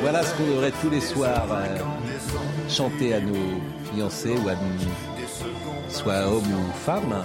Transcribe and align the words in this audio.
Voilà, 0.00 0.22
ce 0.22 0.34
qu'on 0.34 0.46
devrait 0.46 0.72
tous 0.80 0.90
les 0.90 1.00
soirs 1.00 1.46
euh, 1.50 1.76
chanter 2.68 3.14
à 3.14 3.20
nos 3.20 3.34
fiancés 3.92 4.34
ou 4.44 4.48
à 4.48 4.54
nos, 4.54 5.88
soit 5.88 6.26
hommes 6.26 6.52
ou 6.52 6.72
femmes. 6.84 7.24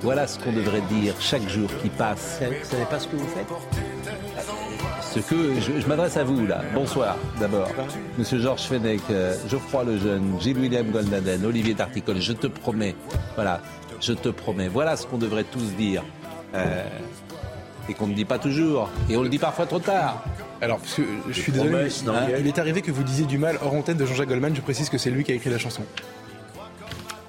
Voilà 0.00 0.26
ce 0.26 0.38
qu'on 0.38 0.52
devrait 0.52 0.82
dire 0.90 1.14
chaque 1.20 1.48
jour 1.48 1.68
qui 1.80 1.88
passe. 1.88 2.40
Vous 2.40 2.68
savez 2.68 2.84
pas 2.86 2.98
ce 2.98 3.08
que 3.08 3.16
vous 3.16 3.28
faites? 3.28 3.46
Ce 5.00 5.20
que 5.20 5.60
je, 5.60 5.86
m'adresse 5.86 6.16
à 6.16 6.24
vous 6.24 6.46
là. 6.46 6.62
Bonsoir 6.74 7.16
d'abord, 7.38 7.68
Monsieur 8.18 8.38
Georges 8.38 8.62
Fenech, 8.62 9.02
euh, 9.10 9.34
Geoffroy 9.48 9.84
Lejeune, 9.84 10.40
Gilles 10.40 10.58
William 10.58 10.90
Golnaden, 10.90 11.44
Olivier 11.44 11.74
D'Articole. 11.74 12.20
Je 12.20 12.32
te 12.32 12.46
promets, 12.46 12.96
voilà, 13.34 13.60
je 14.00 14.12
te 14.14 14.30
promets. 14.30 14.68
Voilà 14.68 14.96
ce 14.96 15.06
qu'on 15.06 15.18
devrait 15.18 15.44
tous 15.44 15.74
dire 15.76 16.02
euh, 16.54 16.84
et 17.88 17.94
qu'on 17.94 18.06
ne 18.06 18.14
dit 18.14 18.24
pas 18.24 18.38
toujours 18.38 18.88
et 19.08 19.16
on 19.16 19.22
le 19.22 19.28
dit 19.28 19.38
parfois 19.38 19.66
trop 19.66 19.80
tard. 19.80 20.24
Alors, 20.62 20.78
parce 20.78 20.94
que 20.94 21.02
je 21.28 21.40
suis 21.40 21.50
désolé, 21.50 21.70
promesses, 21.70 22.04
non, 22.04 22.14
hein, 22.14 22.28
il 22.38 22.46
est 22.46 22.58
arrivé 22.60 22.82
que 22.82 22.92
vous 22.92 23.02
disiez 23.02 23.26
du 23.26 23.36
mal 23.36 23.58
hors 23.62 23.74
antenne 23.74 23.96
de 23.96 24.06
Jean-Jacques 24.06 24.28
Goldman. 24.28 24.54
Je 24.54 24.60
précise 24.60 24.88
que 24.88 24.96
c'est 24.96 25.10
lui 25.10 25.24
qui 25.24 25.32
a 25.32 25.34
écrit 25.34 25.50
la 25.50 25.58
chanson. 25.58 25.82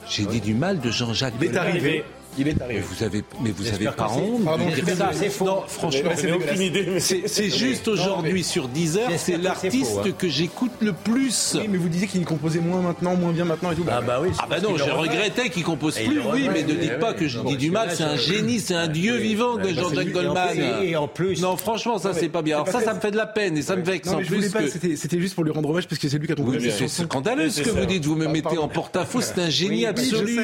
J'ai 0.08 0.26
dit 0.26 0.40
du 0.40 0.54
mal 0.54 0.80
de 0.80 0.92
Jean-Jacques. 0.92 1.34
Il 1.42 1.48
est 1.48 1.58
arrivé. 1.58 2.06
Il 2.38 2.48
est 2.48 2.56
Mais 2.68 2.80
vous 2.80 3.04
avez, 3.04 3.24
mais 3.42 3.52
vous 3.52 3.68
avez 3.68 3.86
pas 3.86 4.10
honte 4.10 4.44
Pardon, 4.44 4.66
ça. 4.98 5.12
C'est 5.14 5.30
faux. 5.30 5.46
Non, 5.46 5.64
franchement, 5.68 6.12
c'est 6.16 6.32
dégueulasse. 6.32 6.60
idée. 6.60 7.00
c'est 7.28 7.50
juste 7.50 7.88
aujourd'hui 7.88 8.44
sur 8.44 8.68
10 8.68 8.98
heures, 8.98 9.10
c'est 9.18 9.38
l'artiste 9.38 10.00
hein. 10.00 10.10
que 10.18 10.30
j'écoute 10.30 10.72
le 10.80 10.94
plus. 10.94 11.56
Oui, 11.60 11.68
mais 11.70 11.78
vous 11.78 11.90
disiez 11.90 12.08
qu'il 12.08 12.26
composait 12.26 12.60
moins 12.60 12.82
maintenant, 12.82 13.16
moins 13.16 13.32
bien 13.32 13.46
maintenant 13.46 13.72
et 13.72 13.76
tout. 13.76 13.86
Ah 13.90 14.02
bah 14.02 14.20
oui. 14.22 14.30
Ah 14.40 14.48
bah 14.50 14.60
non, 14.62 14.78
je 14.78 14.84
regrettais 14.84 15.50
qu'il 15.50 15.64
compose 15.64 15.96
plus, 15.96 16.20
oui, 16.20 16.50
mais 16.52 16.64
ne 16.64 16.74
dites 16.74 17.00
pas 17.00 17.14
que 17.14 17.28
je 17.28 17.40
dis 17.40 17.58
du 17.58 17.72
mal, 17.72 17.90
c'est 17.94 18.04
un 18.04 18.16
génie, 18.16 18.60
c'est 18.60 18.76
un 18.76 18.88
dieu 18.88 19.16
vivant 19.18 19.58
que 19.58 19.64
bah, 19.64 19.82
Jean-Jacques 19.82 20.12
Goldman. 20.12 20.58
Et, 20.84 20.96
en 20.96 21.08
plus, 21.08 21.42
Non, 21.42 21.58
franchement, 21.58 21.98
ça 21.98 22.14
c'est 22.14 22.30
pas 22.30 22.42
bien. 22.42 22.58
Alors 22.58 22.68
ça, 22.68 22.82
ça 22.82 22.94
me 22.94 23.00
fait 23.00 23.12
de 23.12 23.18
la 23.18 23.28
peine 23.28 23.58
et 23.58 23.62
ça 23.62 23.76
me 23.76 23.84
vexe 23.84 24.10
en 24.10 24.18
plus 24.18 24.52
c'était 24.96 25.20
juste 25.20 25.36
pour 25.36 25.44
lui 25.44 25.52
rendre 25.52 25.70
hommage 25.70 25.88
parce 25.88 26.00
que 26.00 26.08
c'est 26.08 26.18
lui 26.18 26.28
qui 26.28 26.34
a 26.34 26.36
composé 26.36 26.72
c'est 26.72 26.88
scandaleux 26.88 27.50
ce 27.50 27.62
que 27.62 27.70
vous 27.70 27.86
dites, 27.86 28.06
vous 28.06 28.16
me 28.16 28.26
Ah, 28.26 28.30
mettez 28.30 28.58
en 28.58 28.68
porte-à-faux, 28.68 29.22
c'est 29.22 29.40
un 29.40 29.50
génie 29.50 29.86
absolu. 29.86 30.40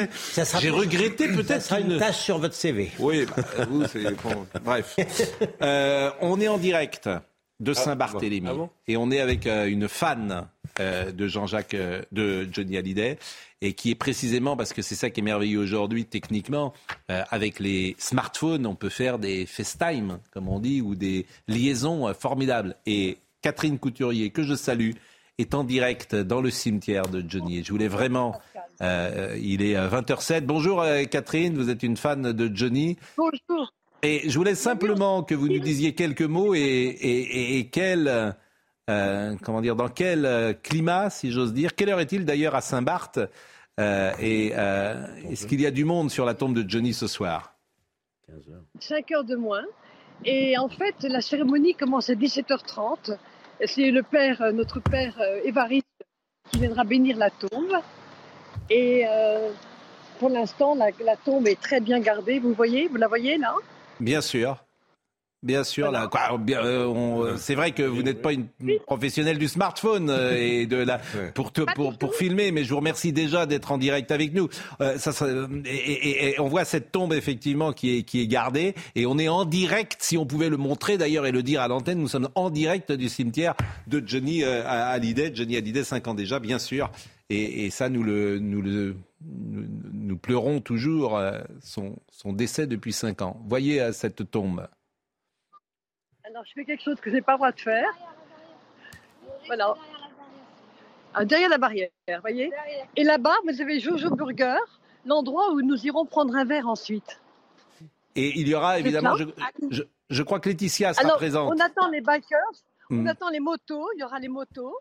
J'ai 0.59 0.69
regretté 0.69 1.27
peut-être 1.27 1.73
une 1.79 1.93
une... 1.93 1.99
tâche 1.99 2.19
sur 2.19 2.37
votre 2.37 2.55
CV. 2.55 2.91
Oui, 2.99 3.25
bah, 3.25 3.65
vous, 3.69 3.85
c'est... 3.87 4.03
Bon, 4.21 4.45
bref. 4.63 4.95
Euh, 5.61 6.11
on 6.21 6.39
est 6.39 6.47
en 6.47 6.57
direct 6.57 7.09
de 7.59 7.73
Saint-Barthélemy. 7.73 8.47
Ah 8.49 8.53
bon 8.53 8.69
et 8.87 8.97
on 8.97 9.11
est 9.11 9.19
avec 9.19 9.45
euh, 9.45 9.65
une 9.65 9.87
fan 9.87 10.47
euh, 10.79 11.11
de 11.11 11.27
Jean-Jacques, 11.27 11.73
euh, 11.73 12.01
de 12.11 12.47
Johnny 12.51 12.77
Hallyday, 12.77 13.17
et 13.61 13.73
qui 13.73 13.91
est 13.91 13.95
précisément, 13.95 14.55
parce 14.55 14.71
que 14.71 14.81
c'est 14.81 14.95
ça 14.95 15.09
qui 15.09 15.19
est 15.19 15.23
merveilleux 15.23 15.59
aujourd'hui 15.59 16.05
techniquement, 16.05 16.73
euh, 17.11 17.23
avec 17.29 17.59
les 17.59 17.95
smartphones, 17.99 18.65
on 18.65 18.75
peut 18.75 18.89
faire 18.89 19.19
des 19.19 19.45
FaceTime, 19.45 20.19
comme 20.31 20.47
on 20.47 20.59
dit, 20.59 20.81
ou 20.81 20.95
des 20.95 21.25
liaisons 21.47 22.07
euh, 22.07 22.13
formidables. 22.13 22.75
Et 22.85 23.17
Catherine 23.41 23.77
Couturier, 23.77 24.29
que 24.29 24.43
je 24.43 24.55
salue, 24.55 24.91
est 25.37 25.53
en 25.53 25.63
direct 25.63 26.15
dans 26.15 26.41
le 26.41 26.51
cimetière 26.51 27.07
de 27.07 27.23
Johnny. 27.27 27.59
Et 27.59 27.63
je 27.63 27.71
voulais 27.71 27.87
vraiment... 27.87 28.39
euh, 28.81 29.37
il 29.41 29.61
est 29.61 29.75
euh, 29.75 29.89
20h07. 29.89 30.41
Bonjour 30.41 30.81
euh, 30.81 31.03
Catherine, 31.05 31.55
vous 31.55 31.69
êtes 31.69 31.83
une 31.83 31.97
fan 31.97 32.31
de 32.31 32.55
Johnny. 32.55 32.97
Bonjour. 33.17 33.73
Et 34.01 34.29
je 34.29 34.37
voulais 34.37 34.55
simplement 34.55 35.23
que 35.23 35.35
vous 35.35 35.49
nous 35.49 35.59
disiez 35.59 35.93
quelques 35.93 36.21
mots 36.21 36.55
et, 36.55 36.59
et, 36.59 37.19
et- 37.19 37.57
et 37.59 37.67
quel, 37.67 38.33
euh, 38.89 39.35
comment 39.43 39.59
dire, 39.61 39.75
dans 39.75 39.89
quel 39.89 40.25
euh, 40.25 40.53
climat, 40.53 41.09
si 41.09 41.31
j'ose 41.31 41.53
dire. 41.53 41.75
Quelle 41.75 41.89
heure 41.89 41.99
est-il 41.99 42.23
d'ailleurs 42.25 42.55
à 42.55 42.61
Saint-Barth 42.61 43.19
Euh, 43.79 44.11
Et 44.19 44.51
euh, 44.55 45.05
est-ce 45.29 45.45
qu'il 45.47 45.59
y 45.61 45.65
a 45.65 45.71
du 45.71 45.83
monde 45.85 46.09
sur 46.11 46.25
la 46.25 46.33
tombe 46.33 46.53
de 46.55 46.69
Johnny 46.69 46.93
ce 46.93 47.07
soir? 47.07 47.55
5 48.79 49.11
heures 49.11 49.23
de 49.25 49.35
moins. 49.35 49.63
Et 50.25 50.57
en 50.57 50.69
fait, 50.69 50.95
la 51.03 51.21
cérémonie 51.21 51.75
commence 51.75 52.09
à 52.09 52.13
17h30. 52.13 53.17
C'est 53.65 53.91
le 53.91 54.03
père, 54.03 54.41
euh, 54.41 54.51
notre 54.51 54.79
père 54.79 55.17
euh, 55.19 55.41
Évariste, 55.43 55.85
qui 56.51 56.59
viendra 56.59 56.83
bénir 56.83 57.17
la 57.17 57.29
tombe. 57.29 57.73
Et 58.69 59.03
euh, 59.07 59.49
pour 60.19 60.29
l'instant, 60.29 60.75
la, 60.75 60.87
la 61.03 61.15
tombe 61.15 61.47
est 61.47 61.59
très 61.59 61.79
bien 61.79 61.99
gardée. 61.99 62.39
Vous 62.39 62.53
voyez, 62.53 62.87
vous 62.87 62.97
la 62.97 63.07
voyez 63.07 63.37
là? 63.37 63.53
Bien 63.99 64.21
sûr. 64.21 64.57
Bien 65.41 65.63
sûr, 65.63 65.89
là, 65.89 66.07
quoi, 66.11 66.37
bien, 66.37 66.61
euh, 66.65 66.85
on, 66.85 67.23
euh, 67.23 67.37
c'est 67.37 67.55
vrai 67.55 67.71
que 67.71 67.81
vous 67.81 68.03
n'êtes 68.03 68.21
pas 68.21 68.33
une 68.33 68.47
professionnelle 68.85 69.37
du 69.37 69.47
smartphone 69.47 70.09
euh, 70.09 70.35
et 70.35 70.65
de 70.65 70.75
la 70.75 70.99
pour, 71.33 71.53
te, 71.53 71.61
pour 71.75 71.97
pour 71.97 72.13
filmer, 72.13 72.51
mais 72.51 72.65
je 72.65 72.71
vous 72.71 72.75
remercie 72.75 73.13
déjà 73.13 73.45
d'être 73.45 73.71
en 73.71 73.77
direct 73.77 74.11
avec 74.11 74.33
nous. 74.33 74.49
Euh, 74.81 74.97
ça, 74.97 75.13
ça- 75.13 75.27
et, 75.63 75.69
et- 75.69 76.29
et 76.31 76.39
on 76.41 76.49
voit 76.49 76.65
cette 76.65 76.91
tombe 76.91 77.13
effectivement 77.13 77.71
qui 77.71 77.99
est 77.99 78.03
qui 78.03 78.19
est 78.19 78.27
gardée 78.27 78.75
et 78.95 79.05
on 79.05 79.17
est 79.17 79.29
en 79.29 79.45
direct, 79.45 79.95
si 80.01 80.17
on 80.17 80.25
pouvait 80.25 80.49
le 80.49 80.57
montrer 80.57 80.97
d'ailleurs 80.97 81.25
et 81.25 81.31
le 81.31 81.41
dire 81.41 81.61
à 81.61 81.69
l'antenne, 81.69 81.99
nous 81.99 82.09
sommes 82.09 82.27
en 82.35 82.49
direct 82.49 82.91
du 82.91 83.07
cimetière 83.07 83.53
de 83.87 84.03
Johnny 84.05 84.43
euh, 84.43 84.63
Hallyday, 84.67 85.31
Johnny 85.33 85.55
Hallyday, 85.55 85.85
5 85.85 86.05
ans 86.09 86.15
déjà, 86.15 86.39
bien 86.39 86.59
sûr. 86.59 86.91
Et, 87.29 87.65
et 87.65 87.69
ça, 87.69 87.89
nous 87.89 88.03
le 88.03 88.39
nous 88.39 88.61
le 88.61 88.95
nous, 89.21 89.65
nous 89.93 90.17
pleurons 90.17 90.61
toujours 90.61 91.17
euh, 91.17 91.39
son 91.61 91.95
son 92.11 92.33
décès 92.33 92.65
depuis 92.67 92.91
5 92.93 93.21
ans. 93.21 93.39
Voyez 93.45 93.81
euh, 93.81 93.91
cette 93.91 94.29
tombe. 94.31 94.67
Alors, 96.25 96.43
je 96.45 96.53
fais 96.53 96.65
quelque 96.65 96.83
chose 96.83 96.99
que 96.99 97.09
je 97.09 97.15
n'ai 97.15 97.21
pas 97.21 97.33
le 97.33 97.37
droit 97.37 97.51
de 97.51 97.59
faire. 97.59 97.89
Voilà. 99.47 99.75
Ah, 101.13 101.25
derrière 101.25 101.49
la 101.49 101.57
barrière, 101.57 101.89
vous 102.07 102.21
voyez 102.21 102.51
Et 102.95 103.03
là-bas, 103.03 103.35
vous 103.47 103.61
avez 103.61 103.79
Jojo 103.79 104.11
Burger, 104.15 104.57
l'endroit 105.05 105.51
où 105.53 105.61
nous 105.61 105.85
irons 105.87 106.05
prendre 106.05 106.35
un 106.35 106.45
verre 106.45 106.67
ensuite. 106.67 107.19
Et 108.15 108.39
il 108.39 108.47
y 108.47 108.53
aura 108.53 108.79
évidemment, 108.79 109.15
je, 109.15 109.23
ça. 109.25 109.49
je, 109.71 109.83
je 110.09 110.23
crois 110.23 110.39
que 110.39 110.49
Laetitia 110.49 110.93
sera 110.93 111.05
Alors, 111.05 111.17
présente. 111.17 111.51
on 111.51 111.59
attend 111.59 111.89
les 111.89 112.01
bikers, 112.01 112.37
on 112.91 112.95
Hmm. 113.03 113.07
attend 113.07 113.29
les 113.29 113.39
motos, 113.39 113.87
il 113.95 114.01
y 114.01 114.03
aura 114.03 114.19
les 114.19 114.27
motos. 114.27 114.75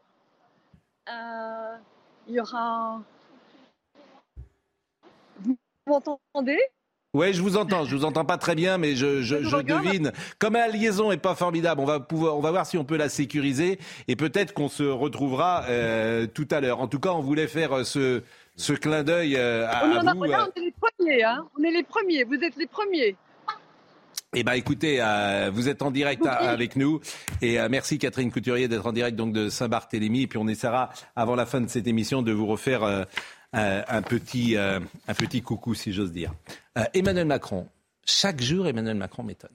Euh, 1.08 1.76
il 2.28 2.34
y 2.34 2.40
aura. 2.40 3.00
Vous 5.44 5.56
m'entendez 5.86 6.58
Ouais, 7.14 7.32
je 7.32 7.40
vous 7.40 7.56
entends. 7.56 7.84
Je 7.84 7.96
vous 7.96 8.04
entends 8.04 8.26
pas 8.26 8.36
très 8.36 8.54
bien, 8.54 8.76
mais 8.76 8.94
je, 8.94 9.22
je, 9.22 9.42
Je 9.42 9.56
devine. 9.62 10.12
Comme 10.38 10.52
la 10.54 10.68
liaison 10.68 11.10
est 11.10 11.16
pas 11.16 11.34
formidable, 11.34 11.80
on 11.80 11.86
va 11.86 12.00
pouvoir, 12.00 12.36
on 12.36 12.40
va 12.40 12.50
voir 12.50 12.66
si 12.66 12.76
on 12.76 12.84
peut 12.84 12.98
la 12.98 13.08
sécuriser 13.08 13.78
et 14.08 14.14
peut-être 14.16 14.52
qu'on 14.52 14.68
se 14.68 14.82
retrouvera 14.82 15.64
euh, 15.68 16.26
tout 16.26 16.46
à 16.50 16.60
l'heure. 16.60 16.80
En 16.80 16.86
tout 16.88 17.00
cas, 17.00 17.10
on 17.12 17.20
voulait 17.22 17.48
faire 17.48 17.78
euh, 17.78 17.84
ce, 17.84 18.22
ce 18.56 18.74
clin 18.74 19.04
d'œil 19.04 19.36
euh, 19.36 19.66
à, 19.68 19.86
on, 19.86 19.96
en 19.96 20.06
a- 20.06 20.14
vous. 20.14 20.24
là, 20.24 20.48
on 20.54 20.60
est 20.60 20.64
les 20.66 20.72
premiers, 20.78 21.22
hein 21.24 21.46
on 21.58 21.62
est 21.64 21.70
les 21.70 21.82
premiers, 21.82 22.24
vous 22.24 22.34
êtes 22.34 22.56
les 22.56 22.66
premiers. 22.66 23.16
Eh 24.34 24.42
ben, 24.44 24.52
écoutez, 24.52 24.98
euh, 25.00 25.50
vous 25.52 25.68
êtes 25.68 25.80
en 25.80 25.90
direct 25.90 26.24
à- 26.26 26.34
avec 26.50 26.76
nous 26.76 27.00
et 27.40 27.58
euh, 27.58 27.68
merci 27.70 27.98
Catherine 27.98 28.30
Couturier 28.30 28.68
d'être 28.68 28.86
en 28.86 28.92
direct 28.92 29.16
donc 29.16 29.32
de 29.32 29.48
Saint-Barthélemy. 29.48 30.22
Et 30.22 30.26
puis 30.26 30.38
on 30.38 30.46
essaiera 30.48 30.90
avant 31.16 31.34
la 31.34 31.46
fin 31.46 31.62
de 31.62 31.68
cette 31.68 31.86
émission 31.86 32.20
de 32.20 32.30
vous 32.32 32.46
refaire 32.46 32.82
euh, 32.82 33.04
un, 33.54 34.02
petit, 34.02 34.56
un 34.58 35.14
petit 35.16 35.40
coucou, 35.40 35.74
si 35.74 35.92
j'ose 35.94 36.12
dire. 36.12 36.34
Emmanuel 36.92 37.26
Macron. 37.26 37.66
Chaque 38.04 38.42
jour, 38.42 38.66
Emmanuel 38.66 38.96
Macron 38.98 39.22
m'étonne. 39.22 39.50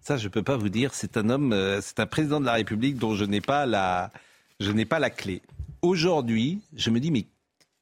Ça, 0.00 0.16
je 0.16 0.28
peux 0.28 0.42
pas 0.42 0.56
vous 0.56 0.70
dire. 0.70 0.94
C'est 0.94 1.18
un 1.18 1.28
homme, 1.28 1.54
c'est 1.82 2.00
un 2.00 2.06
président 2.06 2.40
de 2.40 2.46
la 2.46 2.54
République 2.54 2.96
dont 2.96 3.14
je 3.14 3.26
n'ai 3.26 3.42
pas 3.42 3.66
la, 3.66 4.10
je 4.58 4.70
n'ai 4.72 4.86
pas 4.86 4.98
la 4.98 5.10
clé. 5.10 5.42
Aujourd'hui, 5.82 6.60
je 6.74 6.88
me 6.88 6.98
dis 7.00 7.10
mais 7.10 7.26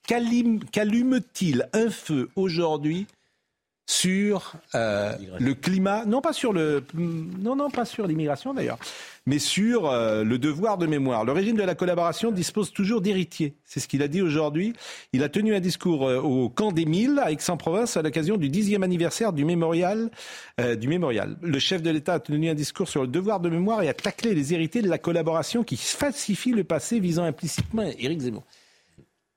qu'allume- 0.08 0.64
qu'allume-t-il 0.72 1.68
un 1.72 1.90
feu 1.90 2.28
aujourd'hui 2.34 3.06
sur 3.90 4.52
euh, 4.74 5.14
le 5.40 5.54
climat, 5.54 6.04
non 6.04 6.20
pas 6.20 6.34
sur 6.34 6.52
le, 6.52 6.84
non 6.94 7.56
non 7.56 7.70
pas 7.70 7.86
sur 7.86 8.06
l'immigration 8.06 8.52
d'ailleurs, 8.52 8.78
mais 9.24 9.38
sur 9.38 9.86
euh, 9.90 10.24
le 10.24 10.38
devoir 10.38 10.76
de 10.76 10.86
mémoire. 10.86 11.24
Le 11.24 11.32
régime 11.32 11.56
de 11.56 11.62
la 11.62 11.74
collaboration 11.74 12.30
dispose 12.30 12.70
toujours 12.70 13.00
d'héritiers. 13.00 13.54
C'est 13.64 13.80
ce 13.80 13.88
qu'il 13.88 14.02
a 14.02 14.08
dit 14.08 14.20
aujourd'hui. 14.20 14.74
Il 15.14 15.22
a 15.22 15.30
tenu 15.30 15.54
un 15.54 15.60
discours 15.60 16.06
euh, 16.06 16.20
au 16.20 16.50
camp 16.50 16.70
des 16.70 16.84
Milles 16.84 17.18
à 17.24 17.32
Aix-en-Provence 17.32 17.96
à 17.96 18.02
l'occasion 18.02 18.36
du 18.36 18.50
dixième 18.50 18.82
anniversaire 18.82 19.32
du 19.32 19.46
mémorial. 19.46 20.10
euh, 20.60 20.76
du 20.76 20.86
mémorial. 20.86 21.38
Le 21.40 21.58
chef 21.58 21.80
de 21.80 21.88
l'État 21.88 22.14
a 22.14 22.20
tenu 22.20 22.50
un 22.50 22.54
discours 22.54 22.88
sur 22.88 23.00
le 23.00 23.08
devoir 23.08 23.40
de 23.40 23.48
mémoire 23.48 23.82
et 23.82 23.88
a 23.88 23.94
taclé 23.94 24.34
les 24.34 24.52
héritiers 24.52 24.82
de 24.82 24.90
la 24.90 24.98
collaboration 24.98 25.64
qui 25.64 25.78
falsifie 25.78 26.52
le 26.52 26.62
passé 26.62 27.00
visant 27.00 27.24
implicitement 27.24 27.84
Éric 27.98 28.20
Zemmour. 28.20 28.44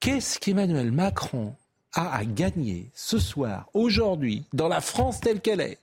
Qu'est-ce 0.02 0.40
qu'Emmanuel 0.40 0.92
Macron 0.92 1.54
a 1.94 2.16
à 2.16 2.26
gagner 2.26 2.90
ce 2.94 3.20
soir, 3.20 3.70
aujourd'hui, 3.74 4.46
dans 4.54 4.68
la 4.68 4.82
France 4.82 5.20
telle 5.20 5.42
qu'elle 5.42 5.62
est, 5.62 5.80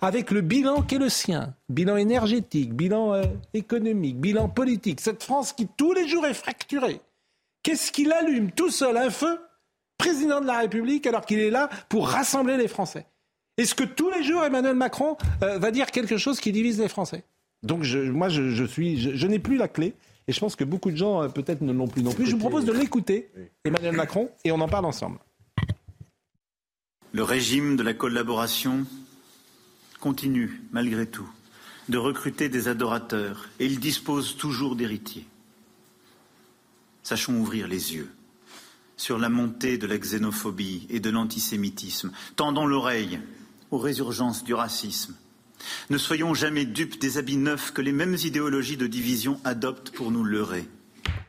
avec 0.00 0.30
le 0.30 0.40
bilan 0.40 0.82
qui 0.82 0.96
est 0.96 0.98
le 0.98 1.08
sien, 1.08 1.54
bilan 1.68 1.96
énergétique, 1.96 2.74
bilan 2.74 3.14
euh, 3.14 3.24
économique, 3.54 4.18
bilan 4.18 4.48
politique, 4.48 5.00
cette 5.00 5.22
France 5.22 5.52
qui 5.52 5.66
tous 5.76 5.92
les 5.92 6.08
jours 6.08 6.26
est 6.26 6.34
fracturée, 6.34 7.00
qu'est-ce 7.62 7.92
qu'il 7.92 8.12
allume 8.12 8.50
tout 8.52 8.70
seul 8.70 8.96
un 8.96 9.10
feu 9.10 9.38
Président 9.98 10.40
de 10.40 10.46
la 10.46 10.58
République 10.58 11.06
alors 11.06 11.24
qu'il 11.24 11.38
est 11.38 11.50
là 11.50 11.68
pour 11.88 12.08
rassembler 12.08 12.56
les 12.56 12.68
Français? 12.68 13.06
Est-ce 13.56 13.74
que 13.74 13.84
tous 13.84 14.10
les 14.10 14.24
jours 14.24 14.44
Emmanuel 14.44 14.74
Macron 14.74 15.16
euh, 15.42 15.58
va 15.58 15.70
dire 15.70 15.90
quelque 15.90 16.16
chose 16.16 16.40
qui 16.40 16.50
divise 16.50 16.80
les 16.80 16.88
Français? 16.88 17.22
Donc 17.62 17.82
je, 17.82 17.98
moi 17.98 18.28
je, 18.28 18.64
suis, 18.64 18.98
je, 18.98 19.26
n'ai 19.26 19.38
plus 19.38 19.56
la 19.56 19.68
clé. 19.68 19.94
Et 20.28 20.32
je 20.32 20.40
pense 20.40 20.56
que 20.56 20.64
beaucoup 20.64 20.90
de 20.90 20.96
gens 20.96 21.22
euh, 21.22 21.28
peut-être 21.28 21.60
ne 21.60 21.72
l'ont 21.72 21.88
plus 21.88 22.02
non 22.02 22.12
plus. 22.12 22.26
Je 22.26 22.32
vous 22.32 22.38
propose 22.38 22.64
de 22.64 22.72
l'écouter, 22.72 23.30
Emmanuel 23.64 23.94
Macron, 23.94 24.30
et 24.44 24.52
on 24.52 24.60
en 24.60 24.68
parle 24.68 24.86
ensemble. 24.86 25.18
Le 27.12 27.22
régime 27.22 27.76
de 27.76 27.82
la 27.82 27.94
collaboration 27.94 28.86
continue, 30.00 30.62
malgré 30.72 31.06
tout, 31.06 31.28
de 31.88 31.98
recruter 31.98 32.48
des 32.48 32.68
adorateurs 32.68 33.48
et 33.60 33.66
il 33.66 33.80
dispose 33.80 34.36
toujours 34.36 34.76
d'héritiers. 34.76 35.26
Sachons 37.02 37.34
ouvrir 37.38 37.68
les 37.68 37.94
yeux 37.94 38.10
sur 38.96 39.18
la 39.18 39.28
montée 39.28 39.78
de 39.78 39.86
la 39.86 39.98
xénophobie 39.98 40.86
et 40.88 41.00
de 41.00 41.10
l'antisémitisme. 41.10 42.12
Tendons 42.36 42.66
l'oreille 42.66 43.20
aux 43.70 43.78
résurgences 43.78 44.44
du 44.44 44.54
racisme. 44.54 45.14
Ne 45.90 45.98
soyons 45.98 46.34
jamais 46.34 46.64
dupes 46.64 47.00
des 47.00 47.18
habits 47.18 47.36
neufs 47.36 47.72
que 47.72 47.82
les 47.82 47.92
mêmes 47.92 48.16
idéologies 48.24 48.76
de 48.76 48.86
division 48.86 49.40
adoptent 49.44 49.90
pour 49.90 50.10
nous 50.10 50.24
leurrer. 50.24 50.66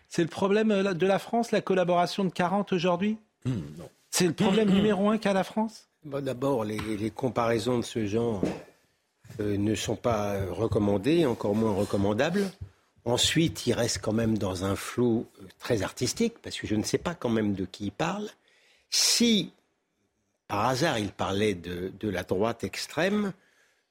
C'est 0.07 0.21
le 0.23 0.29
problème 0.29 0.71
euh, 0.71 0.93
de 0.93 1.05
la 1.05 1.19
France, 1.19 1.51
la 1.51 1.61
collaboration 1.61 2.23
de 2.23 2.29
40 2.29 2.73
aujourd'hui? 2.73 3.17
Hmm, 3.45 3.51
Non. 3.77 3.89
C'est 4.15 4.27
le 4.27 4.33
problème 4.33 4.69
hmm. 4.69 4.75
numéro 4.75 5.09
un 5.09 5.17
qu'a 5.17 5.33
la 5.33 5.43
France? 5.43 5.89
D'abord, 6.05 6.65
les, 6.65 7.09
comparaisons 7.09 7.79
de 7.79 7.83
ce 7.83 8.05
genre 8.05 8.43
euh, 9.39 9.57
ne 9.57 9.73
sont 9.73 9.95
pas 9.95 10.45
recommandées, 10.51 11.25
encore 11.25 11.55
moins 11.55 11.73
recommandables. 11.73 12.51
Ensuite, 13.05 13.65
il 13.65 13.73
reste 13.73 14.01
quand 14.03 14.13
même 14.13 14.37
dans 14.37 14.65
un 14.65 14.75
flou 14.75 15.25
euh, 15.41 15.47
très 15.57 15.81
artistique, 15.81 16.35
parce 16.43 16.59
que 16.59 16.67
je 16.67 16.75
ne 16.75 16.83
sais 16.83 16.99
pas 16.99 17.15
quand 17.15 17.29
même 17.29 17.55
de 17.55 17.65
qui 17.65 17.85
il 17.85 17.91
parle. 17.91 18.29
Si, 18.91 19.51
par 20.47 20.67
hasard, 20.67 20.99
il 20.99 21.09
parlait 21.09 21.55
de, 21.55 21.91
la 22.07 22.21
droite 22.21 22.63
extrême, 22.63 23.33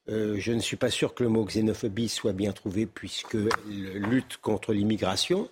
euh, 0.07 0.37
je 0.39 0.53
ne 0.53 0.61
suis 0.61 0.77
pas 0.77 0.89
sûr 0.89 1.13
que 1.15 1.23
le 1.23 1.29
mot 1.29 1.43
xénophobie 1.43 2.07
soit 2.07 2.31
bien 2.31 2.53
trouvé, 2.53 2.85
puisque 2.85 3.37
lutte 3.67 4.37
contre 4.37 4.71
l'immigration, 4.71 5.49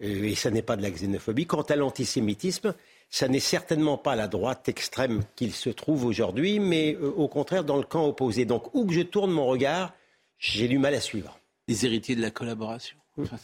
et 0.00 0.34
ça 0.34 0.50
n'est 0.50 0.62
pas 0.62 0.76
de 0.76 0.82
la 0.82 0.90
xénophobie. 0.90 1.46
Quant 1.46 1.62
à 1.62 1.76
l'antisémitisme, 1.76 2.74
ça 3.10 3.26
n'est 3.28 3.40
certainement 3.40 3.98
pas 3.98 4.14
la 4.14 4.28
droite 4.28 4.68
extrême 4.68 5.22
qu'il 5.34 5.52
se 5.52 5.68
trouve 5.68 6.04
aujourd'hui, 6.04 6.60
mais 6.60 6.94
euh, 6.94 7.12
au 7.16 7.28
contraire 7.28 7.64
dans 7.64 7.76
le 7.76 7.82
camp 7.82 8.06
opposé. 8.06 8.44
Donc 8.44 8.72
où 8.74 8.86
que 8.86 8.92
je 8.92 9.02
tourne 9.02 9.32
mon 9.32 9.46
regard, 9.46 9.92
j'ai 10.38 10.68
du 10.68 10.78
mal 10.78 10.94
à 10.94 11.00
suivre. 11.00 11.38
Les 11.66 11.84
héritiers 11.84 12.16
de 12.16 12.22
la 12.22 12.30
collaboration. 12.30 12.96
Enfin, 13.18 13.36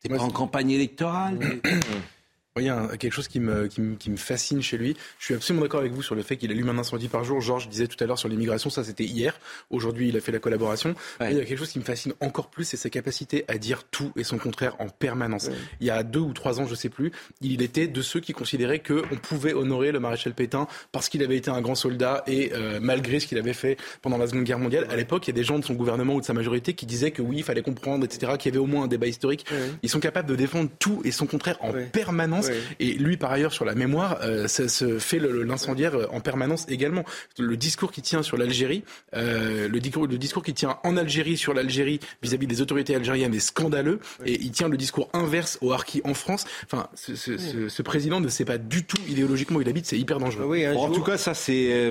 c'est 0.00 0.08
pas 0.08 0.18
en 0.18 0.30
campagne 0.30 0.70
électorale. 0.70 1.38
Il 2.58 2.64
y 2.64 2.70
a 2.70 2.96
quelque 2.96 3.12
chose 3.12 3.28
qui 3.28 3.38
me, 3.38 3.66
qui, 3.66 3.80
me, 3.80 3.96
qui 3.96 4.10
me, 4.10 4.16
fascine 4.16 4.62
chez 4.62 4.78
lui. 4.78 4.96
Je 5.18 5.26
suis 5.26 5.34
absolument 5.34 5.62
d'accord 5.62 5.80
avec 5.80 5.92
vous 5.92 6.02
sur 6.02 6.14
le 6.14 6.22
fait 6.22 6.36
qu'il 6.36 6.50
allume 6.50 6.70
un 6.70 6.78
incendie 6.78 7.08
par 7.08 7.22
jour. 7.22 7.40
Georges 7.40 7.68
disait 7.68 7.86
tout 7.86 8.02
à 8.02 8.06
l'heure 8.06 8.18
sur 8.18 8.28
l'immigration, 8.28 8.70
ça 8.70 8.82
c'était 8.82 9.04
hier. 9.04 9.38
Aujourd'hui, 9.70 10.08
il 10.08 10.16
a 10.16 10.20
fait 10.20 10.32
la 10.32 10.38
collaboration. 10.38 10.94
il 11.20 11.36
y 11.36 11.40
a 11.40 11.44
quelque 11.44 11.58
chose 11.58 11.70
qui 11.70 11.78
me 11.78 11.84
fascine 11.84 12.14
encore 12.20 12.48
plus, 12.48 12.64
c'est 12.64 12.78
sa 12.78 12.88
capacité 12.88 13.44
à 13.48 13.58
dire 13.58 13.84
tout 13.84 14.10
et 14.16 14.24
son 14.24 14.38
contraire 14.38 14.74
en 14.78 14.88
permanence. 14.88 15.50
Il 15.80 15.86
y 15.86 15.90
a 15.90 16.02
deux 16.02 16.20
ou 16.20 16.32
trois 16.32 16.60
ans, 16.60 16.66
je 16.66 16.74
sais 16.74 16.88
plus, 16.88 17.12
il 17.42 17.60
était 17.60 17.88
de 17.88 18.02
ceux 18.02 18.20
qui 18.20 18.32
considéraient 18.32 18.82
qu'on 18.82 19.16
pouvait 19.16 19.52
honorer 19.52 19.92
le 19.92 20.00
maréchal 20.00 20.32
Pétain 20.32 20.66
parce 20.92 21.08
qu'il 21.08 21.22
avait 21.22 21.36
été 21.36 21.50
un 21.50 21.60
grand 21.60 21.74
soldat 21.74 22.24
et 22.26 22.52
euh, 22.54 22.78
malgré 22.80 23.20
ce 23.20 23.26
qu'il 23.26 23.38
avait 23.38 23.52
fait 23.52 23.76
pendant 24.00 24.16
la 24.16 24.26
Seconde 24.26 24.44
Guerre 24.44 24.58
mondiale. 24.58 24.86
À 24.90 24.96
l'époque, 24.96 25.26
il 25.26 25.30
y 25.30 25.34
a 25.34 25.36
des 25.36 25.44
gens 25.44 25.58
de 25.58 25.64
son 25.64 25.74
gouvernement 25.74 26.14
ou 26.14 26.20
de 26.20 26.26
sa 26.26 26.32
majorité 26.32 26.72
qui 26.72 26.86
disaient 26.86 27.10
que 27.10 27.22
oui, 27.22 27.36
il 27.38 27.44
fallait 27.44 27.62
comprendre, 27.62 28.04
etc., 28.04 28.32
qu'il 28.38 28.52
y 28.52 28.56
avait 28.56 28.62
au 28.62 28.66
moins 28.66 28.84
un 28.84 28.88
débat 28.88 29.06
historique. 29.06 29.46
Ils 29.82 29.90
sont 29.90 30.00
capables 30.00 30.28
de 30.28 30.36
défendre 30.36 30.70
tout 30.78 31.02
et 31.04 31.10
son 31.10 31.26
contraire 31.26 31.58
en 31.60 31.72
permanence. 31.92 32.45
Et 32.80 32.92
lui, 32.94 33.16
par 33.16 33.32
ailleurs, 33.32 33.52
sur 33.52 33.64
la 33.64 33.74
mémoire, 33.74 34.18
euh, 34.22 34.48
ça 34.48 34.68
se 34.68 34.98
fait 34.98 35.18
l'incendiaire 35.18 35.94
euh, 35.94 36.06
en 36.10 36.20
permanence 36.20 36.66
également. 36.68 37.04
Le 37.38 37.56
discours 37.56 37.92
qui 37.92 38.02
tient 38.02 38.22
sur 38.22 38.36
l'Algérie, 38.36 38.84
euh, 39.14 39.68
le, 39.68 39.80
discours, 39.80 40.06
le 40.06 40.18
discours 40.18 40.42
qui 40.42 40.54
tient 40.54 40.78
en 40.84 40.96
Algérie 40.96 41.36
sur 41.36 41.54
l'Algérie 41.54 42.00
vis-à-vis 42.22 42.46
des 42.46 42.60
autorités 42.60 42.94
algériennes 42.94 43.34
est 43.34 43.40
scandaleux. 43.40 44.00
Et 44.24 44.34
il 44.40 44.50
tient 44.50 44.68
le 44.68 44.76
discours 44.76 45.08
inverse 45.12 45.58
au 45.60 45.72
Harki 45.72 46.00
en 46.04 46.14
France. 46.14 46.44
Enfin, 46.64 46.88
ce, 46.94 47.82
président 47.82 48.20
ne 48.20 48.28
sait 48.28 48.44
pas 48.44 48.58
du 48.58 48.84
tout 48.84 49.00
idéologiquement 49.08 49.58
où 49.58 49.62
il 49.62 49.68
habite. 49.68 49.86
C'est 49.86 49.98
hyper 49.98 50.18
dangereux. 50.18 50.44
Oui, 50.44 50.66
en 50.66 50.90
tout 50.90 51.02
cas, 51.02 51.18
ça, 51.18 51.34
c'est, 51.34 51.90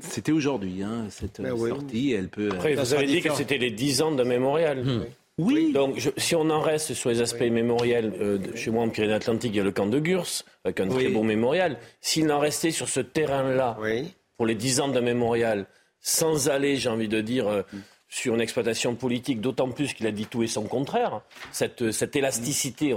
c'était 0.00 0.32
aujourd'hui, 0.32 0.82
hein, 0.82 1.06
cette 1.10 1.40
ben 1.40 1.56
sortie. 1.56 2.12
Elle 2.12 2.28
peut. 2.28 2.48
Après, 2.52 2.74
vous 2.74 2.94
avez 2.94 3.06
dit 3.06 3.20
que 3.20 3.32
c'était 3.34 3.58
les 3.58 3.70
10 3.70 4.02
ans 4.02 4.12
de 4.12 4.24
mémorial. 4.24 4.84
Hmm. 4.84 5.04
Oui. 5.40 5.72
Donc, 5.72 6.12
si 6.16 6.34
on 6.34 6.48
en 6.50 6.60
reste 6.60 6.94
sur 6.94 7.10
les 7.10 7.20
aspects 7.20 7.40
mémoriels, 7.40 8.12
euh, 8.20 8.38
chez 8.54 8.70
moi 8.70 8.84
en 8.84 8.88
Pyrénées-Atlantiques, 8.88 9.52
il 9.54 9.56
y 9.56 9.60
a 9.60 9.64
le 9.64 9.72
camp 9.72 9.86
de 9.86 9.98
Gurs, 9.98 10.26
avec 10.64 10.80
un 10.80 10.88
très 10.88 11.08
beau 11.08 11.22
mémorial. 11.22 11.78
S'il 12.00 12.30
en 12.30 12.38
restait 12.38 12.70
sur 12.70 12.88
ce 12.88 13.00
terrain-là, 13.00 13.78
pour 14.36 14.46
les 14.46 14.54
dix 14.54 14.80
ans 14.80 14.88
d'un 14.88 15.00
mémorial, 15.00 15.66
sans 16.00 16.48
aller, 16.48 16.76
j'ai 16.76 16.88
envie 16.88 17.08
de 17.08 17.20
dire, 17.20 17.48
euh, 17.48 17.62
sur 18.08 18.34
une 18.34 18.40
exploitation 18.40 18.94
politique, 18.94 19.40
d'autant 19.40 19.70
plus 19.70 19.94
qu'il 19.94 20.06
a 20.06 20.12
dit 20.12 20.26
tout 20.26 20.42
et 20.42 20.48
son 20.48 20.64
contraire, 20.64 21.22
cette, 21.52 21.92
cette 21.92 22.16
élasticité, 22.16 22.94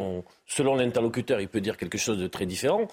selon 0.47 0.75
l'interlocuteur, 0.75 1.39
il 1.39 1.47
peut 1.47 1.61
dire 1.61 1.77
quelque 1.77 1.97
chose 1.97 2.17
de 2.17 2.27
très 2.27 2.45
différent. 2.45 2.87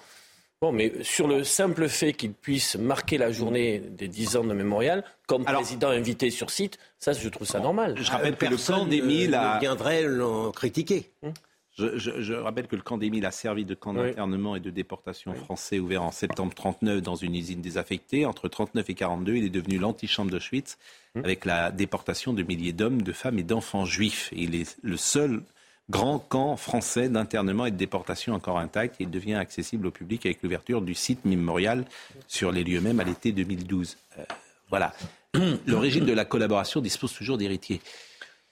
Bon, 0.62 0.73
mais 0.73 0.93
sur 1.03 1.27
le 1.27 1.43
simple 1.43 1.89
fait 1.89 2.12
qu'il 2.12 2.35
puisse 2.35 2.77
marquer 2.77 3.17
la 3.17 3.33
journée 3.33 3.79
des 3.79 4.09
10 4.09 4.37
ans 4.37 4.45
de 4.45 4.53
mémorial, 4.53 5.05
comme 5.27 5.43
président 5.43 5.89
invité 5.89 6.29
sur 6.29 6.51
site, 6.51 6.79
ça, 6.99 7.15
je 7.15 7.31
trouve 7.31 7.47
ça 7.47 7.61
normal. 7.61 7.95
Je 7.97 8.11
rappelle 8.11 8.37
que 8.37 8.45
le 8.45 8.59
camp 8.59 8.85
d'Émile 8.85 9.35
a... 9.35 9.59
viendrait 9.59 10.03
l'en 10.03 10.51
critiquer. 10.51 11.11
Hum. 11.23 11.33
Je, 11.79 12.35
rappelle 12.35 12.67
que 12.67 12.77
le 12.77 12.83
camp 12.83 12.99
d'Émile 12.99 13.25
a 13.25 13.31
servi 13.31 13.65
de 13.65 13.75
camp 13.75 13.95
d'internement 13.95 14.55
et 14.55 14.61
de 14.61 14.69
déportation 14.69 15.33
français 15.33 15.79
ouvert 15.79 16.03
en 16.03 16.11
septembre 16.11 16.53
39 16.53 17.01
dans 17.01 17.15
une 17.15 17.35
usine 17.35 17.62
désaffectée. 17.62 18.27
Entre 18.27 18.49
39 18.49 18.91
et 18.91 18.95
42, 18.95 19.37
il 19.37 19.45
est 19.45 19.51
devenu 19.51 19.79
l'antichambre 19.79 20.31
d'Auschwitz 20.31 20.77
hum. 21.15 21.25
avec 21.25 21.47
la 21.47 21.71
déportation 21.71 22.35
de 22.35 22.43
milliers 22.43 22.75
d'hommes, 22.75 23.01
de 23.01 23.12
femmes 23.12 23.39
et 23.39 23.45
d'enfants 23.45 23.87
juifs. 23.87 24.31
Et 24.33 24.43
il 24.43 24.55
est 24.55 24.77
le 24.83 24.99
seul 24.99 25.43
grand 25.91 26.21
camp 26.21 26.57
français 26.57 27.09
d'internement 27.09 27.67
et 27.67 27.71
de 27.71 27.77
déportation 27.77 28.35
encore 28.35 28.59
intact. 28.59 28.97
Il 29.01 29.11
devient 29.11 29.35
accessible 29.35 29.89
au 29.89 29.91
public 29.91 30.25
avec 30.25 30.43
l'ouverture 30.43 30.81
du 30.81 30.95
site 30.95 31.25
mémorial 31.25 31.85
sur 32.29 32.53
les 32.53 32.64
lieux 32.64 32.81
mêmes 32.81 33.00
à 33.00 33.05
l'été 33.05 33.33
2012. 33.33 33.97
Euh, 34.19 34.23
voilà. 34.69 34.95
Le 35.35 35.76
régime 35.76 36.07
de 36.07 36.12
la 36.12 36.25
collaboration 36.25 36.81
dispose 36.81 37.12
toujours 37.12 37.38
d'héritiers. 37.38 37.81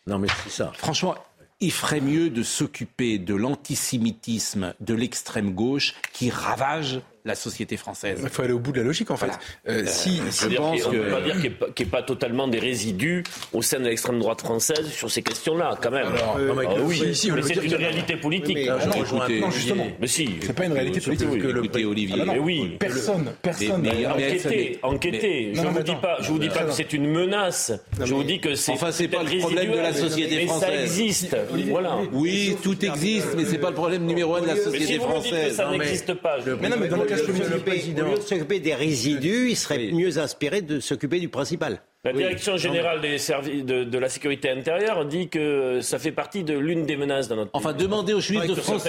Non, 0.06 0.18
mais 0.18 0.28
c'est 0.44 0.50
ça. 0.50 0.72
Franchement, 0.74 1.14
il 1.60 1.72
ferait 1.72 2.00
mieux 2.00 2.30
de 2.30 2.42
s'occuper 2.42 3.18
de 3.18 3.34
l'antisémitisme 3.34 4.74
de 4.80 4.94
l'extrême 4.94 5.52
gauche 5.54 5.94
qui 6.12 6.30
ravage 6.30 7.00
la 7.28 7.34
société 7.34 7.76
française. 7.76 8.18
Il 8.22 8.28
faut 8.28 8.42
aller 8.42 8.52
au 8.52 8.58
bout 8.58 8.72
de 8.72 8.78
la 8.78 8.84
logique, 8.84 9.10
en 9.10 9.16
fait. 9.16 9.30
Euh, 9.68 9.84
si, 9.86 10.16
je 10.16 10.56
pense 10.56 10.82
que... 10.82 10.88
On 10.88 10.92
ne 10.92 10.98
peut 10.98 11.10
pas 11.10 11.20
dire 11.20 11.34
qu'il 11.34 11.50
n'y 11.50 11.82
ait, 11.82 11.84
pas 11.84 12.02
totalement 12.02 12.48
des 12.48 12.58
résidus 12.58 13.22
au 13.52 13.62
sein 13.62 13.78
de 13.78 13.84
l'extrême 13.84 14.18
droite 14.18 14.40
française 14.40 14.88
sur 14.90 15.10
ces 15.10 15.22
questions-là, 15.22 15.78
quand 15.80 15.90
même. 15.90 16.08
Euh, 16.38 16.54
ah 16.56 16.74
oui, 16.82 17.02
mais 17.04 17.42
c'est 17.42 17.54
une 17.54 17.74
réalité 17.74 18.16
politique. 18.16 18.56
Mais, 18.56 18.68
ah 18.68 18.78
non, 18.86 19.50
justement. 19.50 19.86
Mais 20.00 20.06
si. 20.06 20.36
C'est 20.40 20.52
pas 20.54 20.64
une 20.64 20.72
réalité 20.72 21.00
politique. 21.00 21.28
Que 21.28 21.46
le... 21.46 21.64
Écoutez, 21.64 21.84
Olivier. 21.84 22.22
Ah 22.22 22.32
mais 22.32 22.38
oui. 22.38 22.76
Personne, 22.80 23.32
personne. 23.42 23.82
Mais, 23.82 24.06
enquêtez, 24.06 24.78
enquêtez. 24.82 25.52
Je 25.54 25.60
ne 25.60 25.68
vous 25.68 25.82
dis 25.82 25.96
pas, 25.96 26.16
je 26.20 26.28
vous 26.30 26.38
dis 26.38 26.48
pas 26.48 26.64
que 26.64 26.72
c'est 26.72 26.92
une 26.92 27.06
menace. 27.06 27.72
Je 28.02 28.14
vous 28.14 28.24
dis 28.24 28.40
que 28.40 28.54
c'est. 28.54 28.72
Enfin, 28.72 28.90
c'est 28.90 29.08
pas 29.08 29.22
le 29.22 29.38
problème 29.38 29.72
de 29.72 29.76
la 29.76 29.92
société 29.92 30.46
française. 30.46 30.68
Mais 30.70 30.76
ça 30.76 30.82
existe. 30.82 31.36
Voilà. 31.68 31.98
Oui, 32.12 32.56
tout 32.62 32.82
existe, 32.84 33.34
mais 33.36 33.44
c'est 33.44 33.58
pas 33.58 33.68
le 33.68 33.74
problème 33.74 34.06
numéro 34.06 34.36
un 34.36 34.42
de 34.42 34.46
la 34.46 34.56
société 34.56 34.98
française. 34.98 35.56
Ça 35.56 35.70
n'existe 35.70 36.14
pas. 36.14 36.38
Mais 36.60 36.68
non, 36.68 36.76
mais 36.80 36.88
dans 36.88 36.96
le 36.96 37.04
cas 37.04 37.17
de 37.26 38.20
s'occuper 38.20 38.60
des 38.60 38.74
résidus, 38.74 39.50
il 39.50 39.56
serait 39.56 39.92
mieux 39.92 40.18
inspiré 40.18 40.62
de 40.62 40.80
s'occuper 40.80 41.20
du 41.20 41.28
principal. 41.28 41.80
La 42.04 42.12
direction 42.12 42.56
générale 42.56 43.00
des 43.00 43.18
services 43.18 43.64
de, 43.64 43.98
la 43.98 44.08
sécurité 44.08 44.50
intérieure 44.50 45.04
dit 45.04 45.28
que 45.28 45.80
ça 45.80 45.98
fait 45.98 46.12
partie 46.12 46.44
de 46.44 46.56
l'une 46.56 46.86
des 46.86 46.96
menaces 46.96 47.26
dans 47.26 47.34
notre 47.34 47.50
Enfin, 47.54 47.72
demandez 47.72 48.14
aux 48.14 48.20
Juifs 48.20 48.46
de 48.46 48.54
France. 48.54 48.84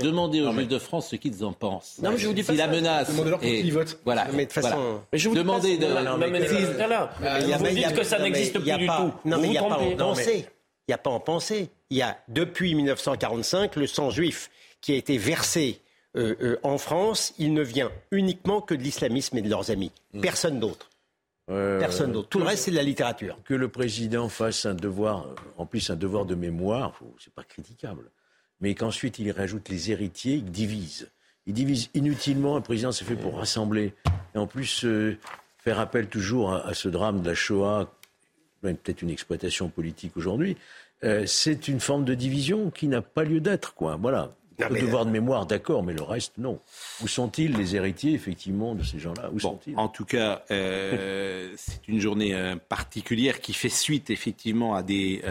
Demandez 0.00 0.40
aux 0.40 0.50
Juifs 0.50 0.68
de 0.68 0.78
France 0.78 1.10
ce 1.10 1.16
qu'ils 1.16 1.44
en 1.44 1.52
pensent. 1.52 1.98
Non, 2.02 2.10
mais 2.10 2.18
je 2.18 2.26
vous 2.26 2.32
dis 2.32 2.42
pas 2.42 2.52
si 2.52 2.58
la 2.58 2.66
menace. 2.66 3.10
Demandez-leur 3.10 3.38
pour 3.38 3.48
qu'ils 3.48 3.72
votent. 3.72 3.98
Voilà. 4.04 4.26
Mais 4.32 4.46
de 4.46 4.50
toute 4.50 4.62
façon. 4.62 5.00
Mais 5.12 5.18
je 5.18 5.28
vous 5.28 5.34
demandez 5.34 5.76
de. 5.76 5.86
Vous 7.58 7.66
dites 7.68 7.94
que 7.94 8.04
ça 8.04 8.18
n'existe 8.18 8.58
plus 8.58 8.76
du 8.78 8.86
tout. 8.86 9.12
Non, 9.24 9.38
mais 9.38 9.48
il 9.48 9.50
n'y 9.50 9.58
a 9.58 9.62
pas 9.62 9.78
en 9.78 9.96
pensée. 9.96 10.46
Il 10.86 10.90
n'y 10.90 10.94
a 10.94 10.98
pas 10.98 11.10
en 11.10 11.20
pensée. 11.20 11.68
Il 11.90 11.98
y 11.98 12.02
a 12.02 12.18
depuis 12.28 12.74
1945 12.74 13.76
le 13.76 13.86
sang 13.86 14.10
juif 14.10 14.50
qui 14.80 14.92
a 14.92 14.96
été 14.96 15.16
versé 15.16 15.80
euh, 16.16 16.34
euh, 16.40 16.56
en 16.62 16.78
France, 16.78 17.34
il 17.38 17.52
ne 17.54 17.62
vient 17.62 17.90
uniquement 18.10 18.60
que 18.60 18.74
de 18.74 18.82
l'islamisme 18.82 19.36
et 19.38 19.42
de 19.42 19.50
leurs 19.50 19.70
amis. 19.70 19.92
Mm. 20.12 20.20
Personne 20.20 20.60
d'autre. 20.60 20.90
Personne 21.46 22.12
d'autre. 22.12 22.30
Tout 22.30 22.38
le 22.38 22.46
reste, 22.46 22.64
c'est 22.64 22.70
de 22.70 22.76
la 22.76 22.82
littérature. 22.82 23.38
Que 23.44 23.52
le 23.52 23.68
président 23.68 24.30
fasse 24.30 24.64
un 24.64 24.74
devoir, 24.74 25.26
en 25.58 25.66
plus 25.66 25.90
un 25.90 25.96
devoir 25.96 26.24
de 26.24 26.34
mémoire, 26.34 26.98
c'est 27.22 27.34
pas 27.34 27.44
critiquable. 27.44 28.10
Mais 28.62 28.74
qu'ensuite 28.74 29.18
il 29.18 29.30
rajoute 29.30 29.68
les 29.68 29.90
héritiers, 29.90 30.36
il 30.36 30.50
divise. 30.50 31.10
il 31.46 31.52
divise 31.52 31.90
inutilement. 31.92 32.56
Un 32.56 32.62
président, 32.62 32.92
c'est 32.92 33.04
fait 33.04 33.14
pour 33.14 33.36
rassembler. 33.36 33.92
Et 34.34 34.38
en 34.38 34.46
plus, 34.46 34.86
euh, 34.86 35.18
faire 35.58 35.80
appel 35.80 36.08
toujours 36.08 36.54
à, 36.54 36.72
ce 36.72 36.88
drame 36.88 37.20
de 37.20 37.28
la 37.28 37.34
Shoah, 37.34 37.92
peut-être 38.62 39.02
une 39.02 39.10
exploitation 39.10 39.68
politique 39.68 40.16
aujourd'hui, 40.16 40.56
euh, 41.04 41.26
c'est 41.26 41.68
une 41.68 41.80
forme 41.80 42.04
de 42.04 42.14
division 42.14 42.70
qui 42.70 42.88
n'a 42.88 43.02
pas 43.02 43.24
lieu 43.24 43.40
d'être, 43.40 43.74
quoi. 43.74 43.96
Voilà. 44.00 44.30
Le 44.58 44.80
devoir 44.80 45.06
de 45.06 45.10
mémoire, 45.10 45.46
d'accord, 45.46 45.82
mais 45.82 45.92
le 45.92 46.02
reste, 46.02 46.34
non. 46.38 46.60
Où 47.02 47.08
sont-ils 47.08 47.56
les 47.56 47.76
héritiers, 47.76 48.12
effectivement, 48.12 48.74
de 48.74 48.82
ces 48.82 48.98
gens-là? 48.98 49.30
Où 49.32 49.40
sont-ils? 49.40 49.76
En 49.76 49.88
tout 49.88 50.04
cas, 50.04 50.42
euh, 50.50 51.52
c'est 51.56 51.86
une 51.88 52.00
journée 52.00 52.54
particulière 52.68 53.40
qui 53.40 53.52
fait 53.52 53.68
suite, 53.68 54.10
effectivement, 54.10 54.74
à 54.74 54.82
des 54.82 55.22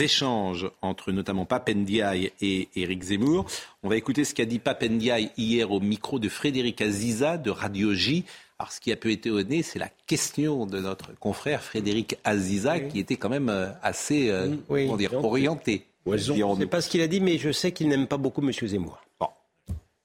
échanges 0.00 0.70
entre 0.80 1.12
notamment 1.12 1.44
Papendiaï 1.44 2.32
et 2.40 2.68
Éric 2.76 3.02
Zemmour. 3.02 3.46
On 3.82 3.88
va 3.88 3.96
écouter 3.96 4.24
ce 4.24 4.34
qu'a 4.34 4.44
dit 4.44 4.58
Papendiaï 4.58 5.30
hier 5.36 5.70
au 5.70 5.80
micro 5.80 6.18
de 6.18 6.28
Frédéric 6.28 6.80
Aziza 6.80 7.36
de 7.36 7.50
Radio 7.50 7.92
J. 7.92 8.24
Alors, 8.58 8.72
ce 8.72 8.80
qui 8.80 8.92
a 8.92 8.96
peu 8.96 9.10
été 9.10 9.28
étonné, 9.28 9.62
c'est 9.62 9.78
la 9.78 9.88
question 10.06 10.66
de 10.66 10.78
notre 10.78 11.18
confrère 11.18 11.62
Frédéric 11.62 12.16
Aziza, 12.22 12.78
qui 12.78 13.00
était 13.00 13.16
quand 13.16 13.28
même 13.28 13.48
euh, 13.48 13.70
assez 13.82 14.30
euh, 14.30 14.54
dire, 14.96 15.14
orienté. 15.14 15.86
Je 16.06 16.32
ne 16.32 16.56
sais 16.56 16.66
pas 16.66 16.80
ce 16.80 16.88
qu'il 16.88 17.00
a 17.00 17.06
dit, 17.06 17.20
mais 17.20 17.38
je 17.38 17.52
sais 17.52 17.72
qu'il 17.72 17.88
n'aime 17.88 18.06
pas 18.06 18.16
beaucoup 18.16 18.42
M. 18.42 18.52
Zemmour. 18.52 19.02
Bon. 19.20 19.28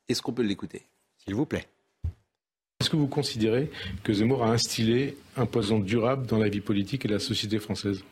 Est-ce 0.07 0.21
qu'on 0.21 0.33
peut 0.33 0.43
l'écouter? 0.43 0.83
S'il 1.17 1.35
vous 1.35 1.45
plaît. 1.45 1.67
Est-ce 2.79 2.91
que 2.91 2.95
vous 2.95 3.07
considérez 3.07 3.71
que 4.03 4.13
Zemmour 4.13 4.43
a 4.43 4.51
instillé 4.51 5.17
un 5.35 5.47
poison 5.47 5.79
durable 5.79 6.27
dans 6.27 6.37
la 6.37 6.47
vie 6.47 6.61
politique 6.61 7.05
et 7.05 7.07
la 7.07 7.19
société 7.19 7.57
française? 7.57 8.03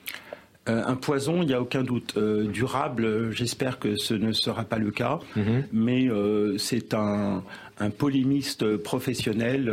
Euh, 0.68 0.84
un 0.84 0.96
poison, 0.96 1.44
il 1.44 1.48
n'y 1.48 1.54
a 1.54 1.62
aucun 1.62 1.84
doute. 1.84 2.16
Euh, 2.18 2.46
durable, 2.46 3.32
j'espère 3.32 3.78
que 3.78 3.96
ce 3.96 4.16
ne 4.16 4.32
sera 4.32 4.64
pas 4.64 4.80
le 4.80 4.90
cas, 4.90 5.20
mhm. 5.36 5.66
mais 5.72 6.08
euh, 6.08 6.58
c'est 6.58 6.96
un, 6.96 7.44
un, 7.80 7.90
polémiste 7.92 8.78
professionnel 8.78 9.72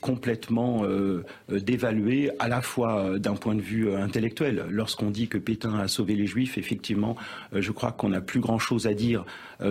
complètement 0.00 0.84
euh, 0.84 1.24
euh, 1.50 1.60
dévalué 1.60 2.30
à 2.38 2.48
la 2.48 2.62
fois 2.62 3.00
euh, 3.00 3.18
d'un 3.18 3.34
point 3.34 3.54
de 3.54 3.60
vue 3.60 3.94
intellectuel. 3.94 4.66
Lorsqu'on 4.70 5.10
dit 5.10 5.28
que 5.28 5.38
Pétain 5.38 5.78
a 5.78 5.88
sauvé 5.88 6.14
les 6.14 6.26
Juifs, 6.26 6.58
effectivement, 6.58 7.16
je 7.52 7.72
crois 7.72 7.92
qu'on 7.92 8.10
n'a 8.10 8.20
plus 8.20 8.40
grand-chose 8.40 8.86
à 8.86 8.94
dire 8.94 9.24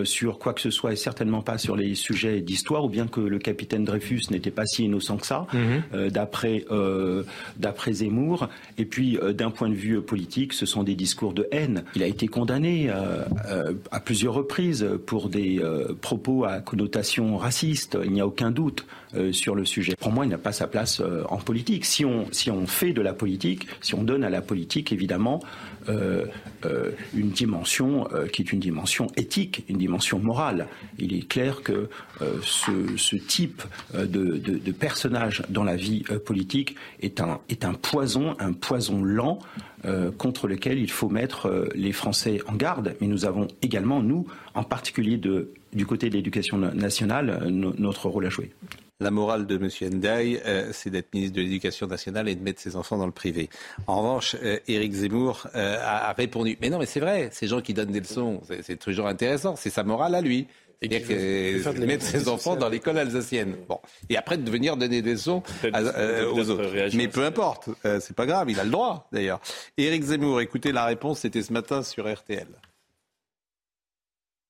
sur 0.04 0.38
quoi 0.38 0.52
que 0.52 0.60
ce 0.60 0.70
soit 0.70 0.92
et 0.92 0.96
certainement 0.96 1.40
pas 1.40 1.56
sur 1.56 1.74
les 1.74 1.94
sujets 1.94 2.40
d'histoire, 2.40 2.84
ou 2.84 2.88
bien 2.88 3.06
que 3.06 3.20
le 3.20 3.38
capitaine 3.38 3.84
Dreyfus 3.84 4.24
n'était 4.30 4.50
pas 4.50 4.66
si 4.66 4.84
innocent 4.84 5.16
que 5.16 5.26
ça, 5.26 5.46
mhm. 5.52 6.10
d'après 6.10 6.64
d'après 7.56 7.92
Zemmour. 7.94 8.48
Et 8.76 8.84
puis, 8.84 9.18
d'un 9.34 9.50
point 9.50 9.68
de 9.68 9.74
vue 9.74 10.00
politique, 10.02 10.52
ce 10.52 10.66
sont 10.66 10.82
des 10.82 10.94
discours 10.94 11.32
de 11.32 11.48
haine. 11.52 11.84
Il 11.94 12.02
a 12.02 12.06
été 12.06 12.28
condamné 12.28 12.90
à 12.90 14.00
plusieurs 14.00 14.34
reprises 14.34 14.86
pour 15.06 15.28
des 15.28 15.60
propos 16.02 16.44
à 16.44 16.60
connotation 16.60 17.36
raciste. 17.36 17.96
Il 18.04 18.12
n'y 18.12 18.20
a 18.20 18.26
aucun 18.26 18.50
doute 18.50 18.86
sur 19.32 19.54
le 19.54 19.64
sujet 19.64 19.94
il 20.22 20.28
n'a 20.28 20.38
pas 20.38 20.52
sa 20.52 20.66
place 20.66 21.00
euh, 21.00 21.24
en 21.28 21.36
politique. 21.36 21.84
Si 21.84 22.04
on, 22.04 22.26
si 22.32 22.50
on 22.50 22.66
fait 22.66 22.92
de 22.92 23.00
la 23.00 23.12
politique, 23.12 23.66
si 23.80 23.94
on 23.94 24.02
donne 24.02 24.24
à 24.24 24.30
la 24.30 24.40
politique, 24.40 24.92
évidemment, 24.92 25.40
euh, 25.42 25.46
euh, 25.77 25.77
une 25.88 27.30
dimension 27.30 28.08
qui 28.32 28.42
est 28.42 28.52
une 28.52 28.60
dimension 28.60 29.06
éthique, 29.16 29.64
une 29.68 29.78
dimension 29.78 30.18
morale. 30.18 30.66
Il 30.98 31.14
est 31.14 31.26
clair 31.28 31.62
que 31.62 31.88
ce, 32.42 33.16
type 33.16 33.62
de, 33.94 34.72
personnage 34.72 35.42
dans 35.48 35.64
la 35.64 35.76
vie 35.76 36.02
politique 36.24 36.76
est 37.00 37.20
un, 37.20 37.74
poison, 37.74 38.36
un 38.38 38.52
poison 38.52 39.02
lent 39.02 39.38
contre 40.18 40.48
lequel 40.48 40.78
il 40.78 40.90
faut 40.90 41.08
mettre 41.08 41.68
les 41.74 41.92
Français 41.92 42.40
en 42.46 42.54
garde. 42.54 42.94
Mais 43.00 43.06
nous 43.06 43.24
avons 43.24 43.48
également, 43.62 44.02
nous, 44.02 44.26
en 44.54 44.64
particulier 44.64 45.18
du 45.72 45.86
côté 45.86 46.10
de 46.10 46.14
l'éducation 46.14 46.58
nationale, 46.58 47.46
notre 47.48 48.08
rôle 48.08 48.26
à 48.26 48.30
jouer. 48.30 48.50
La 49.00 49.12
morale 49.12 49.46
de 49.46 49.54
M. 49.54 49.68
Ndiaye, 49.94 50.40
euh, 50.44 50.70
c'est 50.72 50.90
d'être 50.90 51.14
ministre 51.14 51.36
de 51.36 51.40
l'Éducation 51.40 51.86
nationale 51.86 52.28
et 52.28 52.34
de 52.34 52.42
mettre 52.42 52.60
ses 52.60 52.74
enfants 52.74 52.98
dans 52.98 53.06
le 53.06 53.12
privé. 53.12 53.48
En 53.86 54.02
revanche, 54.02 54.34
euh, 54.42 54.58
Éric 54.66 54.92
Zemmour 54.92 55.46
euh, 55.54 55.78
a, 55.80 56.12
répondu 56.14 56.58
Mais 56.60 56.68
non, 56.68 56.80
mais 56.80 56.86
c'est 56.86 56.98
vrai, 56.98 57.28
ces 57.30 57.46
gens 57.46 57.60
qui 57.60 57.74
donnent 57.74 57.92
des 57.92 58.00
leçons, 58.00 58.42
c'est 58.62 58.76
toujours 58.76 59.06
intéressant, 59.06 59.54
c'est 59.54 59.70
sa 59.70 59.84
morale 59.84 60.16
à 60.16 60.20
lui. 60.20 60.48
C'est-à-dire 60.82 61.06
que 61.06 61.84
mettre 61.86 62.04
ses 62.04 62.28
enfants 62.28 62.56
dans 62.56 62.68
l'école 62.68 62.98
alsacienne. 62.98 63.54
Bon. 63.68 63.78
Et 64.08 64.16
après 64.16 64.36
de 64.36 64.50
venir 64.50 64.76
donner 64.76 65.00
des 65.00 65.12
leçons 65.12 65.44
aux 65.62 66.50
autres. 66.50 66.96
Mais 66.96 67.06
peu 67.06 67.24
importe, 67.24 67.68
c'est 68.00 68.16
pas 68.16 68.26
grave, 68.26 68.50
il 68.50 68.58
a 68.58 68.64
le 68.64 68.70
droit 68.70 69.08
d'ailleurs. 69.12 69.40
Éric 69.76 70.02
Zemmour, 70.02 70.40
écoutez 70.40 70.72
la 70.72 70.84
réponse, 70.84 71.20
c'était 71.20 71.42
ce 71.42 71.52
matin 71.52 71.84
sur 71.84 72.12
RTL. 72.12 72.48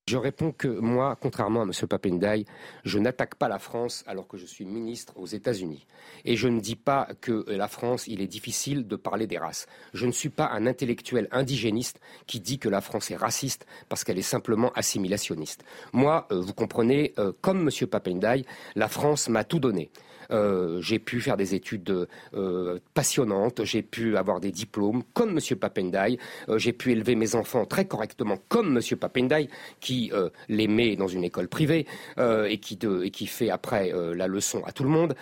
Je 0.09 0.17
réponds 0.17 0.53
que 0.53 0.69
moi, 0.69 1.19
contrairement 1.21 1.61
à 1.61 1.65
M. 1.65 1.73
Papendaï, 1.87 2.47
je 2.83 2.99
n'attaque 2.99 3.35
pas 3.35 3.47
la 3.47 3.59
France 3.59 4.05
alors 4.07 4.27
que 4.27 4.39
je 4.39 4.47
suis 4.47 4.65
ministre 4.65 5.13
aux 5.19 5.27
États-Unis. 5.27 5.87
Et 6.25 6.35
je 6.35 6.49
ne 6.49 6.61
dis 6.61 6.77
pas 6.77 7.09
que 7.21 7.45
la 7.51 7.69
France, 7.69 8.07
il 8.07 8.23
est 8.23 8.27
difficile 8.27 8.89
de 8.89 8.97
parler 8.97 9.27
des 9.27 9.37
races. 9.37 9.67
Je 9.93 10.07
ne 10.07 10.13
suis 10.13 10.31
pas 10.31 10.49
un 10.49 10.67
intellectuel 10.67 11.29
indigéniste 11.31 12.01
qui 12.27 12.41
dit 12.41 12.59
que 12.59 12.71
la 12.71 12.81
France 12.81 13.11
est 13.11 13.17
raciste 13.17 13.67
parce 13.91 14.03
qu'elle 14.03 14.19
est 14.19 14.23
simplement 14.23 14.73
assimilationniste. 14.73 15.63
Moi, 15.93 16.27
euh, 16.33 16.41
vous 16.41 16.55
comprenez, 16.55 17.13
euh, 17.19 17.33
comme 17.43 17.69
M. 17.69 17.87
Papendaï, 17.87 18.47
la 18.77 18.89
France 18.89 19.29
m'a 19.29 19.45
tout 19.45 19.61
donné. 19.61 19.91
Euh, 20.31 20.81
j'ai 20.81 20.99
pu 20.99 21.21
faire 21.21 21.37
des 21.37 21.55
études 21.55 22.07
euh, 22.35 22.79
passionnantes, 22.95 23.65
j'ai 23.65 23.83
pu 23.83 24.17
avoir 24.17 24.41
des 24.41 24.51
diplômes 24.51 25.03
comme 25.15 25.39
M. 25.39 25.57
Papendai, 25.57 26.19
euh, 26.49 26.59
j'ai 26.59 26.73
pu 26.73 26.93
élever 26.93 27.15
mes 27.15 27.35
enfants 27.35 27.65
très 27.65 27.87
correctement 27.87 28.37
comme 28.49 28.77
M. 28.77 28.99
Papendai, 28.99 29.49
qui 29.81 30.13
les 30.49 30.69
met 30.69 30.97
dans 30.97 31.09
une 31.09 31.25
école 31.25 31.49
privée 31.49 31.87
et 32.19 32.59
qui, 32.59 32.79
et, 33.03 33.11
qui, 33.11 33.27
fait 33.27 33.51
après 33.51 33.93
la 34.15 34.27
leçon 34.27 34.63
à 34.65 34.73
tout 34.73 34.85
le 34.85 34.91
monde. 34.91 35.15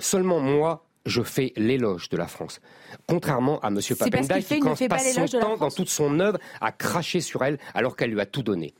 seulement 0.00 0.40
moi, 0.40 0.84
je 1.04 1.22
fais 1.22 1.52
l'éloge 1.56 2.08
de 2.08 2.16
la 2.16 2.26
France. 2.26 2.60
Contrairement 3.06 3.60
à 3.60 3.68
M. 3.68 3.78
Papendai 3.98 4.42
qui, 4.42 4.60
qui 4.60 4.88
passe 4.88 5.14
son 5.14 5.26
temps 5.38 5.56
dans 5.56 5.70
toute 5.70 5.88
son 5.88 6.20
œuvre 6.20 6.38
à 6.60 6.72
cracher 6.72 7.20
sur 7.20 7.44
elle 7.44 7.58
alors 7.74 7.96
qu'elle 7.96 8.10
lui 8.10 8.20
a 8.20 8.26
tout 8.26 8.42
donné. 8.42 8.74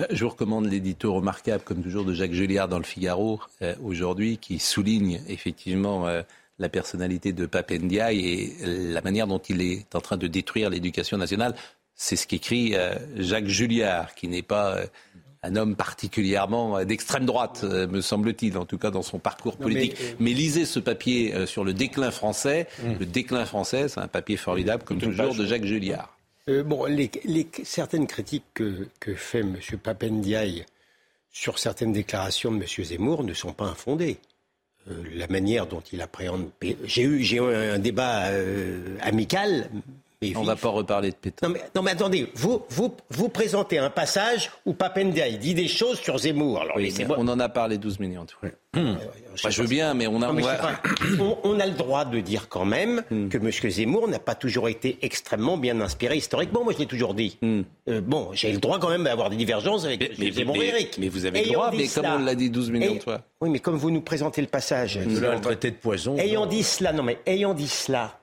Euh, 0.00 0.06
je 0.10 0.24
vous 0.24 0.30
recommande 0.30 0.66
l'édito 0.66 1.12
remarquable, 1.12 1.62
comme 1.64 1.82
toujours, 1.82 2.04
de 2.04 2.12
Jacques 2.12 2.32
Julliard 2.32 2.68
dans 2.68 2.78
le 2.78 2.84
Figaro 2.84 3.40
euh, 3.62 3.74
aujourd'hui, 3.82 4.38
qui 4.38 4.58
souligne 4.58 5.20
effectivement 5.28 6.06
euh, 6.06 6.22
la 6.58 6.68
personnalité 6.68 7.32
de 7.32 7.46
Papendia 7.46 8.12
et 8.12 8.52
la 8.62 9.00
manière 9.00 9.26
dont 9.26 9.38
il 9.38 9.62
est 9.62 9.94
en 9.94 10.00
train 10.00 10.16
de 10.16 10.26
détruire 10.26 10.70
l'éducation 10.70 11.16
nationale. 11.16 11.54
C'est 11.94 12.16
ce 12.16 12.26
qu'écrit 12.26 12.74
Jacques 13.16 13.46
Julliard, 13.46 14.14
qui 14.14 14.28
n'est 14.28 14.42
pas 14.42 14.78
un 15.42 15.56
homme 15.56 15.74
particulièrement 15.74 16.84
d'extrême 16.84 17.24
droite, 17.24 17.62
me 17.62 18.02
semble-t-il, 18.02 18.58
en 18.58 18.66
tout 18.66 18.76
cas 18.76 18.90
dans 18.90 19.02
son 19.02 19.18
parcours 19.18 19.56
politique. 19.56 19.96
mais, 20.18 20.32
lisez 20.32 20.66
ce 20.66 20.80
papier 20.80 21.46
sur 21.46 21.64
le 21.64 21.72
déclin 21.72 22.10
français. 22.10 22.68
Mmh. 22.82 22.92
Le 23.00 23.06
déclin 23.06 23.44
français, 23.46 23.88
c'est 23.88 24.00
un 24.00 24.08
papier 24.08 24.36
formidable, 24.36 24.82
comme 24.84 24.98
toujours, 24.98 25.34
de 25.34 25.46
Jacques 25.46 25.64
Julliard. 25.64 26.14
Euh, 26.50 26.62
bon, 26.64 26.84
les, 26.86 27.10
certaines 27.64 28.06
critiques 28.06 28.44
que, 28.54 29.14
fait 29.14 29.40
M. 29.40 29.56
Papendiaï 29.82 30.66
sur 31.30 31.58
certaines 31.58 31.92
déclarations 31.92 32.50
de 32.50 32.56
M. 32.56 32.84
Zemmour 32.84 33.22
ne 33.22 33.34
sont 33.34 33.52
pas 33.52 33.66
infondées. 33.66 34.18
Euh, 34.88 35.02
la 35.14 35.28
manière 35.28 35.66
dont 35.66 35.82
il 35.92 36.00
appréhende. 36.00 36.50
J'ai 36.84 37.02
eu, 37.02 37.40
un 37.40 37.78
débat 37.78 38.28
euh, 38.28 38.96
amical 39.00 39.68
on 40.22 40.42
ne 40.42 40.46
va 40.46 40.56
pas 40.56 40.68
reparler 40.68 41.10
de 41.10 41.16
Pétain. 41.16 41.48
Non 41.74 41.82
mais, 41.82 41.90
attendez, 41.92 42.30
vous, 42.34 42.62
vous, 42.68 42.94
vous 43.08 43.28
présentez 43.30 43.78
un 43.78 43.88
passage 43.88 44.50
où 44.66 44.74
Papendia 44.74 45.30
dit 45.30 45.54
des 45.54 45.68
choses 45.68 45.98
sur 45.98 46.18
Zemmour. 46.18 46.60
Alors, 46.60 46.76
on 47.16 47.26
en 47.26 47.40
a 47.40 47.48
parlé 47.48 47.78
12 47.78 48.00
minutes. 48.00 48.36
Hum. 48.76 48.98
je 49.34 49.62
veux 49.62 49.66
bien, 49.68 49.94
mais 49.94 50.06
on 50.06 50.22
a... 50.22 50.30
on, 50.30 51.58
a 51.58 51.66
le 51.66 51.72
droit 51.72 52.04
de 52.04 52.20
dire 52.20 52.48
quand 52.48 52.66
même 52.66 53.02
hum. 53.10 53.28
que 53.30 53.38
M. 53.38 53.50
Zemmour 53.50 54.08
n'a 54.08 54.18
pas 54.18 54.34
toujours 54.34 54.68
été 54.68 54.98
extrêmement 55.02 55.56
bien 55.56 55.80
inspiré 55.80 56.16
historiquement. 56.16 56.64
Moi, 56.64 56.74
je 56.74 56.78
l'ai 56.80 56.86
toujours 56.86 57.14
dit. 57.14 57.38
Hum. 57.42 57.64
Euh, 57.88 58.02
bon, 58.02 58.28
j'ai 58.34 58.52
le 58.52 58.58
droit 58.58 58.78
quand 58.78 58.90
même 58.90 59.04
d'avoir 59.04 59.30
des 59.30 59.36
divergences 59.36 59.86
avec 59.86 60.18
mais, 60.18 60.26
M. 60.26 60.32
Zemmour 60.34 60.56
et 60.56 60.68
Eric. 60.68 60.98
Mais 60.98 61.08
vous 61.08 61.24
avez 61.24 61.44
le 61.44 61.52
droit, 61.52 61.70
mais 61.74 61.88
comme 61.88 62.06
on 62.06 62.24
l'a 62.24 62.34
dit 62.34 62.50
12 62.50 62.70
minutes, 62.70 63.04
toi. 63.04 63.22
Oui, 63.40 63.48
mais 63.48 63.58
comme 63.58 63.76
vous 63.76 63.90
nous 63.90 64.02
présentez 64.02 64.42
le 64.42 64.48
passage... 64.48 64.98
Le 64.98 65.40
traité 65.40 65.70
de 65.70 65.76
poison. 65.76 66.18
Ayant 66.18 66.44
dit 66.44 66.62
cela, 66.62 66.92
non 66.92 67.02
mais 67.02 67.18
ayant 67.24 67.54
dit 67.54 67.68
cela, 67.68 68.19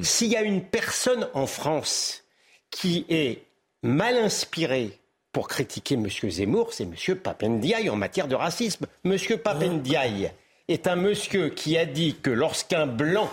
s'il 0.00 0.28
y 0.28 0.36
a 0.36 0.42
une 0.42 0.62
personne 0.62 1.28
en 1.34 1.46
France 1.46 2.24
qui 2.70 3.04
est 3.08 3.42
mal 3.82 4.16
inspirée 4.16 4.98
pour 5.32 5.48
critiquer 5.48 5.94
M. 5.94 6.08
Zemmour, 6.08 6.72
c'est 6.72 6.84
M. 6.84 7.16
Papendiaï 7.16 7.88
en 7.88 7.96
matière 7.96 8.28
de 8.28 8.34
racisme. 8.34 8.86
M. 9.04 9.16
Papendiaï 9.42 10.32
est 10.68 10.86
un 10.86 10.96
monsieur 10.96 11.48
qui 11.48 11.76
a 11.78 11.86
dit 11.86 12.16
que 12.20 12.30
lorsqu'un 12.30 12.86
blanc 12.86 13.30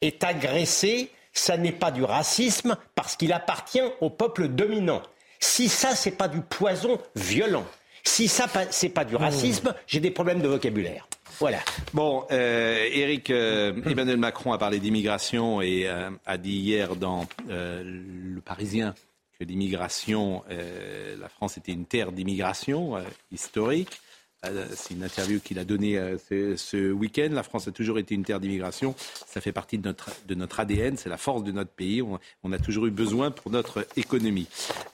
est 0.00 0.24
agressé, 0.24 1.10
ça 1.32 1.56
n'est 1.56 1.72
pas 1.72 1.90
du 1.90 2.02
racisme 2.02 2.76
parce 2.94 3.16
qu'il 3.16 3.32
appartient 3.32 3.82
au 4.00 4.10
peuple 4.10 4.48
dominant. 4.48 5.02
Si 5.38 5.68
ça, 5.68 5.94
c'est 5.94 6.12
pas 6.12 6.28
du 6.28 6.40
poison 6.40 6.98
violent, 7.14 7.66
si 8.06 8.28
ça, 8.28 8.46
c'est 8.70 8.88
pas 8.88 9.04
du 9.04 9.16
racisme, 9.16 9.74
j'ai 9.86 10.00
des 10.00 10.10
problèmes 10.10 10.40
de 10.40 10.48
vocabulaire. 10.48 11.08
Voilà. 11.38 11.58
Bon, 11.92 12.24
euh, 12.30 12.88
Eric, 12.92 13.30
euh, 13.30 13.74
Emmanuel 13.84 14.16
Macron 14.16 14.52
a 14.52 14.58
parlé 14.58 14.78
d'immigration 14.78 15.60
et 15.60 15.86
euh, 15.86 16.10
a 16.24 16.38
dit 16.38 16.56
hier 16.56 16.96
dans 16.96 17.26
Le 17.48 18.40
Parisien 18.40 18.94
que 19.38 19.44
l'immigration, 19.44 20.44
la 20.48 21.28
France 21.28 21.58
était 21.58 21.72
une 21.72 21.84
terre 21.84 22.10
d'immigration 22.10 22.94
historique. 23.30 24.00
Euh, 24.44 24.66
c'est 24.74 24.94
une 24.94 25.02
interview 25.02 25.40
qu'il 25.40 25.58
a 25.58 25.64
donnée 25.64 25.98
euh, 25.98 26.18
ce, 26.18 26.56
ce 26.56 26.92
week-end. 26.92 27.28
La 27.32 27.42
France 27.42 27.68
a 27.68 27.72
toujours 27.72 27.98
été 27.98 28.14
une 28.14 28.24
terre 28.24 28.40
d'immigration. 28.40 28.94
Ça 29.26 29.40
fait 29.40 29.52
partie 29.52 29.78
de 29.78 29.88
notre, 29.88 30.10
de 30.26 30.34
notre 30.34 30.60
ADN. 30.60 30.96
C'est 30.96 31.08
la 31.08 31.16
force 31.16 31.42
de 31.42 31.52
notre 31.52 31.70
pays. 31.70 32.02
On, 32.02 32.18
on, 32.44 32.52
a 32.52 32.58
toujours 32.58 32.86
eu 32.86 32.90
besoin 32.90 33.30
pour 33.30 33.50
notre 33.50 33.86
économie. 33.96 34.46